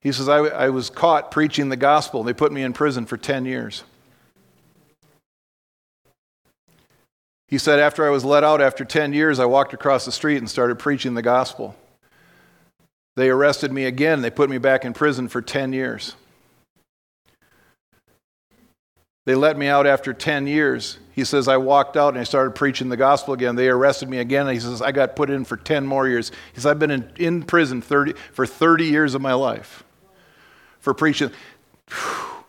He 0.00 0.12
says, 0.12 0.30
I, 0.30 0.38
I 0.38 0.70
was 0.70 0.88
caught 0.88 1.30
preaching 1.30 1.68
the 1.68 1.76
gospel. 1.76 2.22
They 2.22 2.32
put 2.32 2.52
me 2.52 2.62
in 2.62 2.72
prison 2.72 3.04
for 3.04 3.18
10 3.18 3.44
years. 3.44 3.84
He 7.50 7.58
said, 7.58 7.80
After 7.80 8.06
I 8.06 8.10
was 8.10 8.24
let 8.24 8.44
out 8.44 8.62
after 8.62 8.84
10 8.84 9.12
years, 9.12 9.40
I 9.40 9.44
walked 9.44 9.74
across 9.74 10.04
the 10.04 10.12
street 10.12 10.38
and 10.38 10.48
started 10.48 10.78
preaching 10.78 11.14
the 11.14 11.22
gospel. 11.22 11.74
They 13.16 13.28
arrested 13.28 13.72
me 13.72 13.84
again. 13.84 14.22
They 14.22 14.30
put 14.30 14.48
me 14.48 14.58
back 14.58 14.84
in 14.84 14.92
prison 14.92 15.28
for 15.28 15.42
10 15.42 15.72
years. 15.72 16.14
They 19.26 19.34
let 19.34 19.58
me 19.58 19.66
out 19.66 19.86
after 19.86 20.14
10 20.14 20.46
years. 20.46 20.98
He 21.12 21.24
says, 21.24 21.48
I 21.48 21.56
walked 21.56 21.96
out 21.96 22.14
and 22.14 22.20
I 22.20 22.24
started 22.24 22.52
preaching 22.52 22.88
the 22.88 22.96
gospel 22.96 23.34
again. 23.34 23.56
They 23.56 23.68
arrested 23.68 24.08
me 24.08 24.18
again. 24.18 24.48
he 24.48 24.60
says, 24.60 24.80
I 24.80 24.92
got 24.92 25.16
put 25.16 25.28
in 25.28 25.44
for 25.44 25.56
10 25.56 25.86
more 25.86 26.08
years. 26.08 26.30
He 26.30 26.60
says, 26.60 26.66
I've 26.66 26.78
been 26.78 26.90
in, 26.90 27.12
in 27.16 27.42
prison 27.42 27.82
30, 27.82 28.14
for 28.32 28.46
30 28.46 28.84
years 28.84 29.14
of 29.14 29.20
my 29.20 29.34
life 29.34 29.84
for 30.78 30.94
preaching. 30.94 31.30
Whew. 31.88 32.39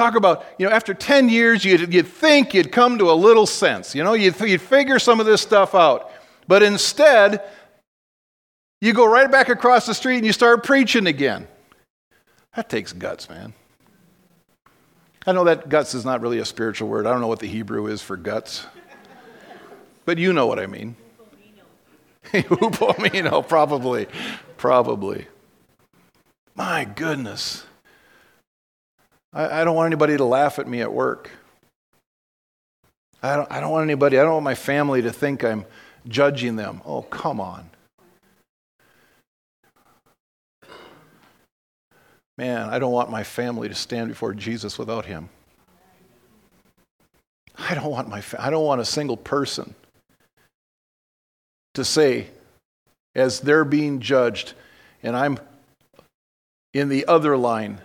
Talk 0.00 0.14
about, 0.14 0.46
you 0.56 0.66
know, 0.66 0.72
after 0.72 0.94
10 0.94 1.28
years, 1.28 1.62
you'd, 1.62 1.92
you'd 1.92 2.08
think 2.08 2.54
you'd 2.54 2.72
come 2.72 2.96
to 2.96 3.10
a 3.10 3.12
little 3.12 3.44
sense. 3.44 3.94
You 3.94 4.02
know, 4.02 4.14
you'd, 4.14 4.40
you'd 4.40 4.62
figure 4.62 4.98
some 4.98 5.20
of 5.20 5.26
this 5.26 5.42
stuff 5.42 5.74
out. 5.74 6.10
But 6.48 6.62
instead, 6.62 7.42
you 8.80 8.94
go 8.94 9.04
right 9.04 9.30
back 9.30 9.50
across 9.50 9.84
the 9.84 9.92
street 9.92 10.16
and 10.16 10.24
you 10.24 10.32
start 10.32 10.64
preaching 10.64 11.06
again. 11.06 11.46
That 12.56 12.70
takes 12.70 12.94
guts, 12.94 13.28
man. 13.28 13.52
I 15.26 15.32
know 15.32 15.44
that 15.44 15.68
guts 15.68 15.92
is 15.92 16.06
not 16.06 16.22
really 16.22 16.38
a 16.38 16.46
spiritual 16.46 16.88
word. 16.88 17.06
I 17.06 17.10
don't 17.10 17.20
know 17.20 17.28
what 17.28 17.40
the 17.40 17.46
Hebrew 17.46 17.86
is 17.86 18.00
for 18.00 18.16
guts. 18.16 18.66
But 20.06 20.16
you 20.16 20.32
know 20.32 20.46
what 20.46 20.58
I 20.58 20.66
mean. 20.66 20.96
Hupomeno, 22.32 23.46
probably. 23.46 24.06
Probably. 24.56 25.26
My 26.54 26.86
goodness. 26.86 27.66
I, 29.32 29.60
I 29.60 29.64
don't 29.64 29.76
want 29.76 29.86
anybody 29.86 30.16
to 30.16 30.24
laugh 30.24 30.58
at 30.58 30.66
me 30.66 30.80
at 30.80 30.92
work. 30.92 31.30
I 33.22 33.36
don't, 33.36 33.50
I 33.50 33.60
don't 33.60 33.70
want 33.70 33.84
anybody, 33.84 34.18
I 34.18 34.22
don't 34.22 34.32
want 34.32 34.44
my 34.44 34.54
family 34.54 35.02
to 35.02 35.12
think 35.12 35.44
I'm 35.44 35.66
judging 36.08 36.56
them. 36.56 36.80
Oh, 36.84 37.02
come 37.02 37.40
on. 37.40 37.68
Man, 42.38 42.70
I 42.70 42.78
don't 42.78 42.92
want 42.92 43.10
my 43.10 43.22
family 43.22 43.68
to 43.68 43.74
stand 43.74 44.08
before 44.08 44.32
Jesus 44.32 44.78
without 44.78 45.04
him. 45.04 45.28
I 47.58 47.74
don't 47.74 47.90
want 47.90 48.08
my 48.08 48.22
I 48.38 48.48
don't 48.48 48.64
want 48.64 48.80
a 48.80 48.84
single 48.86 49.18
person 49.18 49.74
to 51.74 51.84
say 51.84 52.28
as 53.14 53.40
they're 53.40 53.66
being 53.66 54.00
judged 54.00 54.54
and 55.02 55.14
I'm 55.14 55.38
in 56.72 56.88
the 56.88 57.06
other 57.06 57.36
line 57.36 57.80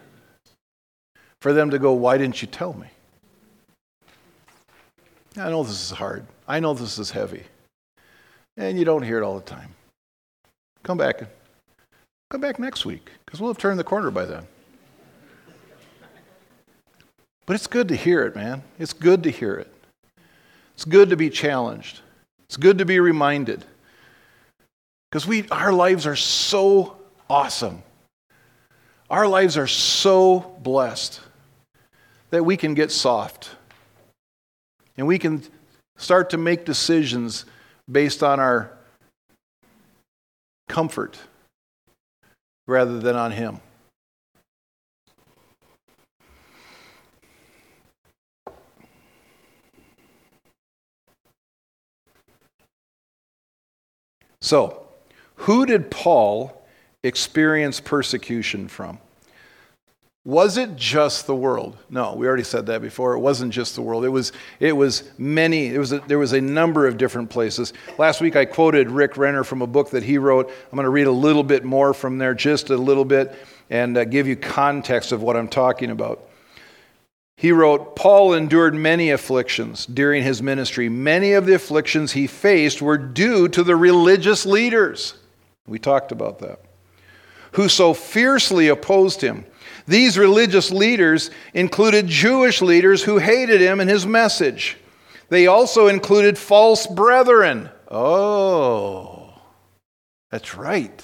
for 1.45 1.53
them 1.53 1.69
to 1.69 1.77
go, 1.77 1.93
Why 1.93 2.17
didn't 2.17 2.41
you 2.41 2.47
tell 2.47 2.73
me? 2.73 2.87
I 5.37 5.51
know 5.51 5.61
this 5.61 5.79
is 5.79 5.91
hard. 5.91 6.25
I 6.47 6.59
know 6.59 6.73
this 6.73 6.97
is 6.97 7.11
heavy. 7.11 7.43
And 8.57 8.79
you 8.79 8.83
don't 8.83 9.03
hear 9.03 9.19
it 9.19 9.23
all 9.23 9.35
the 9.35 9.45
time. 9.45 9.69
Come 10.81 10.97
back. 10.97 11.21
Come 12.31 12.41
back 12.41 12.57
next 12.57 12.83
week 12.83 13.11
because 13.23 13.39
we'll 13.39 13.51
have 13.51 13.59
turned 13.59 13.77
the 13.77 13.83
corner 13.83 14.09
by 14.09 14.25
then. 14.25 14.47
But 17.45 17.53
it's 17.53 17.67
good 17.67 17.89
to 17.89 17.95
hear 17.95 18.23
it, 18.23 18.35
man. 18.35 18.63
It's 18.79 18.93
good 18.93 19.21
to 19.21 19.29
hear 19.29 19.53
it. 19.53 19.71
It's 20.73 20.85
good 20.85 21.11
to 21.11 21.15
be 21.15 21.29
challenged. 21.29 21.99
It's 22.45 22.57
good 22.57 22.79
to 22.79 22.85
be 22.85 22.99
reminded. 22.99 23.63
Because 25.11 25.27
we 25.27 25.47
our 25.49 25.71
lives 25.71 26.07
are 26.07 26.15
so 26.15 26.97
awesome. 27.29 27.83
Our 29.11 29.27
lives 29.27 29.57
are 29.57 29.67
so 29.67 30.39
blessed 30.63 31.21
that 32.35 32.43
we 32.43 32.57
can 32.57 32.73
get 32.73 32.91
soft. 32.91 33.51
And 34.97 35.07
we 35.07 35.17
can 35.17 35.41
start 35.95 36.31
to 36.31 36.37
make 36.37 36.65
decisions 36.65 37.45
based 37.89 38.21
on 38.21 38.41
our 38.41 38.77
comfort 40.67 41.17
rather 42.67 42.99
than 42.99 43.15
on 43.15 43.31
Him. 43.31 43.61
So, 54.41 54.85
who 55.35 55.65
did 55.65 55.89
Paul 55.89 56.67
experience 57.01 57.79
persecution 57.79 58.67
from? 58.67 58.99
Was 60.25 60.57
it 60.57 60.75
just 60.75 61.27
the 61.27 61.35
world? 61.35 61.77
No, 61.87 62.15
we 62.15 62.25
already 62.25 62.43
said 62.43 62.65
that 62.65 62.81
before. 62.81 63.13
It 63.13 63.19
wasn't 63.19 63.53
just 63.53 63.75
the 63.75 63.83
world. 63.83 64.03
It 64.03 64.09
was, 64.09 64.31
it 64.59 64.75
was 64.75 65.03
many, 65.19 65.67
it 65.67 65.77
was 65.77 65.91
a, 65.91 65.99
there 65.99 66.17
was 66.17 66.33
a 66.33 66.41
number 66.41 66.87
of 66.87 66.97
different 66.97 67.29
places. 67.29 67.73
Last 67.99 68.21
week 68.21 68.35
I 68.35 68.45
quoted 68.45 68.89
Rick 68.89 69.17
Renner 69.17 69.43
from 69.43 69.61
a 69.61 69.67
book 69.67 69.91
that 69.91 70.01
he 70.01 70.17
wrote. 70.17 70.49
I'm 70.49 70.75
going 70.75 70.85
to 70.85 70.89
read 70.89 71.05
a 71.05 71.11
little 71.11 71.43
bit 71.43 71.63
more 71.63 71.93
from 71.93 72.17
there, 72.17 72.33
just 72.33 72.71
a 72.71 72.75
little 72.75 73.05
bit, 73.05 73.37
and 73.69 73.95
uh, 73.95 74.03
give 74.05 74.27
you 74.27 74.35
context 74.35 75.11
of 75.11 75.21
what 75.21 75.37
I'm 75.37 75.47
talking 75.47 75.91
about. 75.91 76.27
He 77.37 77.51
wrote, 77.51 77.95
Paul 77.95 78.33
endured 78.33 78.73
many 78.73 79.11
afflictions 79.11 79.85
during 79.85 80.23
his 80.23 80.41
ministry. 80.41 80.89
Many 80.89 81.33
of 81.33 81.45
the 81.45 81.53
afflictions 81.53 82.13
he 82.13 82.25
faced 82.25 82.81
were 82.81 82.97
due 82.97 83.47
to 83.49 83.63
the 83.63 83.75
religious 83.75 84.43
leaders. 84.43 85.13
We 85.67 85.77
talked 85.77 86.11
about 86.11 86.39
that. 86.39 86.61
Who 87.51 87.69
so 87.69 87.93
fiercely 87.93 88.69
opposed 88.69 89.21
him. 89.21 89.45
These 89.87 90.17
religious 90.17 90.71
leaders 90.71 91.29
included 91.53 92.07
Jewish 92.07 92.61
leaders 92.61 93.03
who 93.03 93.17
hated 93.19 93.61
him 93.61 93.79
and 93.79 93.89
his 93.89 94.05
message. 94.05 94.77
They 95.29 95.47
also 95.47 95.87
included 95.87 96.37
false 96.37 96.87
brethren. 96.87 97.69
Oh, 97.89 99.33
that's 100.31 100.55
right. 100.55 101.03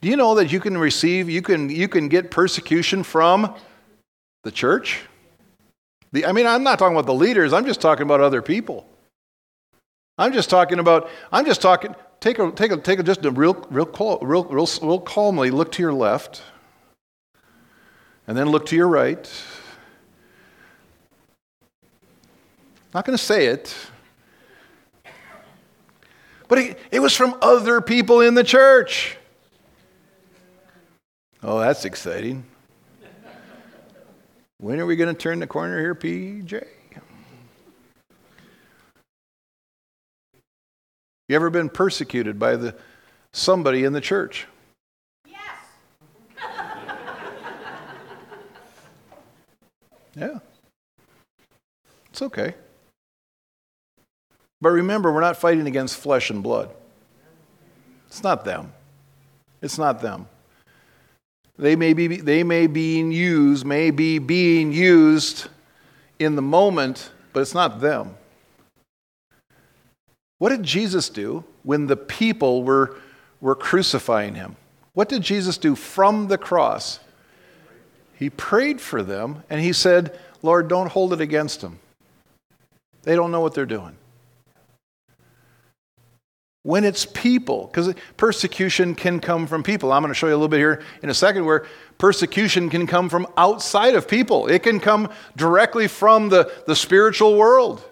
Do 0.00 0.08
you 0.08 0.16
know 0.16 0.36
that 0.36 0.52
you 0.52 0.60
can 0.60 0.78
receive, 0.78 1.28
you 1.28 1.42
can, 1.42 1.68
you 1.68 1.88
can 1.88 2.08
get 2.08 2.30
persecution 2.30 3.02
from 3.02 3.54
the 4.44 4.50
church? 4.50 5.00
The, 6.12 6.24
I 6.24 6.32
mean, 6.32 6.46
I'm 6.46 6.62
not 6.62 6.78
talking 6.78 6.96
about 6.96 7.06
the 7.06 7.14
leaders, 7.14 7.52
I'm 7.52 7.66
just 7.66 7.80
talking 7.80 8.04
about 8.04 8.20
other 8.20 8.40
people. 8.40 8.86
I'm 10.16 10.32
just 10.32 10.50
talking 10.50 10.78
about, 10.78 11.10
I'm 11.30 11.44
just 11.44 11.60
talking, 11.60 11.94
take 12.20 12.38
a, 12.38 12.50
take 12.52 12.72
a, 12.72 12.76
take 12.76 12.98
a, 12.98 13.02
just 13.02 13.24
a 13.24 13.30
real, 13.30 13.54
real, 13.70 13.86
real, 14.22 14.44
real, 14.44 14.68
real 14.82 15.00
calmly 15.00 15.50
look 15.50 15.70
to 15.72 15.82
your 15.82 15.92
left 15.92 16.42
and 18.28 18.36
then 18.36 18.50
look 18.50 18.66
to 18.66 18.76
your 18.76 18.86
right. 18.86 19.28
Not 22.94 23.04
going 23.06 23.16
to 23.16 23.24
say 23.24 23.46
it. 23.46 23.74
But 26.46 26.58
it, 26.58 26.78
it, 26.90 27.00
was 27.00 27.14
from 27.14 27.36
other 27.42 27.80
people 27.80 28.20
in 28.20 28.34
the 28.34 28.44
church. 28.44 29.16
Oh, 31.42 31.58
that's 31.58 31.84
exciting. 31.84 32.44
When 34.58 34.78
are 34.80 34.86
we 34.86 34.96
going 34.96 35.14
to 35.14 35.18
turn 35.18 35.40
the 35.40 35.46
corner 35.46 35.80
here, 35.80 35.94
PJ? 35.94 36.66
You 41.28 41.36
ever 41.36 41.50
been 41.50 41.68
persecuted 41.68 42.38
by 42.38 42.56
the 42.56 42.74
somebody 43.32 43.84
in 43.84 43.92
the 43.92 44.00
church? 44.00 44.46
Yeah. 50.18 50.38
It's 52.10 52.22
okay. 52.22 52.54
But 54.60 54.70
remember, 54.70 55.12
we're 55.12 55.20
not 55.20 55.36
fighting 55.36 55.66
against 55.66 55.96
flesh 55.96 56.30
and 56.30 56.42
blood. 56.42 56.70
It's 58.08 58.22
not 58.22 58.44
them. 58.44 58.72
It's 59.62 59.78
not 59.78 60.00
them. 60.00 60.26
They 61.58 61.76
may 61.76 61.92
be, 61.92 62.16
they 62.16 62.42
may 62.42 62.66
be 62.66 63.00
used, 63.00 63.66
may 63.66 63.90
be 63.90 64.18
being 64.18 64.72
used 64.72 65.48
in 66.18 66.36
the 66.36 66.42
moment, 66.42 67.10
but 67.32 67.40
it's 67.40 67.54
not 67.54 67.80
them. 67.80 68.16
What 70.38 70.50
did 70.50 70.62
Jesus 70.62 71.08
do 71.08 71.44
when 71.64 71.86
the 71.86 71.96
people 71.96 72.62
were, 72.62 72.96
were 73.40 73.56
crucifying 73.56 74.36
him? 74.36 74.56
What 74.94 75.08
did 75.08 75.22
Jesus 75.22 75.58
do 75.58 75.74
from 75.74 76.28
the 76.28 76.38
cross? 76.38 77.00
He 78.18 78.30
prayed 78.30 78.80
for 78.80 79.02
them 79.02 79.44
and 79.48 79.60
he 79.60 79.72
said, 79.72 80.18
Lord, 80.42 80.66
don't 80.66 80.90
hold 80.90 81.12
it 81.12 81.20
against 81.20 81.60
them. 81.60 81.78
They 83.04 83.14
don't 83.14 83.30
know 83.30 83.40
what 83.40 83.54
they're 83.54 83.64
doing. 83.64 83.96
When 86.64 86.84
it's 86.84 87.06
people, 87.06 87.68
because 87.68 87.94
persecution 88.16 88.96
can 88.96 89.20
come 89.20 89.46
from 89.46 89.62
people. 89.62 89.92
I'm 89.92 90.02
going 90.02 90.10
to 90.10 90.18
show 90.18 90.26
you 90.26 90.32
a 90.32 90.34
little 90.34 90.48
bit 90.48 90.58
here 90.58 90.82
in 91.02 91.10
a 91.10 91.14
second 91.14 91.44
where 91.44 91.64
persecution 91.96 92.68
can 92.68 92.88
come 92.88 93.08
from 93.08 93.26
outside 93.36 93.94
of 93.94 94.08
people, 94.08 94.48
it 94.48 94.64
can 94.64 94.80
come 94.80 95.10
directly 95.36 95.86
from 95.86 96.28
the, 96.28 96.52
the 96.66 96.74
spiritual 96.74 97.36
world. 97.36 97.84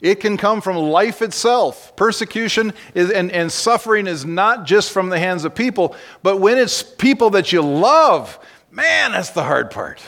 It 0.00 0.20
can 0.20 0.36
come 0.36 0.60
from 0.60 0.76
life 0.76 1.22
itself. 1.22 1.96
Persecution 1.96 2.74
is, 2.94 3.10
and, 3.10 3.32
and 3.32 3.50
suffering 3.50 4.06
is 4.06 4.26
not 4.26 4.66
just 4.66 4.92
from 4.92 5.08
the 5.08 5.18
hands 5.18 5.44
of 5.44 5.54
people, 5.54 5.96
but 6.22 6.36
when 6.36 6.58
it's 6.58 6.82
people 6.82 7.30
that 7.30 7.50
you 7.50 7.62
love, 7.62 8.38
man, 8.70 9.12
that's 9.12 9.30
the 9.30 9.42
hard 9.42 9.70
part. 9.70 10.02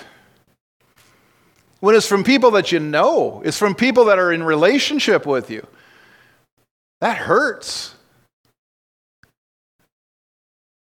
When 1.81 1.95
it's 1.95 2.07
from 2.07 2.23
people 2.23 2.51
that 2.53 2.71
you 2.71 2.81
know, 2.81 3.41
it's 3.45 3.57
from 3.57 3.75
people 3.75 4.07
that 4.07 4.19
are 4.19 4.33
in 4.33 4.43
relationship 4.43 5.25
with 5.25 5.51
you, 5.51 5.67
that 7.01 7.17
hurts. 7.17 7.95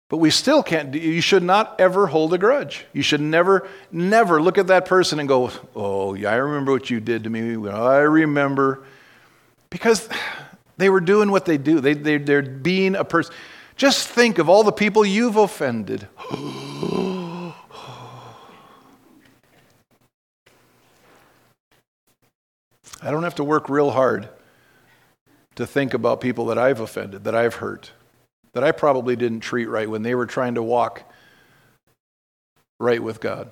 But 0.09 0.17
we 0.19 0.31
still 0.31 0.63
can't, 0.63 0.95
you 0.95 1.21
should 1.21 1.43
not 1.43 1.81
ever 1.81 2.09
hold 2.09 2.33
a 2.33 2.39
grudge. 2.39 2.87
You 2.93 3.03
should 3.03 3.21
never, 3.21 3.69
never 3.93 4.41
look 4.41 4.57
at 4.57 4.69
that 4.69 4.87
person 4.87 5.21
and 5.21 5.29
go, 5.29 5.51
oh, 5.77 6.15
yeah, 6.15 6.31
I 6.31 6.37
remember 6.37 6.73
what 6.73 6.91
you 6.91 6.99
did 6.99 7.25
to 7.25 7.31
me. 7.31 7.69
I 7.69 7.99
remember. 7.99 8.83
Because 9.77 10.09
they 10.79 10.89
were 10.89 11.03
doing 11.03 11.31
what 11.31 11.45
they 11.45 11.59
do, 11.59 11.81
they, 11.81 11.93
they, 11.93 12.16
they're 12.16 12.41
being 12.41 12.95
a 12.95 13.05
person. 13.05 13.35
Just 13.77 14.09
think 14.09 14.39
of 14.39 14.49
all 14.49 14.64
the 14.64 14.72
people 14.72 15.05
you've 15.05 15.37
offended. 15.37 16.09
I 16.18 17.53
don't 23.03 23.22
have 23.22 23.35
to 23.35 23.45
work 23.45 23.68
real 23.68 23.91
hard 23.91 24.31
to 25.57 25.66
think 25.66 25.93
about 25.93 26.22
people 26.22 26.47
that 26.47 26.57
I've 26.57 26.81
offended, 26.81 27.24
that 27.24 27.35
I've 27.35 27.57
hurt, 27.57 27.93
that 28.55 28.64
I 28.64 28.72
probably 28.72 29.14
didn't 29.14 29.41
treat 29.41 29.66
right 29.66 29.91
when 29.91 30.01
they 30.03 30.14
were 30.14 30.24
trying 30.24 30.55
to 30.55 30.62
walk 30.62 31.03
right 32.81 33.03
with 33.03 33.20
God. 33.20 33.51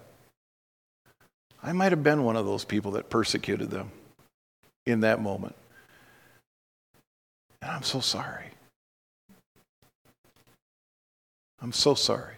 I 1.63 1.75
might 1.75 1.93
have 1.93 2.03
been 2.03 2.25
one 2.25 2.37
of 2.37 2.47
those 2.47 2.65
people 2.65 2.93
that 2.93 3.11
persecuted 3.11 3.71
them 3.71 3.91
in 4.87 5.01
that 5.01 5.21
moment. 5.21 5.55
And 7.65 7.73
I'm 7.73 7.83
so 7.83 8.01
sorry. 8.01 8.45
I'm 11.63 11.73
so 11.73 11.95
sorry. 11.95 12.35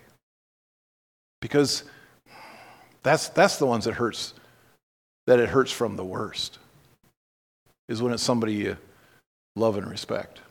Because 1.40 1.82
that's, 3.02 3.28
that's 3.30 3.56
the 3.56 3.66
ones 3.66 3.86
that 3.86 3.94
hurts, 3.94 4.34
that 5.26 5.40
it 5.40 5.48
hurts 5.48 5.72
from 5.72 5.96
the 5.96 6.04
worst, 6.04 6.60
is 7.88 8.00
when 8.00 8.12
it's 8.12 8.22
somebody 8.22 8.54
you 8.54 8.76
love 9.56 9.76
and 9.76 9.90
respect. 9.90 10.42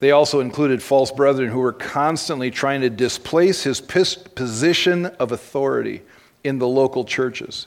They 0.00 0.10
also 0.10 0.40
included 0.40 0.82
false 0.82 1.12
brethren 1.12 1.50
who 1.50 1.60
were 1.60 1.72
constantly 1.72 2.50
trying 2.50 2.80
to 2.80 2.90
displace 2.90 3.62
his 3.62 3.80
position 3.80 5.06
of 5.06 5.30
authority 5.30 6.02
in 6.46 6.58
the 6.58 6.68
local 6.68 7.04
churches. 7.04 7.66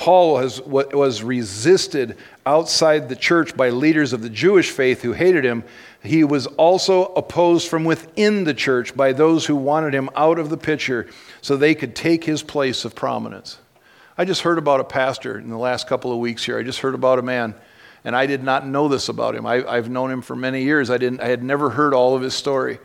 Paul 0.00 0.38
has, 0.38 0.62
was 0.62 1.22
resisted 1.22 2.16
outside 2.46 3.08
the 3.08 3.16
church 3.16 3.54
by 3.54 3.68
leaders 3.68 4.14
of 4.14 4.22
the 4.22 4.30
Jewish 4.30 4.70
faith 4.70 5.02
who 5.02 5.12
hated 5.12 5.44
him. 5.44 5.62
He 6.02 6.24
was 6.24 6.46
also 6.46 7.12
opposed 7.12 7.68
from 7.68 7.84
within 7.84 8.44
the 8.44 8.54
church 8.54 8.96
by 8.96 9.12
those 9.12 9.44
who 9.44 9.56
wanted 9.56 9.94
him 9.94 10.08
out 10.16 10.38
of 10.38 10.48
the 10.48 10.56
picture 10.56 11.06
so 11.42 11.54
they 11.54 11.74
could 11.74 11.94
take 11.94 12.24
his 12.24 12.42
place 12.42 12.86
of 12.86 12.94
prominence. 12.94 13.58
I 14.16 14.24
just 14.24 14.40
heard 14.40 14.56
about 14.56 14.80
a 14.80 14.84
pastor 14.84 15.38
in 15.38 15.50
the 15.50 15.58
last 15.58 15.86
couple 15.86 16.12
of 16.12 16.18
weeks 16.18 16.44
here. 16.44 16.58
I 16.58 16.62
just 16.62 16.80
heard 16.80 16.94
about 16.94 17.18
a 17.18 17.22
man, 17.22 17.54
and 18.02 18.16
I 18.16 18.24
did 18.24 18.42
not 18.42 18.66
know 18.66 18.88
this 18.88 19.10
about 19.10 19.34
him. 19.34 19.44
I, 19.44 19.76
have 19.76 19.90
known 19.90 20.10
him 20.10 20.22
for 20.22 20.34
many 20.34 20.62
years. 20.62 20.88
I, 20.88 20.96
didn't, 20.96 21.20
I 21.20 21.28
had 21.28 21.42
never 21.42 21.68
heard 21.68 21.92
all 21.92 22.16
of 22.16 22.22
his 22.22 22.32
story. 22.32 22.78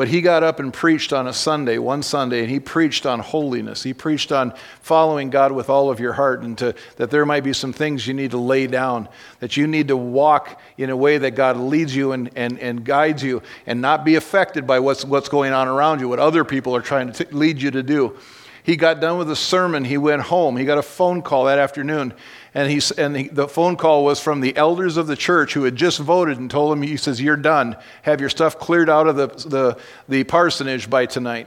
But 0.00 0.08
he 0.08 0.22
got 0.22 0.42
up 0.42 0.60
and 0.60 0.72
preached 0.72 1.12
on 1.12 1.26
a 1.26 1.32
Sunday, 1.34 1.76
one 1.76 2.02
Sunday, 2.02 2.40
and 2.40 2.48
he 2.48 2.58
preached 2.58 3.04
on 3.04 3.20
holiness. 3.20 3.82
He 3.82 3.92
preached 3.92 4.32
on 4.32 4.54
following 4.80 5.28
God 5.28 5.52
with 5.52 5.68
all 5.68 5.90
of 5.90 6.00
your 6.00 6.14
heart 6.14 6.40
and 6.40 6.56
to, 6.56 6.74
that 6.96 7.10
there 7.10 7.26
might 7.26 7.44
be 7.44 7.52
some 7.52 7.74
things 7.74 8.06
you 8.06 8.14
need 8.14 8.30
to 8.30 8.38
lay 8.38 8.66
down, 8.66 9.10
that 9.40 9.58
you 9.58 9.66
need 9.66 9.88
to 9.88 9.98
walk 9.98 10.58
in 10.78 10.88
a 10.88 10.96
way 10.96 11.18
that 11.18 11.32
God 11.32 11.58
leads 11.58 11.94
you 11.94 12.12
and, 12.12 12.30
and, 12.34 12.58
and 12.60 12.82
guides 12.82 13.22
you 13.22 13.42
and 13.66 13.82
not 13.82 14.06
be 14.06 14.14
affected 14.14 14.66
by 14.66 14.78
what's, 14.78 15.04
what's 15.04 15.28
going 15.28 15.52
on 15.52 15.68
around 15.68 16.00
you, 16.00 16.08
what 16.08 16.18
other 16.18 16.46
people 16.46 16.74
are 16.74 16.80
trying 16.80 17.12
to 17.12 17.26
t- 17.26 17.36
lead 17.36 17.60
you 17.60 17.70
to 17.70 17.82
do. 17.82 18.16
He 18.62 18.76
got 18.76 19.00
done 19.00 19.18
with 19.18 19.28
the 19.28 19.36
sermon. 19.36 19.84
He 19.84 19.98
went 19.98 20.22
home. 20.22 20.56
He 20.56 20.64
got 20.64 20.78
a 20.78 20.82
phone 20.82 21.20
call 21.20 21.44
that 21.44 21.58
afternoon. 21.58 22.14
And, 22.52 22.92
and 22.98 23.16
he, 23.16 23.28
the 23.28 23.46
phone 23.46 23.76
call 23.76 24.04
was 24.04 24.20
from 24.20 24.40
the 24.40 24.56
elders 24.56 24.96
of 24.96 25.06
the 25.06 25.16
church 25.16 25.54
who 25.54 25.64
had 25.64 25.76
just 25.76 26.00
voted 26.00 26.38
and 26.38 26.50
told 26.50 26.72
him, 26.72 26.82
he 26.82 26.96
says, 26.96 27.20
You're 27.20 27.36
done. 27.36 27.76
Have 28.02 28.20
your 28.20 28.30
stuff 28.30 28.58
cleared 28.58 28.90
out 28.90 29.06
of 29.06 29.16
the, 29.16 29.28
the, 29.48 29.78
the 30.08 30.24
parsonage 30.24 30.90
by 30.90 31.06
tonight. 31.06 31.46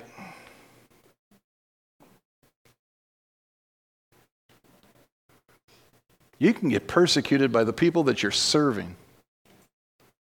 You 6.40 6.54
can 6.54 6.70
get 6.70 6.88
persecuted 6.88 7.52
by 7.52 7.64
the 7.64 7.74
people 7.74 8.04
that 8.04 8.22
you're 8.22 8.32
serving, 8.32 8.96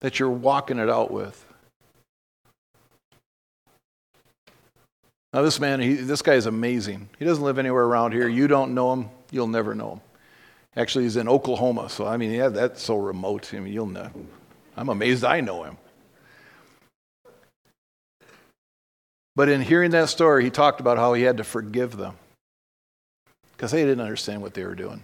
that 0.01 0.19
you're 0.19 0.29
walking 0.29 0.77
it 0.77 0.89
out 0.89 1.11
with. 1.11 1.45
Now, 5.33 5.41
this 5.41 5.61
man, 5.61 5.79
he, 5.79 5.93
this 5.93 6.21
guy 6.21 6.33
is 6.33 6.45
amazing. 6.45 7.09
He 7.17 7.23
doesn't 7.23 7.43
live 7.43 7.57
anywhere 7.57 7.83
around 7.83 8.11
here. 8.11 8.27
You 8.27 8.49
don't 8.49 8.73
know 8.73 8.91
him, 8.91 9.09
you'll 9.31 9.47
never 9.47 9.73
know 9.73 9.93
him. 9.93 10.01
Actually, 10.75 11.03
he's 11.03 11.17
in 11.17 11.27
Oklahoma, 11.27 11.89
so 11.89 12.05
I 12.07 12.17
mean, 12.17 12.31
yeah, 12.31 12.47
that's 12.47 12.81
so 12.81 12.95
remote. 12.95 13.53
I 13.53 13.59
mean, 13.59 13.73
you'll 13.73 13.87
know. 13.87 14.09
I'm 14.77 14.89
amazed 14.89 15.23
I 15.23 15.41
know 15.41 15.63
him. 15.63 15.77
But 19.35 19.49
in 19.49 19.61
hearing 19.61 19.91
that 19.91 20.09
story, 20.09 20.43
he 20.43 20.49
talked 20.49 20.79
about 20.79 20.97
how 20.97 21.13
he 21.13 21.23
had 21.23 21.37
to 21.37 21.43
forgive 21.43 21.97
them 21.97 22.15
because 23.53 23.71
they 23.71 23.83
didn't 23.83 24.01
understand 24.01 24.41
what 24.41 24.53
they 24.53 24.65
were 24.65 24.75
doing. 24.75 25.03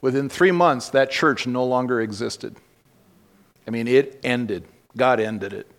Within 0.00 0.28
three 0.28 0.52
months, 0.52 0.90
that 0.90 1.10
church 1.10 1.46
no 1.46 1.64
longer 1.64 2.00
existed. 2.00 2.56
I 3.66 3.70
mean, 3.70 3.88
it 3.88 4.20
ended. 4.22 4.64
God 4.96 5.20
ended 5.20 5.52
it. 5.52 5.70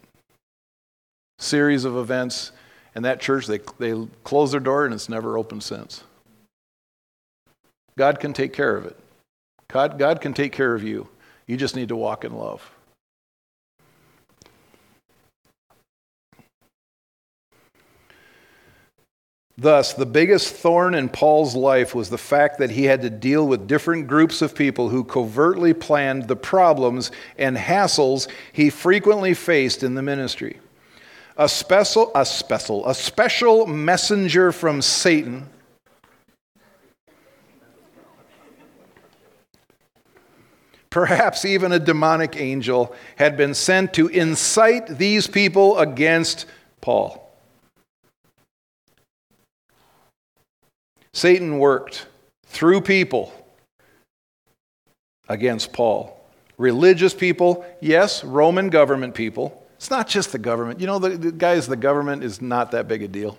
Series 1.39 1.85
of 1.85 1.95
events, 1.95 2.51
and 2.93 3.05
that 3.05 3.21
church, 3.21 3.47
they, 3.47 3.59
they 3.79 4.07
closed 4.23 4.53
their 4.53 4.59
door 4.59 4.85
and 4.85 4.93
it's 4.93 5.07
never 5.07 5.37
opened 5.37 5.63
since. 5.63 6.03
God 7.97 8.19
can 8.19 8.31
take 8.31 8.53
care 8.53 8.77
of 8.77 8.85
it. 8.85 8.95
God, 9.67 9.99
God 9.99 10.21
can 10.21 10.33
take 10.33 10.53
care 10.53 10.73
of 10.73 10.83
you. 10.83 11.09
You 11.47 11.57
just 11.57 11.75
need 11.75 11.89
to 11.89 11.95
walk 11.95 12.23
in 12.23 12.33
love. 12.33 12.71
Thus, 19.57 19.93
the 19.95 20.05
biggest 20.05 20.53
thorn 20.53 20.93
in 20.93 21.09
Paul's 21.09 21.55
life 21.55 21.95
was 21.95 22.11
the 22.11 22.17
fact 22.19 22.59
that 22.59 22.69
he 22.69 22.83
had 22.83 23.01
to 23.01 23.09
deal 23.09 23.47
with 23.47 23.67
different 23.67 24.05
groups 24.05 24.43
of 24.43 24.53
people 24.53 24.89
who 24.89 25.03
covertly 25.03 25.73
planned 25.73 26.27
the 26.27 26.35
problems 26.35 27.09
and 27.39 27.57
hassles 27.57 28.27
he 28.53 28.69
frequently 28.69 29.33
faced 29.33 29.81
in 29.81 29.95
the 29.95 30.03
ministry. 30.03 30.59
A 31.37 31.49
special, 31.49 32.11
a 32.13 32.23
special, 32.23 32.87
a 32.87 32.93
special 32.93 33.65
messenger 33.65 34.51
from 34.51 34.83
Satan 34.83 35.49
perhaps 40.97 41.45
even 41.45 41.71
a 41.71 41.77
demonic 41.77 42.35
angel, 42.37 42.91
had 43.17 43.37
been 43.37 43.53
sent 43.53 43.93
to 43.93 44.07
incite 44.07 44.87
these 44.97 45.27
people 45.27 45.77
against 45.77 46.47
Paul. 46.81 47.37
Satan 51.13 51.59
worked 51.59 52.07
through 52.47 52.81
people 52.81 53.31
against 55.29 55.71
Paul. 55.71 56.19
Religious 56.57 57.13
people, 57.13 57.63
yes, 57.79 58.23
Roman 58.23 58.71
government 58.71 59.13
people. 59.13 59.67
It's 59.75 59.91
not 59.91 60.07
just 60.07 60.31
the 60.31 60.39
government. 60.39 60.79
You 60.79 60.87
know, 60.87 60.97
the, 60.97 61.09
the 61.09 61.31
guys, 61.31 61.67
the 61.67 61.75
government 61.75 62.23
is 62.23 62.41
not 62.41 62.71
that 62.71 62.87
big 62.87 63.03
a 63.03 63.07
deal. 63.07 63.37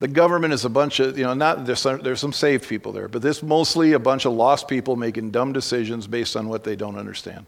The 0.00 0.08
government 0.08 0.54
is 0.54 0.64
a 0.64 0.70
bunch 0.70 0.98
of, 0.98 1.16
you 1.16 1.24
know, 1.24 1.34
not, 1.34 1.66
there's 1.66 1.80
some, 1.80 2.00
there's 2.00 2.20
some 2.20 2.32
saved 2.32 2.66
people 2.66 2.90
there, 2.90 3.06
but 3.06 3.20
this 3.20 3.42
mostly 3.42 3.92
a 3.92 3.98
bunch 3.98 4.24
of 4.24 4.32
lost 4.32 4.66
people 4.66 4.96
making 4.96 5.30
dumb 5.30 5.52
decisions 5.52 6.06
based 6.06 6.36
on 6.36 6.48
what 6.48 6.64
they 6.64 6.74
don't 6.74 6.96
understand. 6.96 7.44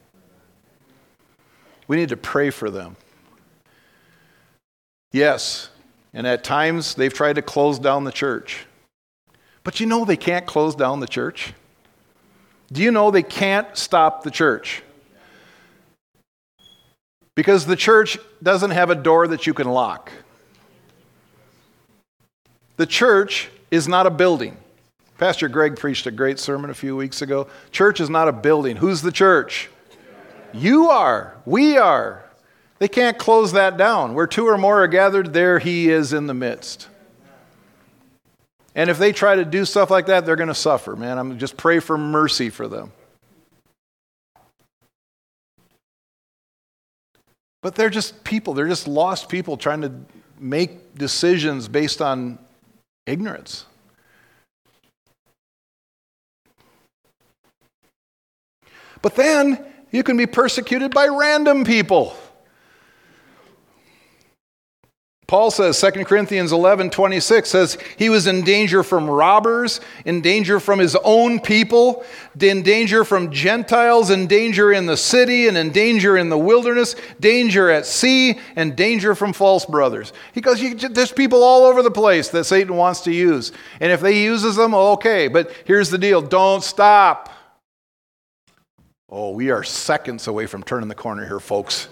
We 1.89 1.97
need 1.97 2.11
to 2.11 2.17
pray 2.17 2.51
for 2.51 2.71
them. 2.71 2.97
Yes, 5.13 5.71
and 6.13 6.27
at 6.27 6.45
times 6.45 6.95
they've 6.95 7.13
tried 7.13 7.37
to 7.37 7.43
close 7.43 7.79
down 7.79 8.05
the 8.05 8.13
church. 8.13 8.67
But 9.65 9.81
you 9.81 9.87
know 9.87 10.05
they 10.05 10.17
can't 10.17 10.47
close 10.47 10.75
down 10.75 11.01
the 11.01 11.07
church? 11.07 11.55
Do 12.71 12.83
you 12.83 12.91
know 12.91 13.11
they 13.11 13.23
can't 13.23 13.77
stop 13.77 14.25
the 14.25 14.31
church? 14.31 14.83
Because 17.35 17.65
the 17.65 17.77
church 17.77 18.19
doesn't 18.43 18.73
have 18.73 18.91
a 18.91 18.95
door 18.95 19.27
that 19.29 19.47
you 19.47 19.55
can 19.55 19.69
lock. 19.69 20.13
The 22.77 22.87
church 22.87 23.51
is 23.71 23.89
not 23.89 24.07
a 24.07 24.11
building. 24.11 24.57
Pastor 25.19 25.49
Greg 25.49 25.77
preached 25.77 26.07
a 26.07 26.11
great 26.11 26.39
sermon 26.39 26.71
a 26.71 26.75
few 26.75 26.97
weeks 26.97 27.23
ago. 27.23 27.47
Church 27.71 28.01
is 28.01 28.11
not 28.11 28.29
a 28.29 28.33
building. 28.33 28.77
Who's 28.77 29.03
the 29.03 29.13
church? 29.13 29.71
You 30.53 30.91
are. 30.91 31.37
We 31.45 31.79
are. 31.79 32.25
They 32.79 32.89
can't 32.89 33.17
close 33.17 33.53
that 33.53 33.77
down. 33.77 34.15
Where 34.15 34.27
two 34.27 34.47
or 34.49 34.59
more 34.59 34.83
are 34.83 34.89
gathered, 34.89 35.33
there 35.33 35.59
he 35.59 35.89
is 35.89 36.13
in 36.13 36.27
the 36.27 36.35
midst. 36.35 36.89
And 38.75 38.91
if 38.91 38.99
they 38.99 39.13
try 39.13 39.37
to 39.37 39.45
do 39.45 39.65
stuff 39.65 39.91
like 39.91 40.07
that, 40.07 40.27
they're 40.27 40.37
going 40.37 40.49
to 40.49 40.55
suffer, 40.55 40.97
man. 40.97 41.19
I'm 41.19 41.39
just 41.39 41.57
pray 41.57 41.79
for 41.79 41.97
mercy 41.97 42.51
for 42.51 42.67
them. 42.67 42.91
But 47.61 47.77
they're 47.77 47.91
just 47.91 48.25
people. 48.25 48.55
They're 48.55 48.69
just 48.69 48.89
lost 48.89 49.29
people 49.29 49.57
trying 49.57 49.83
to 49.83 49.93
make 50.41 50.97
decisions 50.97 51.69
based 51.69 52.03
on 52.03 52.39
ignorance. 53.07 53.67
But 59.01 59.17
then 59.17 59.65
you 59.91 60.03
can 60.03 60.17
be 60.17 60.27
persecuted 60.27 60.93
by 60.93 61.09
random 61.09 61.65
people. 61.65 62.17
Paul 65.33 65.51
says, 65.51 65.81
2 65.81 66.05
Corinthians 66.05 66.53
11 66.53 66.91
26 66.91 67.49
says, 67.49 67.79
he 67.97 68.11
was 68.11 68.27
in 68.27 68.45
danger 68.45 68.83
from 68.83 69.09
robbers, 69.09 69.81
in 70.05 70.21
danger 70.21 70.61
from 70.61 70.79
his 70.79 70.95
own 71.05 71.41
people, 71.41 72.05
in 72.39 72.61
danger 72.61 73.03
from 73.03 73.31
Gentiles, 73.33 74.11
in 74.11 74.27
danger 74.27 74.75
in 74.75 74.85
the 74.85 74.99
city, 74.99 75.49
and 75.49 75.57
in 75.57 75.71
danger 75.71 76.19
in 76.19 76.29
the 76.29 76.37
wilderness, 76.37 76.97
danger 77.19 77.71
at 77.71 77.87
sea, 77.87 78.41
and 78.57 78.77
danger 78.77 79.15
from 79.15 79.33
false 79.33 79.65
brothers. 79.65 80.13
He 80.35 80.43
goes, 80.43 80.61
there's 80.91 81.13
people 81.13 81.43
all 81.43 81.65
over 81.65 81.81
the 81.81 81.91
place 81.91 82.29
that 82.29 82.45
Satan 82.45 82.77
wants 82.77 83.01
to 83.05 83.11
use. 83.11 83.53
And 83.81 83.91
if 83.91 84.03
they 84.03 84.23
uses 84.23 84.57
them, 84.57 84.75
okay. 84.75 85.29
But 85.29 85.51
here's 85.65 85.89
the 85.89 85.97
deal 85.97 86.21
don't 86.21 86.63
stop. 86.63 87.33
Oh, 89.09 89.31
we 89.31 89.51
are 89.51 89.65
seconds 89.65 90.27
away 90.27 90.45
from 90.45 90.63
turning 90.63 90.91
the 90.91 90.95
corner 90.95 91.27
here, 91.27 91.41
folks. 91.41 91.89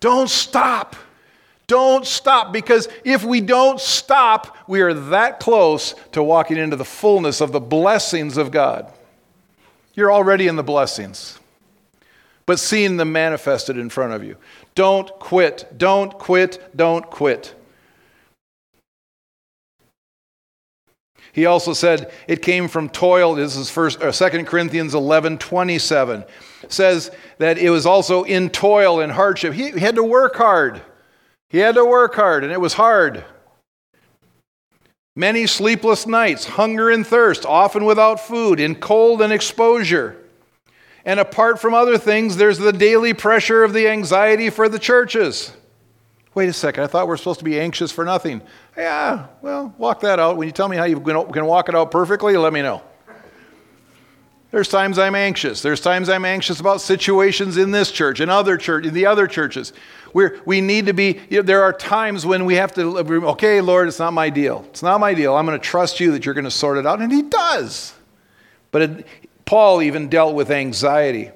Don't 0.00 0.28
stop. 0.28 0.96
Don't 1.66 2.04
stop 2.04 2.52
because 2.52 2.88
if 3.04 3.22
we 3.22 3.40
don't 3.40 3.78
stop, 3.78 4.56
we 4.66 4.80
are 4.80 4.92
that 4.92 5.38
close 5.38 5.94
to 6.12 6.22
walking 6.22 6.56
into 6.56 6.74
the 6.74 6.84
fullness 6.84 7.40
of 7.40 7.52
the 7.52 7.60
blessings 7.60 8.36
of 8.36 8.50
God. 8.50 8.92
You're 9.94 10.12
already 10.12 10.48
in 10.48 10.56
the 10.56 10.64
blessings, 10.64 11.38
but 12.44 12.58
seeing 12.58 12.96
them 12.96 13.12
manifested 13.12 13.78
in 13.78 13.88
front 13.88 14.14
of 14.14 14.24
you. 14.24 14.36
Don't 14.74 15.08
quit. 15.20 15.72
Don't 15.76 16.18
quit. 16.18 16.76
Don't 16.76 17.08
quit. 17.08 17.54
He 21.32 21.46
also 21.46 21.72
said 21.72 22.12
it 22.26 22.42
came 22.42 22.66
from 22.66 22.88
toil. 22.88 23.34
This 23.34 23.56
is 23.56 23.70
first, 23.70 24.02
uh, 24.02 24.10
2 24.10 24.44
Corinthians 24.44 24.94
11 24.94 25.38
27. 25.38 26.24
Says 26.70 27.10
that 27.38 27.58
it 27.58 27.70
was 27.70 27.84
also 27.84 28.22
in 28.22 28.48
toil 28.48 29.00
and 29.00 29.12
hardship. 29.12 29.52
He, 29.52 29.70
had 29.70 29.96
to 29.96 30.04
work 30.04 30.36
hard. 30.36 30.80
He 31.48 31.58
had 31.58 31.74
to 31.74 31.84
work 31.84 32.14
hard, 32.14 32.44
and 32.44 32.52
it 32.52 32.60
was 32.60 32.74
hard. 32.74 33.24
Many 35.16 35.46
sleepless 35.46 36.06
nights, 36.06 36.46
hunger 36.46 36.90
and 36.90 37.06
thirst, 37.06 37.44
often 37.44 37.84
without 37.84 38.20
food, 38.20 38.60
in 38.60 38.76
cold 38.76 39.20
and 39.20 39.32
exposure. 39.32 40.16
And 41.04 41.18
apart 41.18 41.60
from 41.60 41.74
other 41.74 41.98
things, 41.98 42.36
there's 42.36 42.58
the 42.58 42.72
daily 42.72 43.14
pressure 43.14 43.64
of 43.64 43.72
the 43.72 43.88
anxiety 43.88 44.48
for 44.50 44.68
the 44.68 44.78
churches. 44.78 45.52
Wait 46.34 46.48
a 46.48 46.52
second, 46.52 46.84
I 46.84 46.86
thought 46.86 47.08
we 47.08 47.14
are 47.14 47.16
supposed 47.16 47.40
to 47.40 47.44
be 47.44 47.58
anxious 47.58 47.90
for 47.90 48.04
nothing. 48.04 48.40
Yeah, 48.76 49.26
well, 49.42 49.74
walk 49.78 50.00
that 50.00 50.20
out. 50.20 50.36
When 50.36 50.46
you 50.46 50.52
tell 50.52 50.68
me 50.68 50.76
how 50.76 50.84
you 50.84 51.00
can 51.00 51.46
walk 51.46 51.68
it 51.68 51.74
out 51.74 51.90
perfectly, 51.90 52.36
let 52.36 52.52
me 52.52 52.62
know. 52.62 52.82
There's 54.50 54.68
times 54.68 54.98
I'm 54.98 55.14
anxious. 55.14 55.62
There's 55.62 55.80
times 55.80 56.08
I'm 56.08 56.24
anxious 56.24 56.58
about 56.58 56.80
situations 56.80 57.56
in 57.56 57.70
this 57.70 57.92
church, 57.92 58.20
in 58.20 58.28
other 58.28 58.56
church, 58.56 58.84
in 58.84 58.94
the 58.94 59.06
other 59.06 59.28
churches. 59.28 59.72
We're, 60.12 60.40
we 60.44 60.60
need 60.60 60.86
to 60.86 60.92
be, 60.92 61.20
you 61.28 61.38
know, 61.38 61.42
there 61.42 61.62
are 61.62 61.72
times 61.72 62.26
when 62.26 62.44
we 62.44 62.56
have 62.56 62.74
to, 62.74 62.98
okay, 62.98 63.60
Lord, 63.60 63.86
it's 63.86 64.00
not 64.00 64.12
my 64.12 64.28
deal. 64.28 64.64
It's 64.70 64.82
not 64.82 64.98
my 64.98 65.14
deal. 65.14 65.36
I'm 65.36 65.46
going 65.46 65.58
to 65.58 65.64
trust 65.64 66.00
you 66.00 66.12
that 66.12 66.24
you're 66.24 66.34
going 66.34 66.44
to 66.44 66.50
sort 66.50 66.78
it 66.78 66.86
out. 66.86 67.00
And 67.00 67.12
he 67.12 67.22
does. 67.22 67.94
But 68.72 68.82
it, 68.82 69.06
Paul 69.44 69.82
even 69.82 70.08
dealt 70.08 70.34
with 70.34 70.50
anxiety. 70.50 71.30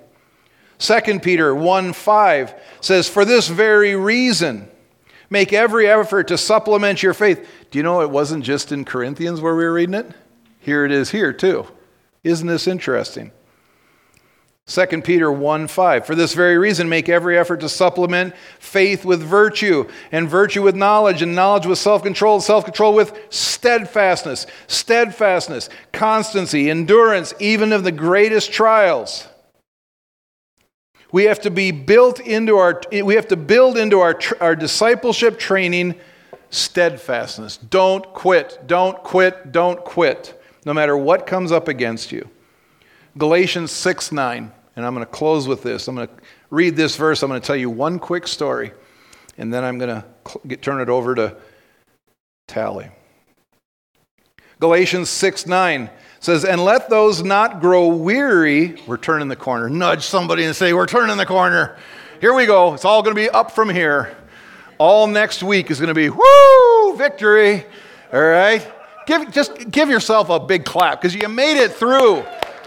2 0.78 1.20
Peter 1.20 1.54
1 1.54 1.92
5 1.92 2.54
says, 2.80 3.08
For 3.08 3.24
this 3.24 3.46
very 3.46 3.94
reason, 3.94 4.68
make 5.30 5.52
every 5.52 5.86
effort 5.86 6.28
to 6.28 6.38
supplement 6.38 7.00
your 7.00 7.14
faith. 7.14 7.48
Do 7.70 7.78
you 7.78 7.84
know 7.84 8.00
it 8.00 8.10
wasn't 8.10 8.44
just 8.44 8.72
in 8.72 8.84
Corinthians 8.84 9.40
where 9.40 9.54
we 9.54 9.64
were 9.64 9.72
reading 9.72 9.94
it? 9.94 10.10
Here 10.58 10.84
it 10.84 10.90
is 10.90 11.10
here 11.10 11.32
too. 11.32 11.66
Isn't 12.24 12.46
this 12.46 12.66
interesting? 12.66 13.30
2 14.66 15.02
Peter 15.02 15.30
1 15.30 15.68
5. 15.68 16.06
For 16.06 16.14
this 16.14 16.32
very 16.32 16.56
reason, 16.56 16.88
make 16.88 17.10
every 17.10 17.38
effort 17.38 17.60
to 17.60 17.68
supplement 17.68 18.34
faith 18.58 19.04
with 19.04 19.22
virtue, 19.22 19.86
and 20.10 20.26
virtue 20.26 20.62
with 20.62 20.74
knowledge, 20.74 21.20
and 21.20 21.34
knowledge 21.34 21.66
with 21.66 21.78
self 21.78 22.02
control, 22.02 22.40
self 22.40 22.64
control 22.64 22.94
with 22.94 23.14
steadfastness, 23.28 24.46
steadfastness, 24.66 25.68
constancy, 25.92 26.70
endurance, 26.70 27.34
even 27.38 27.74
of 27.74 27.84
the 27.84 27.92
greatest 27.92 28.52
trials. 28.52 29.28
We 31.12 31.24
have 31.24 31.40
to 31.42 31.50
be 31.50 31.70
built 31.70 32.18
into 32.18 32.56
our, 32.56 32.80
we 32.90 33.16
have 33.16 33.28
to 33.28 33.36
build 33.36 33.76
into 33.76 34.00
our, 34.00 34.18
our 34.40 34.56
discipleship 34.56 35.38
training 35.38 35.96
steadfastness. 36.48 37.58
Don't 37.58 38.04
quit, 38.14 38.60
don't 38.66 38.96
quit, 39.02 39.52
don't 39.52 39.84
quit 39.84 40.40
no 40.64 40.74
matter 40.74 40.96
what 40.96 41.26
comes 41.26 41.52
up 41.52 41.68
against 41.68 42.12
you. 42.12 42.28
Galatians 43.16 43.70
6 43.70 44.12
9, 44.12 44.52
and 44.76 44.86
I'm 44.86 44.94
going 44.94 45.06
to 45.06 45.12
close 45.12 45.46
with 45.46 45.62
this. 45.62 45.88
I'm 45.88 45.94
going 45.94 46.08
to 46.08 46.14
read 46.50 46.76
this 46.76 46.96
verse. 46.96 47.22
I'm 47.22 47.28
going 47.28 47.40
to 47.40 47.46
tell 47.46 47.56
you 47.56 47.70
one 47.70 47.98
quick 47.98 48.26
story, 48.26 48.72
and 49.38 49.52
then 49.52 49.64
I'm 49.64 49.78
going 49.78 50.02
to 50.02 50.56
turn 50.56 50.80
it 50.80 50.88
over 50.88 51.14
to 51.14 51.36
Tally. 52.46 52.90
Galatians 54.60 55.10
6 55.10 55.46
9 55.46 55.90
says, 56.20 56.44
And 56.44 56.64
let 56.64 56.88
those 56.88 57.22
not 57.22 57.60
grow 57.60 57.88
weary. 57.88 58.76
We're 58.86 58.96
turning 58.96 59.28
the 59.28 59.36
corner. 59.36 59.68
Nudge 59.68 60.04
somebody 60.04 60.44
and 60.44 60.56
say, 60.56 60.72
We're 60.72 60.86
turning 60.86 61.16
the 61.16 61.26
corner. 61.26 61.76
Here 62.20 62.34
we 62.34 62.46
go. 62.46 62.74
It's 62.74 62.84
all 62.84 63.02
going 63.02 63.14
to 63.14 63.20
be 63.20 63.28
up 63.28 63.50
from 63.50 63.68
here. 63.68 64.16
All 64.78 65.06
next 65.06 65.42
week 65.42 65.70
is 65.70 65.78
going 65.78 65.88
to 65.88 65.94
be, 65.94 66.08
whoo, 66.08 66.96
victory. 66.96 67.64
All 68.12 68.20
right? 68.20 68.66
Give, 69.06 69.30
just 69.30 69.70
give 69.70 69.88
yourself 69.88 70.30
a 70.30 70.40
big 70.40 70.64
clap 70.64 71.00
because 71.00 71.14
you 71.14 71.28
made 71.28 71.62
it 71.62 71.72
through. 71.72 72.24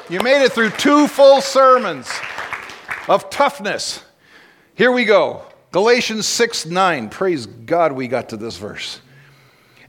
You 0.10 0.20
made 0.22 0.44
it 0.44 0.54
through 0.54 0.70
two 0.72 1.08
full 1.08 1.42
sermons 1.42 2.10
of 3.08 3.30
toughness. 3.30 4.04
Here 4.76 4.92
we 4.92 5.06
go. 5.06 5.44
Galatians 5.72 6.28
6 6.28 6.66
9. 6.66 7.10
Praise 7.10 7.46
God 7.46 7.92
we 7.92 8.08
got 8.08 8.30
to 8.30 8.38
this 8.38 8.58
verse. 8.58 9.02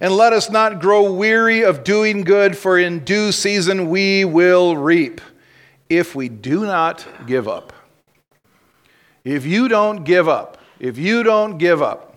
And 0.00 0.12
let 0.12 0.32
us 0.32 0.50
not 0.50 0.80
grow 0.80 1.12
weary 1.12 1.62
of 1.62 1.82
doing 1.82 2.22
good, 2.22 2.56
for 2.56 2.78
in 2.78 3.04
due 3.04 3.32
season 3.32 3.90
we 3.90 4.24
will 4.24 4.76
reap 4.76 5.20
if 5.88 6.14
we 6.14 6.28
do 6.28 6.64
not 6.64 7.06
give 7.26 7.48
up. 7.48 7.72
If 9.24 9.44
you 9.44 9.68
don't 9.68 10.04
give 10.04 10.28
up, 10.28 10.58
if 10.78 10.98
you 10.98 11.22
don't 11.22 11.58
give 11.58 11.82
up, 11.82 12.16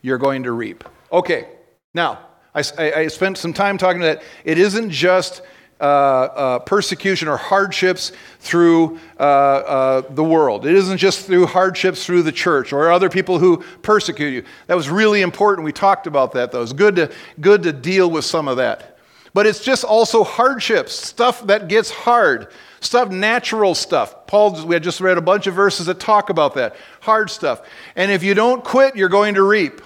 you're 0.00 0.18
going 0.18 0.44
to 0.44 0.52
reap. 0.52 0.84
Okay, 1.12 1.48
now, 1.94 2.27
I, 2.54 2.92
I, 2.92 3.06
spent 3.08 3.38
some 3.38 3.52
time 3.52 3.78
talking 3.78 4.00
that 4.00 4.22
it 4.44 4.58
isn't 4.58 4.90
just 4.90 5.42
uh, 5.80 5.84
uh, 5.84 6.58
persecution 6.60 7.28
or 7.28 7.36
hardships 7.36 8.10
through 8.40 8.98
uh, 9.20 9.22
uh, 9.22 10.00
the 10.10 10.24
world. 10.24 10.66
It 10.66 10.74
isn't 10.74 10.98
just 10.98 11.26
through 11.26 11.46
hardships 11.46 12.04
through 12.04 12.22
the 12.22 12.32
church 12.32 12.72
or 12.72 12.90
other 12.90 13.08
people 13.08 13.38
who 13.38 13.58
persecute 13.82 14.30
you. 14.30 14.44
That 14.66 14.76
was 14.76 14.88
really 14.90 15.20
important. 15.20 15.64
We 15.64 15.72
talked 15.72 16.08
about 16.08 16.32
that, 16.32 16.50
though. 16.50 16.62
It's 16.62 16.72
good 16.72 16.96
to, 16.96 17.12
good 17.40 17.62
to 17.62 17.72
deal 17.72 18.10
with 18.10 18.24
some 18.24 18.48
of 18.48 18.56
that. 18.56 18.98
But 19.34 19.46
it's 19.46 19.60
just 19.60 19.84
also 19.84 20.24
hardships, 20.24 20.94
stuff 20.94 21.46
that 21.46 21.68
gets 21.68 21.90
hard, 21.90 22.48
stuff, 22.80 23.10
natural 23.10 23.74
stuff. 23.76 24.26
Paul, 24.26 24.66
we 24.66 24.74
had 24.74 24.82
just 24.82 25.00
read 25.00 25.18
a 25.18 25.22
bunch 25.22 25.46
of 25.46 25.54
verses 25.54 25.86
that 25.86 26.00
talk 26.00 26.28
about 26.30 26.54
that, 26.54 26.74
hard 27.00 27.30
stuff. 27.30 27.62
And 27.94 28.10
if 28.10 28.24
you 28.24 28.34
don't 28.34 28.64
quit, 28.64 28.96
you're 28.96 29.08
going 29.08 29.34
to 29.34 29.42
reap. 29.42 29.80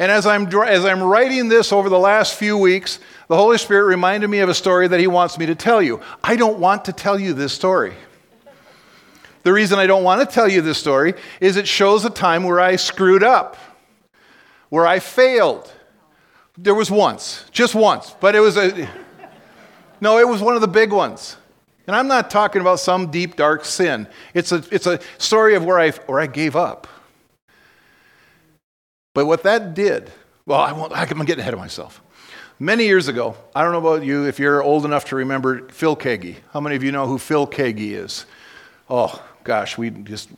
And 0.00 0.10
as 0.10 0.26
I'm, 0.26 0.46
as 0.64 0.86
I'm 0.86 1.02
writing 1.02 1.50
this 1.50 1.74
over 1.74 1.90
the 1.90 1.98
last 1.98 2.34
few 2.34 2.56
weeks, 2.56 3.00
the 3.28 3.36
Holy 3.36 3.58
Spirit 3.58 3.84
reminded 3.84 4.28
me 4.28 4.38
of 4.38 4.48
a 4.48 4.54
story 4.54 4.88
that 4.88 4.98
He 4.98 5.06
wants 5.06 5.36
me 5.36 5.44
to 5.44 5.54
tell 5.54 5.82
you. 5.82 6.00
I 6.24 6.36
don't 6.36 6.58
want 6.58 6.86
to 6.86 6.92
tell 6.94 7.20
you 7.20 7.34
this 7.34 7.52
story. 7.52 7.92
The 9.42 9.52
reason 9.52 9.78
I 9.78 9.86
don't 9.86 10.02
want 10.02 10.26
to 10.26 10.34
tell 10.34 10.48
you 10.48 10.62
this 10.62 10.78
story 10.78 11.12
is 11.38 11.58
it 11.58 11.68
shows 11.68 12.06
a 12.06 12.10
time 12.10 12.44
where 12.44 12.60
I 12.60 12.76
screwed 12.76 13.22
up, 13.22 13.58
where 14.70 14.86
I 14.86 15.00
failed. 15.00 15.70
There 16.56 16.74
was 16.74 16.90
once, 16.90 17.44
just 17.50 17.74
once, 17.74 18.16
but 18.20 18.34
it 18.34 18.40
was 18.40 18.56
a. 18.56 18.88
No, 20.00 20.16
it 20.16 20.26
was 20.26 20.40
one 20.40 20.54
of 20.54 20.62
the 20.62 20.68
big 20.68 20.94
ones. 20.94 21.36
And 21.86 21.94
I'm 21.94 22.08
not 22.08 22.30
talking 22.30 22.62
about 22.62 22.80
some 22.80 23.10
deep, 23.10 23.36
dark 23.36 23.66
sin. 23.66 24.08
It's 24.32 24.50
a, 24.50 24.64
it's 24.70 24.86
a 24.86 24.98
story 25.18 25.56
of 25.56 25.64
where 25.66 25.78
I, 25.78 25.90
where 25.90 26.20
I 26.20 26.26
gave 26.26 26.56
up. 26.56 26.86
But 29.12 29.26
what 29.26 29.42
that 29.42 29.74
did, 29.74 30.10
well, 30.46 30.60
I 30.60 30.72
won't, 30.72 30.92
I'm 30.92 31.24
getting 31.24 31.40
ahead 31.40 31.54
of 31.54 31.60
myself. 31.60 32.00
Many 32.58 32.84
years 32.84 33.08
ago, 33.08 33.36
I 33.54 33.62
don't 33.62 33.72
know 33.72 33.78
about 33.78 34.04
you 34.04 34.26
if 34.26 34.38
you're 34.38 34.62
old 34.62 34.84
enough 34.84 35.06
to 35.06 35.16
remember 35.16 35.68
Phil 35.68 35.96
Keaggy. 35.96 36.36
How 36.52 36.60
many 36.60 36.76
of 36.76 36.84
you 36.84 36.92
know 36.92 37.06
who 37.06 37.18
Phil 37.18 37.46
Keaggy 37.46 37.92
is? 37.92 38.26
Oh, 38.88 39.24
gosh, 39.44 39.78
we 39.78 39.90
just. 39.90 40.28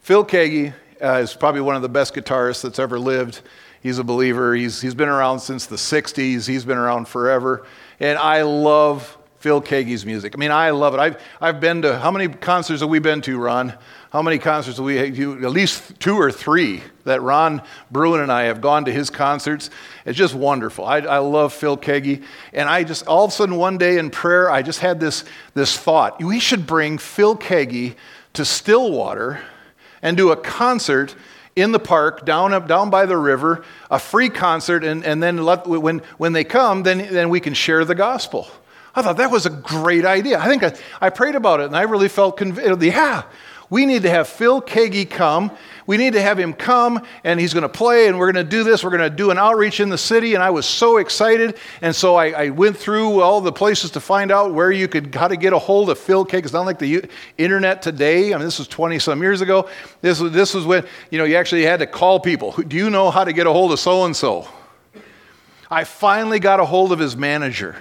Phil 0.00 0.24
Keaggy 0.24 0.74
uh, 1.00 1.20
is 1.22 1.34
probably 1.34 1.60
one 1.60 1.76
of 1.76 1.82
the 1.82 1.88
best 1.88 2.14
guitarists 2.14 2.62
that's 2.62 2.78
ever 2.78 2.98
lived. 2.98 3.42
He's 3.82 3.98
a 3.98 4.04
believer. 4.04 4.54
He's, 4.54 4.80
he's 4.80 4.94
been 4.94 5.08
around 5.08 5.40
since 5.40 5.66
the 5.66 5.76
60s, 5.76 6.46
he's 6.46 6.64
been 6.64 6.76
around 6.76 7.08
forever. 7.08 7.64
And 8.00 8.18
I 8.18 8.42
love 8.42 9.16
Phil 9.38 9.62
Keaggy's 9.62 10.04
music. 10.04 10.34
I 10.34 10.38
mean, 10.38 10.50
I 10.50 10.70
love 10.70 10.92
it. 10.92 11.00
I've, 11.00 11.22
I've 11.40 11.60
been 11.60 11.82
to, 11.82 11.98
how 11.98 12.10
many 12.10 12.28
concerts 12.28 12.82
have 12.82 12.90
we 12.90 12.98
been 12.98 13.22
to, 13.22 13.38
Ron? 13.38 13.72
How 14.10 14.22
many 14.22 14.38
concerts 14.38 14.78
have 14.78 14.84
we 14.84 14.96
had? 14.96 15.16
At 15.18 15.50
least 15.52 16.00
two 16.00 16.16
or 16.16 16.32
three 16.32 16.82
that 17.04 17.22
Ron 17.22 17.62
Bruin 17.92 18.20
and 18.20 18.32
I 18.32 18.44
have 18.44 18.60
gone 18.60 18.84
to 18.86 18.92
his 18.92 19.08
concerts. 19.08 19.70
It's 20.04 20.18
just 20.18 20.34
wonderful. 20.34 20.84
I, 20.84 20.98
I 20.98 21.18
love 21.18 21.52
Phil 21.52 21.78
Keaggy. 21.78 22.24
And 22.52 22.68
I 22.68 22.82
just, 22.82 23.06
all 23.06 23.24
of 23.24 23.30
a 23.30 23.32
sudden, 23.32 23.54
one 23.54 23.78
day 23.78 23.98
in 23.98 24.10
prayer, 24.10 24.50
I 24.50 24.62
just 24.62 24.80
had 24.80 24.98
this, 24.98 25.24
this 25.54 25.76
thought. 25.76 26.20
We 26.20 26.40
should 26.40 26.66
bring 26.66 26.98
Phil 26.98 27.36
Keaggy 27.36 27.94
to 28.32 28.44
Stillwater 28.44 29.42
and 30.02 30.16
do 30.16 30.32
a 30.32 30.36
concert 30.36 31.14
in 31.54 31.70
the 31.70 31.78
park 31.78 32.26
down 32.26 32.52
up 32.52 32.66
down 32.66 32.90
by 32.90 33.06
the 33.06 33.16
river 33.16 33.64
a 33.90 33.98
free 33.98 34.28
concert 34.28 34.82
and, 34.82 35.04
and 35.04 35.22
then 35.22 35.36
let, 35.44 35.66
when, 35.66 35.98
when 36.16 36.32
they 36.32 36.44
come 36.44 36.84
then, 36.84 36.98
then 37.12 37.28
we 37.28 37.38
can 37.38 37.54
share 37.54 37.84
the 37.84 37.94
gospel 37.94 38.48
I 38.94 39.02
thought 39.02 39.18
that 39.18 39.30
was 39.30 39.46
a 39.46 39.50
great 39.50 40.04
idea. 40.04 40.38
I 40.38 40.46
think 40.46 40.62
I, 40.62 40.74
I 41.00 41.10
prayed 41.10 41.34
about 41.34 41.60
it 41.60 41.66
and 41.66 41.76
I 41.76 41.82
really 41.82 42.08
felt 42.08 42.36
convinced. 42.36 42.82
Yeah, 42.82 43.22
we 43.70 43.86
need 43.86 44.02
to 44.02 44.10
have 44.10 44.28
Phil 44.28 44.60
Keaggy 44.60 45.08
come. 45.08 45.52
We 45.86 45.96
need 45.96 46.12
to 46.14 46.22
have 46.22 46.38
him 46.38 46.52
come 46.52 47.04
and 47.22 47.38
he's 47.38 47.54
going 47.54 47.62
to 47.62 47.68
play 47.68 48.08
and 48.08 48.18
we're 48.18 48.30
going 48.30 48.44
to 48.44 48.50
do 48.50 48.64
this. 48.64 48.82
We're 48.82 48.90
going 48.90 49.08
to 49.08 49.16
do 49.16 49.30
an 49.30 49.38
outreach 49.38 49.78
in 49.78 49.88
the 49.88 49.98
city. 49.98 50.34
And 50.34 50.42
I 50.42 50.50
was 50.50 50.66
so 50.66 50.96
excited. 50.96 51.56
And 51.80 51.94
so 51.94 52.16
I, 52.16 52.30
I 52.30 52.50
went 52.50 52.76
through 52.76 53.20
all 53.20 53.40
the 53.40 53.52
places 53.52 53.92
to 53.92 54.00
find 54.00 54.32
out 54.32 54.52
where 54.52 54.72
you 54.72 54.88
could, 54.88 55.14
how 55.14 55.28
to 55.28 55.36
get 55.36 55.52
a 55.52 55.58
hold 55.58 55.88
of 55.88 55.98
Phil 55.98 56.26
Keaggy. 56.26 56.44
It's 56.44 56.52
not 56.52 56.66
like 56.66 56.80
the 56.80 57.08
internet 57.38 57.80
today. 57.80 58.34
I 58.34 58.38
mean, 58.38 58.44
this 58.44 58.58
was 58.58 58.66
20 58.66 58.98
some 58.98 59.22
years 59.22 59.40
ago. 59.40 59.68
This 60.00 60.18
was, 60.18 60.32
this 60.32 60.52
was 60.52 60.66
when, 60.66 60.84
you 61.10 61.18
know, 61.18 61.24
you 61.24 61.36
actually 61.36 61.62
had 61.62 61.78
to 61.78 61.86
call 61.86 62.18
people. 62.18 62.52
Do 62.52 62.76
you 62.76 62.90
know 62.90 63.10
how 63.12 63.22
to 63.22 63.32
get 63.32 63.46
a 63.46 63.52
hold 63.52 63.72
of 63.72 63.78
so 63.78 64.04
and 64.04 64.16
so? 64.16 64.48
I 65.70 65.84
finally 65.84 66.40
got 66.40 66.58
a 66.58 66.64
hold 66.64 66.90
of 66.90 66.98
his 66.98 67.16
manager. 67.16 67.76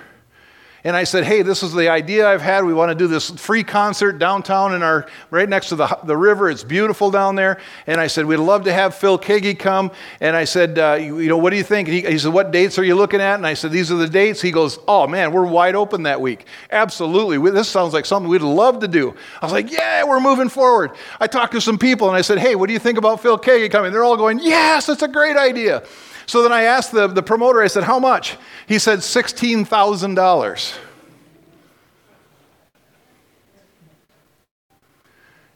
And 0.84 0.96
I 0.96 1.04
said, 1.04 1.26
hey, 1.26 1.42
this 1.42 1.62
is 1.62 1.74
the 1.74 1.90
idea 1.90 2.28
I've 2.28 2.42
had. 2.42 2.64
We 2.64 2.74
want 2.74 2.90
to 2.90 2.96
do 2.96 3.08
this 3.08 3.30
free 3.32 3.64
concert 3.64 4.14
downtown 4.14 4.74
in 4.74 4.82
our, 4.82 5.08
right 5.30 5.48
next 5.48 5.70
to 5.70 5.76
the, 5.76 6.00
the 6.06 6.16
river. 6.16 6.50
It's 6.50 6.64
beautiful 6.64 7.12
down 7.12 7.36
there. 7.36 7.60
And 7.86 8.00
I 8.00 8.08
said, 8.08 8.26
we'd 8.26 8.38
love 8.38 8.64
to 8.64 8.72
have 8.72 8.96
Phil 8.96 9.20
Keaggy 9.20 9.60
come. 9.60 9.92
And 10.22 10.38
I 10.38 10.46
said, 10.46 10.80
uh, 10.80 10.98
you, 11.00 11.20
you, 11.20 11.28
know, 11.28 11.38
what 11.38 11.50
do 11.50 11.58
you 11.58 11.64
think? 11.64 11.90
He, 11.90 12.02
he, 12.02 12.18
said, 12.18 12.32
what 12.32 12.52
dates 12.52 12.80
are 12.80 12.84
you 12.84 12.96
looking 12.96 13.20
at? 13.20 13.36
And 13.36 13.46
I 13.46 13.56
said, 13.56 13.72
these 13.72 13.92
are 13.92 13.98
the 13.98 14.08
dates. 14.08 14.42
He 14.42 14.52
goes, 14.52 14.80
oh 14.88 15.06
man, 15.06 15.34
we're 15.34 15.46
wide 15.46 15.76
open 15.76 16.04
that 16.04 16.22
week. 16.22 16.46
Absolutely. 16.72 17.38
We, 17.38 17.52
this 17.52 17.68
sounds 17.68 17.94
like 17.94 18.06
something 18.06 18.30
we'd 18.30 18.42
love 18.42 18.80
to 18.80 18.88
do. 18.88 19.16
I 19.42 19.46
was 19.46 19.52
like, 19.52 19.72
yeah, 19.72 20.06
we're 20.06 20.22
moving 20.22 20.48
forward. 20.48 20.92
I 21.20 21.28
talked 21.28 21.54
to 21.54 21.62
some 21.62 21.78
people 21.78 22.08
and 22.08 22.16
I 22.16 22.22
said, 22.22 22.38
hey, 22.38 22.56
what 22.56 22.68
do 22.68 22.74
you 22.74 22.80
think 22.80 22.98
about 22.98 23.22
Phil 23.22 23.38
Keaggy 23.38 23.70
coming? 23.70 23.92
They're 23.92 24.06
all 24.06 24.18
going, 24.18 24.40
yes, 24.40 24.86
that's 24.86 25.02
a 25.02 25.10
great 25.10 25.36
idea. 25.36 25.84
So 26.30 26.44
then 26.44 26.52
I 26.52 26.62
asked 26.62 26.92
the, 26.92 27.08
the 27.08 27.24
promoter, 27.24 27.60
I 27.60 27.66
said, 27.66 27.86
how 27.86 27.98
much? 27.98 28.38
He 28.68 28.78
said, 28.78 29.00
$16,000. 29.00 30.78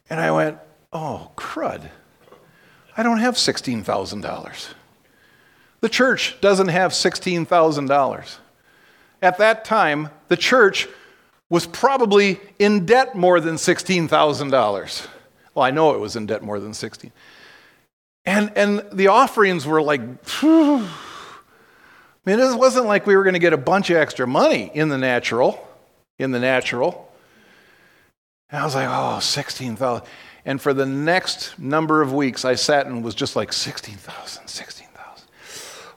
And 0.09 0.19
I 0.19 0.31
went, 0.31 0.57
oh, 0.91 1.29
crud. 1.37 1.91
I 2.97 3.03
don't 3.03 3.19
have 3.19 3.35
$16,000. 3.35 4.73
The 5.81 5.89
church 5.89 6.41
doesn't 6.41 6.69
have 6.69 6.91
$16,000. 6.91 8.37
At 9.21 9.37
that 9.37 9.65
time, 9.65 10.09
the 10.27 10.37
church 10.37 10.87
was 11.49 11.67
probably 11.67 12.39
in 12.57 12.87
debt 12.87 13.15
more 13.15 13.39
than 13.39 13.57
$16,000. 13.57 15.07
Well, 15.53 15.65
I 15.65 15.69
know 15.69 15.93
it 15.93 15.99
was 15.99 16.15
in 16.15 16.25
debt 16.25 16.41
more 16.41 16.59
than 16.59 16.73
16. 16.73 17.11
And, 18.25 18.51
and 18.55 18.85
the 18.91 19.07
offerings 19.07 19.65
were 19.65 19.81
like, 19.81 20.01
whew. 20.39 20.85
I 22.25 22.29
mean, 22.29 22.39
it 22.39 22.57
wasn't 22.57 22.85
like 22.85 23.05
we 23.05 23.15
were 23.17 23.23
going 23.23 23.33
to 23.33 23.39
get 23.39 23.53
a 23.53 23.57
bunch 23.57 23.89
of 23.89 23.97
extra 23.97 24.25
money 24.25 24.71
in 24.73 24.87
the 24.87 24.97
natural, 24.97 25.67
in 26.17 26.31
the 26.31 26.39
natural. 26.39 27.11
And 28.49 28.61
I 28.61 28.65
was 28.65 28.75
like, 28.75 28.87
oh, 28.89 29.19
16,000. 29.19 30.07
And 30.45 30.61
for 30.61 30.73
the 30.73 30.85
next 30.85 31.57
number 31.59 32.01
of 32.01 32.13
weeks, 32.13 32.45
I 32.45 32.55
sat 32.55 32.85
and 32.85 33.03
was 33.03 33.15
just 33.15 33.35
like, 33.35 33.51
16,000, 33.51 34.47
16,000. 34.47 34.82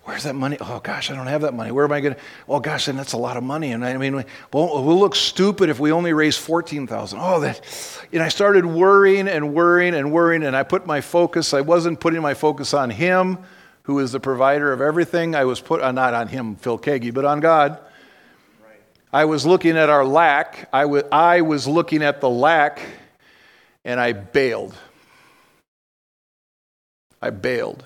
Where's 0.07 0.23
that 0.23 0.37
money? 0.37 0.57
Oh 0.61 0.79
gosh, 0.79 1.11
I 1.11 1.17
don't 1.17 1.27
have 1.27 1.41
that 1.41 1.53
money. 1.53 1.73
Where 1.73 1.85
am 1.85 1.91
I 1.91 2.01
going 2.01 2.15
to? 2.15 2.21
Oh 2.49 2.61
gosh, 2.61 2.87
then 2.87 2.95
that's 2.95 3.13
a 3.13 3.17
lot 3.17 3.37
of 3.37 3.43
money. 3.43 3.73
And 3.73 3.85
I 3.85 3.97
mean, 3.97 4.15
we'll, 4.53 4.85
we'll 4.85 5.01
look 5.01 5.17
stupid 5.17 5.69
if 5.69 5.81
we 5.81 5.91
only 5.91 6.13
raise 6.13 6.37
14,000. 6.37 7.19
Oh, 7.21 7.41
that. 7.41 7.61
And 8.13 8.23
I 8.23 8.29
started 8.29 8.65
worrying 8.65 9.27
and 9.27 9.53
worrying 9.53 9.97
and 9.97 10.13
worrying. 10.13 10.45
And 10.45 10.55
I 10.55 10.63
put 10.63 10.87
my 10.87 11.01
focus, 11.01 11.53
I 11.53 11.61
wasn't 11.61 11.99
putting 11.99 12.23
my 12.23 12.35
focus 12.35 12.73
on 12.73 12.89
Him, 12.89 13.39
who 13.83 13.99
is 13.99 14.13
the 14.13 14.21
provider 14.21 14.73
of 14.73 14.81
everything. 14.81 15.35
I 15.35 15.45
was 15.45 15.61
put, 15.61 15.81
uh, 15.81 15.91
not 15.91 16.15
on 16.15 16.29
Him, 16.29 16.55
Phil 16.55 16.79
Keaggy, 16.79 17.13
but 17.13 17.25
on 17.25 17.41
God. 17.41 17.81
I 19.13 19.25
was 19.25 19.45
looking 19.45 19.77
at 19.77 19.91
our 19.91 20.05
lack. 20.05 20.69
I 20.73 21.41
was 21.41 21.67
looking 21.67 22.05
at 22.05 22.21
the 22.21 22.31
lack 22.31 22.81
and 23.85 23.99
I 23.99 24.13
bailed. 24.13 24.77
I 27.21 27.31
bailed. 27.31 27.85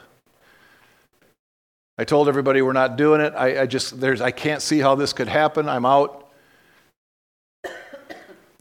I 2.01 2.05
told 2.05 2.29
everybody 2.29 2.63
we're 2.63 2.73
not 2.73 2.97
doing 2.97 3.21
it. 3.21 3.35
I, 3.37 3.61
I 3.61 3.67
just, 3.67 4.01
there's, 4.01 4.23
I 4.23 4.31
can't 4.31 4.63
see 4.63 4.79
how 4.79 4.95
this 4.95 5.13
could 5.13 5.29
happen. 5.29 5.69
I'm 5.69 5.85
out. 5.85 6.31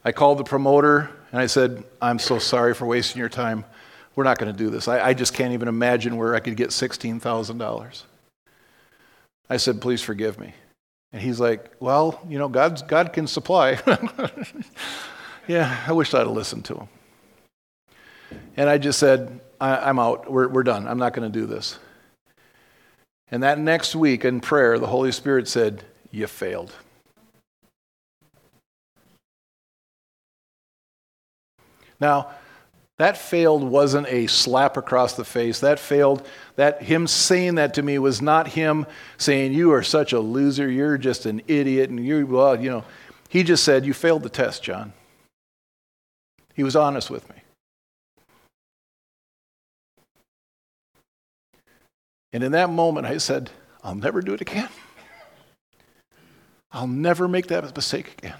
I 0.03 0.11
called 0.11 0.39
the 0.39 0.43
promoter 0.43 1.09
and 1.31 1.39
I 1.39 1.45
said, 1.45 1.85
I'm 2.01 2.19
so 2.19 2.37
sorry 2.37 2.73
for 2.73 2.85
wasting 2.85 3.17
your 3.17 3.29
time. 3.29 3.63
We're 4.13 4.25
not 4.25 4.39
going 4.39 4.51
to 4.51 4.57
do 4.57 4.69
this. 4.69 4.89
I, 4.89 4.99
I 4.99 5.13
just 5.13 5.33
can't 5.33 5.53
even 5.53 5.69
imagine 5.69 6.17
where 6.17 6.35
I 6.35 6.41
could 6.41 6.57
get 6.57 6.71
$16,000. 6.71 8.03
I 9.49 9.55
said, 9.55 9.79
please 9.79 10.01
forgive 10.01 10.37
me. 10.37 10.53
And 11.13 11.21
he's 11.21 11.39
like, 11.39 11.71
well, 11.79 12.19
you 12.27 12.39
know, 12.39 12.49
God's, 12.49 12.81
God 12.81 13.13
can 13.13 13.25
supply. 13.25 13.79
yeah, 15.47 15.81
I 15.87 15.93
wish 15.93 16.13
I'd 16.13 16.27
have 16.27 16.31
listened 16.31 16.65
to 16.65 16.75
him. 16.75 16.87
And 18.57 18.69
I 18.69 18.77
just 18.77 18.99
said, 18.99 19.39
I, 19.61 19.89
am 19.89 19.97
out. 19.97 20.29
We're, 20.29 20.49
we're 20.49 20.63
done. 20.63 20.89
I'm 20.89 20.99
not 20.99 21.13
going 21.13 21.31
to 21.31 21.39
do 21.39 21.45
this. 21.45 21.79
And 23.31 23.43
that 23.43 23.59
next 23.59 23.95
week 23.95 24.25
in 24.25 24.39
prayer, 24.39 24.79
the 24.79 24.87
Holy 24.87 25.11
Spirit 25.11 25.47
said, 25.47 25.83
You 26.11 26.27
failed. 26.27 26.73
Now, 31.99 32.31
that 32.97 33.17
failed 33.17 33.63
wasn't 33.63 34.07
a 34.07 34.27
slap 34.27 34.75
across 34.75 35.13
the 35.13 35.23
face. 35.23 35.61
That 35.61 35.79
failed, 35.79 36.27
that 36.55 36.83
him 36.83 37.07
saying 37.07 37.55
that 37.55 37.73
to 37.75 37.81
me 37.81 37.97
was 37.97 38.21
not 38.21 38.49
him 38.49 38.85
saying, 39.17 39.53
You 39.53 39.71
are 39.71 39.83
such 39.83 40.11
a 40.11 40.19
loser, 40.19 40.69
you're 40.69 40.97
just 40.97 41.25
an 41.25 41.41
idiot, 41.47 41.89
and 41.89 42.03
you, 42.05 42.25
well, 42.25 42.59
you 42.59 42.69
know. 42.69 42.83
He 43.29 43.43
just 43.43 43.63
said, 43.63 43.85
You 43.85 43.93
failed 43.93 44.23
the 44.23 44.29
test, 44.29 44.63
Jon. 44.63 44.91
He 46.55 46.63
was 46.63 46.75
honest 46.75 47.09
with 47.09 47.29
me. 47.29 47.35
And 52.31 52.43
in 52.43 52.51
that 52.51 52.69
moment, 52.69 53.07
I 53.07 53.17
said, 53.17 53.49
I'll 53.83 53.95
never 53.95 54.21
do 54.21 54.33
it 54.33 54.41
again. 54.41 54.69
I'll 56.71 56.87
never 56.87 57.27
make 57.27 57.47
that 57.47 57.75
mistake 57.75 58.13
again. 58.17 58.37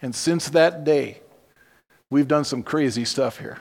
And 0.00 0.14
since 0.14 0.50
that 0.50 0.84
day, 0.84 1.20
we've 2.10 2.28
done 2.28 2.44
some 2.44 2.62
crazy 2.62 3.04
stuff 3.04 3.38
here. 3.38 3.58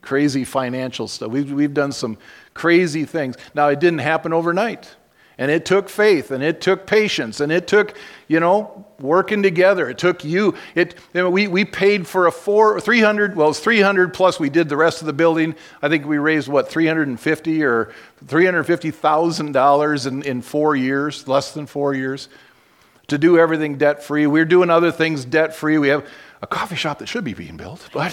Crazy 0.00 0.44
financial 0.44 1.08
stuff. 1.08 1.30
We've, 1.30 1.52
we've 1.52 1.74
done 1.74 1.92
some 1.92 2.18
crazy 2.54 3.04
things. 3.04 3.36
Now, 3.54 3.68
it 3.68 3.80
didn't 3.80 3.98
happen 4.00 4.32
overnight. 4.32 4.96
And 5.40 5.52
it 5.52 5.64
took 5.64 5.88
faith 5.88 6.32
and 6.32 6.42
it 6.42 6.60
took 6.60 6.84
patience 6.84 7.38
and 7.38 7.52
it 7.52 7.68
took, 7.68 7.96
you 8.26 8.40
know, 8.40 8.84
working 8.98 9.40
together. 9.40 9.88
It 9.88 9.96
took 9.96 10.24
you. 10.24 10.56
It, 10.74 10.96
we, 11.14 11.46
we 11.46 11.64
paid 11.64 12.08
for 12.08 12.26
a 12.26 12.32
four, 12.32 12.80
300, 12.80 13.36
well, 13.36 13.50
it's 13.50 13.60
300 13.60 14.12
plus 14.12 14.40
we 14.40 14.50
did 14.50 14.68
the 14.68 14.76
rest 14.76 15.00
of 15.00 15.06
the 15.06 15.12
building. 15.12 15.54
I 15.80 15.88
think 15.88 16.06
we 16.06 16.18
raised 16.18 16.48
what, 16.48 16.68
350 16.68 17.62
or 17.62 17.94
$350,000 18.26 20.06
in, 20.06 20.22
in 20.22 20.42
four 20.42 20.74
years, 20.74 21.28
less 21.28 21.52
than 21.52 21.66
four 21.66 21.94
years, 21.94 22.28
to 23.06 23.16
do 23.16 23.38
everything 23.38 23.78
debt 23.78 24.02
free. 24.02 24.26
We're 24.26 24.44
doing 24.44 24.70
other 24.70 24.90
things 24.90 25.24
debt 25.24 25.54
free. 25.54 25.78
We 25.78 25.88
have 25.88 26.04
a 26.42 26.48
coffee 26.48 26.76
shop 26.76 26.98
that 26.98 27.06
should 27.06 27.24
be 27.24 27.34
being 27.34 27.56
built, 27.56 27.88
but 27.92 28.12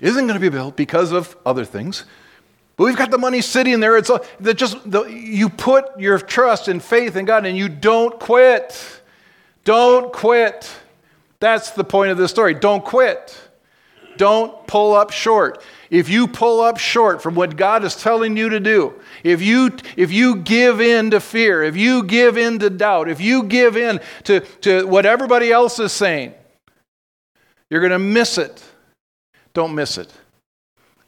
isn't 0.00 0.26
going 0.26 0.38
to 0.38 0.40
be 0.40 0.48
built 0.48 0.76
because 0.76 1.12
of 1.12 1.36
other 1.46 1.64
things. 1.64 2.04
But 2.76 2.84
we've 2.84 2.96
got 2.96 3.10
the 3.10 3.18
money 3.18 3.40
sitting 3.40 3.80
there. 3.80 3.96
It's 3.96 4.10
that 4.40 4.54
just 4.54 4.90
the, 4.90 5.04
you 5.04 5.48
put 5.48 5.98
your 5.98 6.18
trust 6.18 6.68
and 6.68 6.82
faith 6.82 7.16
in 7.16 7.24
God 7.24 7.46
and 7.46 7.56
you 7.56 7.68
don't 7.68 8.18
quit. 8.20 9.00
Don't 9.64 10.12
quit. 10.12 10.70
That's 11.40 11.70
the 11.70 11.84
point 11.84 12.10
of 12.10 12.18
this 12.18 12.30
story. 12.30 12.54
Don't 12.54 12.84
quit. 12.84 13.36
Don't 14.16 14.66
pull 14.66 14.94
up 14.94 15.10
short. 15.10 15.62
If 15.90 16.08
you 16.08 16.26
pull 16.26 16.60
up 16.60 16.78
short 16.78 17.22
from 17.22 17.34
what 17.34 17.56
God 17.56 17.84
is 17.84 17.94
telling 17.94 18.36
you 18.36 18.48
to 18.50 18.60
do, 18.60 18.94
if 19.22 19.40
you, 19.40 19.76
if 19.96 20.10
you 20.10 20.36
give 20.36 20.80
in 20.80 21.10
to 21.10 21.20
fear, 21.20 21.62
if 21.62 21.76
you 21.76 22.02
give 22.02 22.36
in 22.36 22.58
to 22.58 22.70
doubt, 22.70 23.08
if 23.08 23.20
you 23.20 23.44
give 23.44 23.76
in 23.76 24.00
to, 24.24 24.40
to 24.40 24.86
what 24.86 25.06
everybody 25.06 25.52
else 25.52 25.78
is 25.78 25.92
saying, 25.92 26.34
you're 27.70 27.80
going 27.80 27.92
to 27.92 27.98
miss 27.98 28.38
it. 28.38 28.62
Don't 29.52 29.74
miss 29.74 29.98
it. 29.98 30.12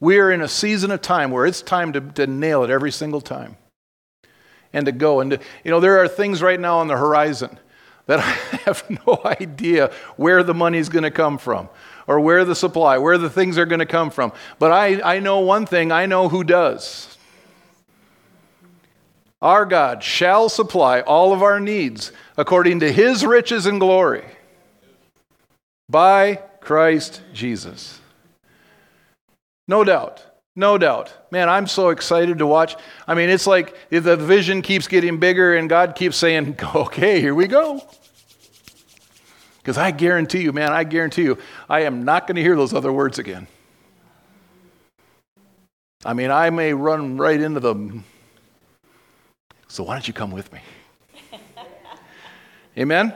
We 0.01 0.19
are 0.19 0.31
in 0.31 0.41
a 0.41 0.49
season 0.49 0.91
of 0.91 1.03
time 1.03 1.31
where 1.31 1.47
it's 1.47 1.63
time 1.63 1.93
to, 1.93 2.01
to 2.01 2.27
nail 2.27 2.63
it 2.65 2.71
every 2.71 2.93
single 2.93 3.21
time 3.21 3.57
and 4.73 4.87
to 4.87 4.93
go. 4.93 5.21
And, 5.21 5.33
to, 5.33 5.41
you 5.65 5.71
know, 5.71 5.81
there 5.81 5.99
are 5.99 6.09
things 6.09 6.43
right 6.43 6.59
now 6.59 6.79
on 6.79 6.89
the 6.89 6.97
horizon 6.97 7.59
that 8.07 8.19
I 8.25 8.33
have 8.65 8.89
no 9.07 9.21
idea 9.25 9.93
where 10.17 10.43
the 10.43 10.55
money's 10.55 10.89
going 10.89 11.05
to 11.05 11.11
come 11.11 11.39
from 11.39 11.69
or 12.07 12.21
where 12.21 12.45
the 12.45 12.55
supply, 12.55 12.99
where 12.99 13.19
the 13.19 13.31
things 13.31 13.59
are 13.59 13.67
going 13.67 13.81
to 13.81 13.87
come 13.87 14.11
from. 14.11 14.33
But 14.59 14.73
I, 14.73 15.17
I 15.17 15.19
know 15.21 15.41
one 15.41 15.67
thing 15.67 15.93
I 15.93 16.07
know 16.07 16.29
who 16.29 16.45
does. 16.45 17.17
Our 19.41 19.67
God 19.67 20.03
shall 20.03 20.49
supply 20.49 21.01
all 21.01 21.33
of 21.33 21.43
our 21.43 21.61
needs 21.61 22.11
according 22.37 22.81
to 22.81 22.91
his 22.91 23.25
riches 23.25 23.67
and 23.67 23.79
glory 23.79 24.25
by 25.89 26.37
Christ 26.61 27.23
Jesus. 27.33 28.01
No 29.69 29.85
doubt. 29.85 30.25
No 30.57 30.77
doubt. 30.77 31.15
Man, 31.31 31.49
I'm 31.49 31.69
so 31.69 31.91
excited 31.91 32.39
to 32.39 32.47
watch. 32.47 32.75
I 33.07 33.15
mean, 33.15 33.29
it's 33.29 33.47
like 33.47 33.77
the 33.91 34.17
vision 34.17 34.63
keeps 34.63 34.89
getting 34.89 35.19
bigger 35.21 35.55
and 35.55 35.69
God 35.69 35.95
keeps 35.95 36.17
saying, 36.17 36.59
okay, 36.75 37.21
here 37.21 37.35
we 37.35 37.47
go. 37.47 37.81
Because 39.59 39.79
I 39.79 39.91
guarantee 39.91 40.41
you, 40.41 40.53
man, 40.53 40.73
I 40.73 40.83
guarantee 40.83 41.23
you, 41.23 41.39
I 41.69 41.83
am 41.83 42.05
not 42.05 42.27
going 42.27 42.37
to 42.37 42.43
hear 42.43 42.57
those 42.57 42.73
other 42.73 42.93
words 42.93 43.19
again. 43.19 43.47
I 46.05 46.15
mean, 46.15 46.31
I 46.31 46.49
may 46.51 46.73
run 46.73 47.19
right 47.19 47.41
into 47.41 47.61
them. 47.61 48.05
So 49.69 49.83
why 49.85 49.95
don't 49.95 50.09
you 50.09 50.15
come 50.15 50.31
with 50.31 50.51
me? 50.53 50.61
Amen? 52.79 53.15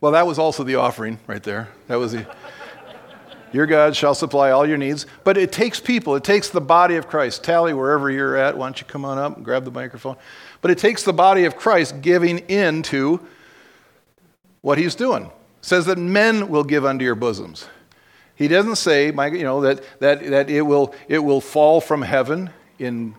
Well, 0.00 0.12
that 0.12 0.26
was 0.26 0.38
also 0.38 0.62
the 0.62 0.74
offering 0.74 1.18
right 1.26 1.42
there. 1.42 1.70
That 1.88 1.96
was 1.96 2.12
the. 2.12 2.26
Your 3.54 3.66
God 3.66 3.94
shall 3.94 4.16
supply 4.16 4.50
all 4.50 4.66
your 4.66 4.76
needs. 4.76 5.06
But 5.22 5.38
it 5.38 5.52
takes 5.52 5.78
people, 5.78 6.16
it 6.16 6.24
takes 6.24 6.48
the 6.48 6.60
body 6.60 6.96
of 6.96 7.06
Christ. 7.06 7.44
Tally, 7.44 7.72
wherever 7.72 8.10
you're 8.10 8.36
at, 8.36 8.58
why 8.58 8.66
don't 8.66 8.80
you 8.80 8.86
come 8.86 9.04
on 9.04 9.16
up 9.16 9.36
and 9.36 9.44
grab 9.44 9.64
the 9.64 9.70
microphone? 9.70 10.16
But 10.60 10.72
it 10.72 10.78
takes 10.78 11.04
the 11.04 11.12
body 11.12 11.44
of 11.44 11.54
Christ 11.54 12.00
giving 12.00 12.40
in 12.40 12.82
to 12.84 13.24
what 14.60 14.76
he's 14.76 14.96
doing. 14.96 15.26
It 15.26 15.32
says 15.60 15.86
that 15.86 15.98
men 15.98 16.48
will 16.48 16.64
give 16.64 16.84
unto 16.84 17.04
your 17.04 17.14
bosoms. 17.14 17.68
He 18.34 18.48
doesn't 18.48 18.74
say, 18.74 19.06
you 19.06 19.44
know, 19.44 19.60
that, 19.60 20.00
that, 20.00 20.26
that 20.30 20.50
it, 20.50 20.62
will, 20.62 20.92
it 21.06 21.20
will 21.20 21.40
fall 21.40 21.80
from 21.80 22.02
heaven 22.02 22.50
in 22.80 23.14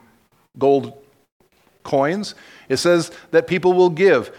gold 0.59 1.01
coins. 1.83 2.35
It 2.67 2.77
says 2.77 3.09
that 3.31 3.47
people 3.47 3.71
will 3.71 3.89
give. 3.89 4.35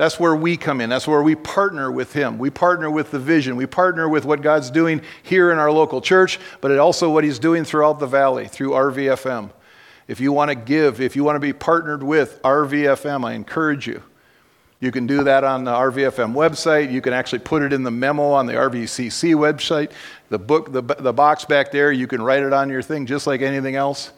That's 0.00 0.18
where 0.18 0.34
we 0.34 0.56
come 0.56 0.80
in. 0.80 0.88
That's 0.88 1.06
where 1.06 1.22
we 1.22 1.34
partner 1.34 1.92
with 1.92 2.14
Him. 2.14 2.38
We 2.38 2.48
partner 2.48 2.90
with 2.90 3.10
the 3.10 3.18
vision. 3.18 3.56
We 3.56 3.66
partner 3.66 4.08
with 4.08 4.24
what 4.24 4.40
God's 4.40 4.70
doing 4.70 5.02
here 5.22 5.52
in 5.52 5.58
our 5.58 5.70
local 5.70 6.00
church, 6.00 6.40
but 6.62 6.74
also 6.78 7.10
what 7.10 7.22
He's 7.22 7.38
doing 7.38 7.66
throughout 7.66 7.98
the 7.98 8.06
valley 8.06 8.48
through 8.48 8.70
RVFM. 8.70 9.50
If 10.08 10.18
you 10.18 10.32
want 10.32 10.48
to 10.48 10.54
give, 10.54 11.02
if 11.02 11.16
you 11.16 11.22
want 11.22 11.36
to 11.36 11.40
be 11.40 11.52
partnered 11.52 12.02
with 12.02 12.40
RVFM, 12.40 13.26
I 13.26 13.34
encourage 13.34 13.86
you. 13.86 14.02
You 14.80 14.90
can 14.90 15.06
do 15.06 15.22
that 15.24 15.44
on 15.44 15.64
the 15.64 15.72
RVFM 15.72 16.32
website. 16.32 16.90
You 16.90 17.02
can 17.02 17.12
actually 17.12 17.40
put 17.40 17.60
it 17.60 17.70
in 17.70 17.82
the 17.82 17.90
memo 17.90 18.30
on 18.30 18.46
the 18.46 18.54
RVCC 18.54 19.34
website. 19.34 19.92
The 20.30 20.38
book, 20.38 20.72
the, 20.72 20.80
the 20.80 21.12
box 21.12 21.44
back 21.44 21.72
there, 21.72 21.92
you 21.92 22.06
can 22.06 22.22
write 22.22 22.42
it 22.42 22.54
on 22.54 22.70
your 22.70 22.80
thing 22.80 23.04
just 23.04 23.26
like 23.26 23.42
anything 23.42 23.76
else. 23.76 24.12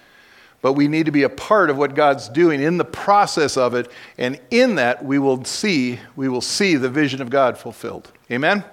But 0.63 0.73
we 0.73 0.89
need 0.89 1.05
to 1.07 1.13
be 1.13 1.25
a 1.25 1.29
part 1.29 1.69
of 1.69 1.77
what 1.77 1.95
God's 1.95 2.29
doing 2.29 2.63
in 2.63 2.79
the 2.79 2.85
process 2.85 3.57
of 3.57 3.75
it, 3.75 3.91
and 4.17 4.41
in 4.51 4.77
that 4.77 5.05
we 5.05 5.19
will 5.19 5.45
see 5.45 6.01
we 6.17 6.29
will 6.29 6.41
see 6.41 6.77
the 6.77 6.89
vision 6.89 7.21
of 7.21 7.29
God 7.29 7.59
fulfilled. 7.59 8.11
Amen. 8.31 8.65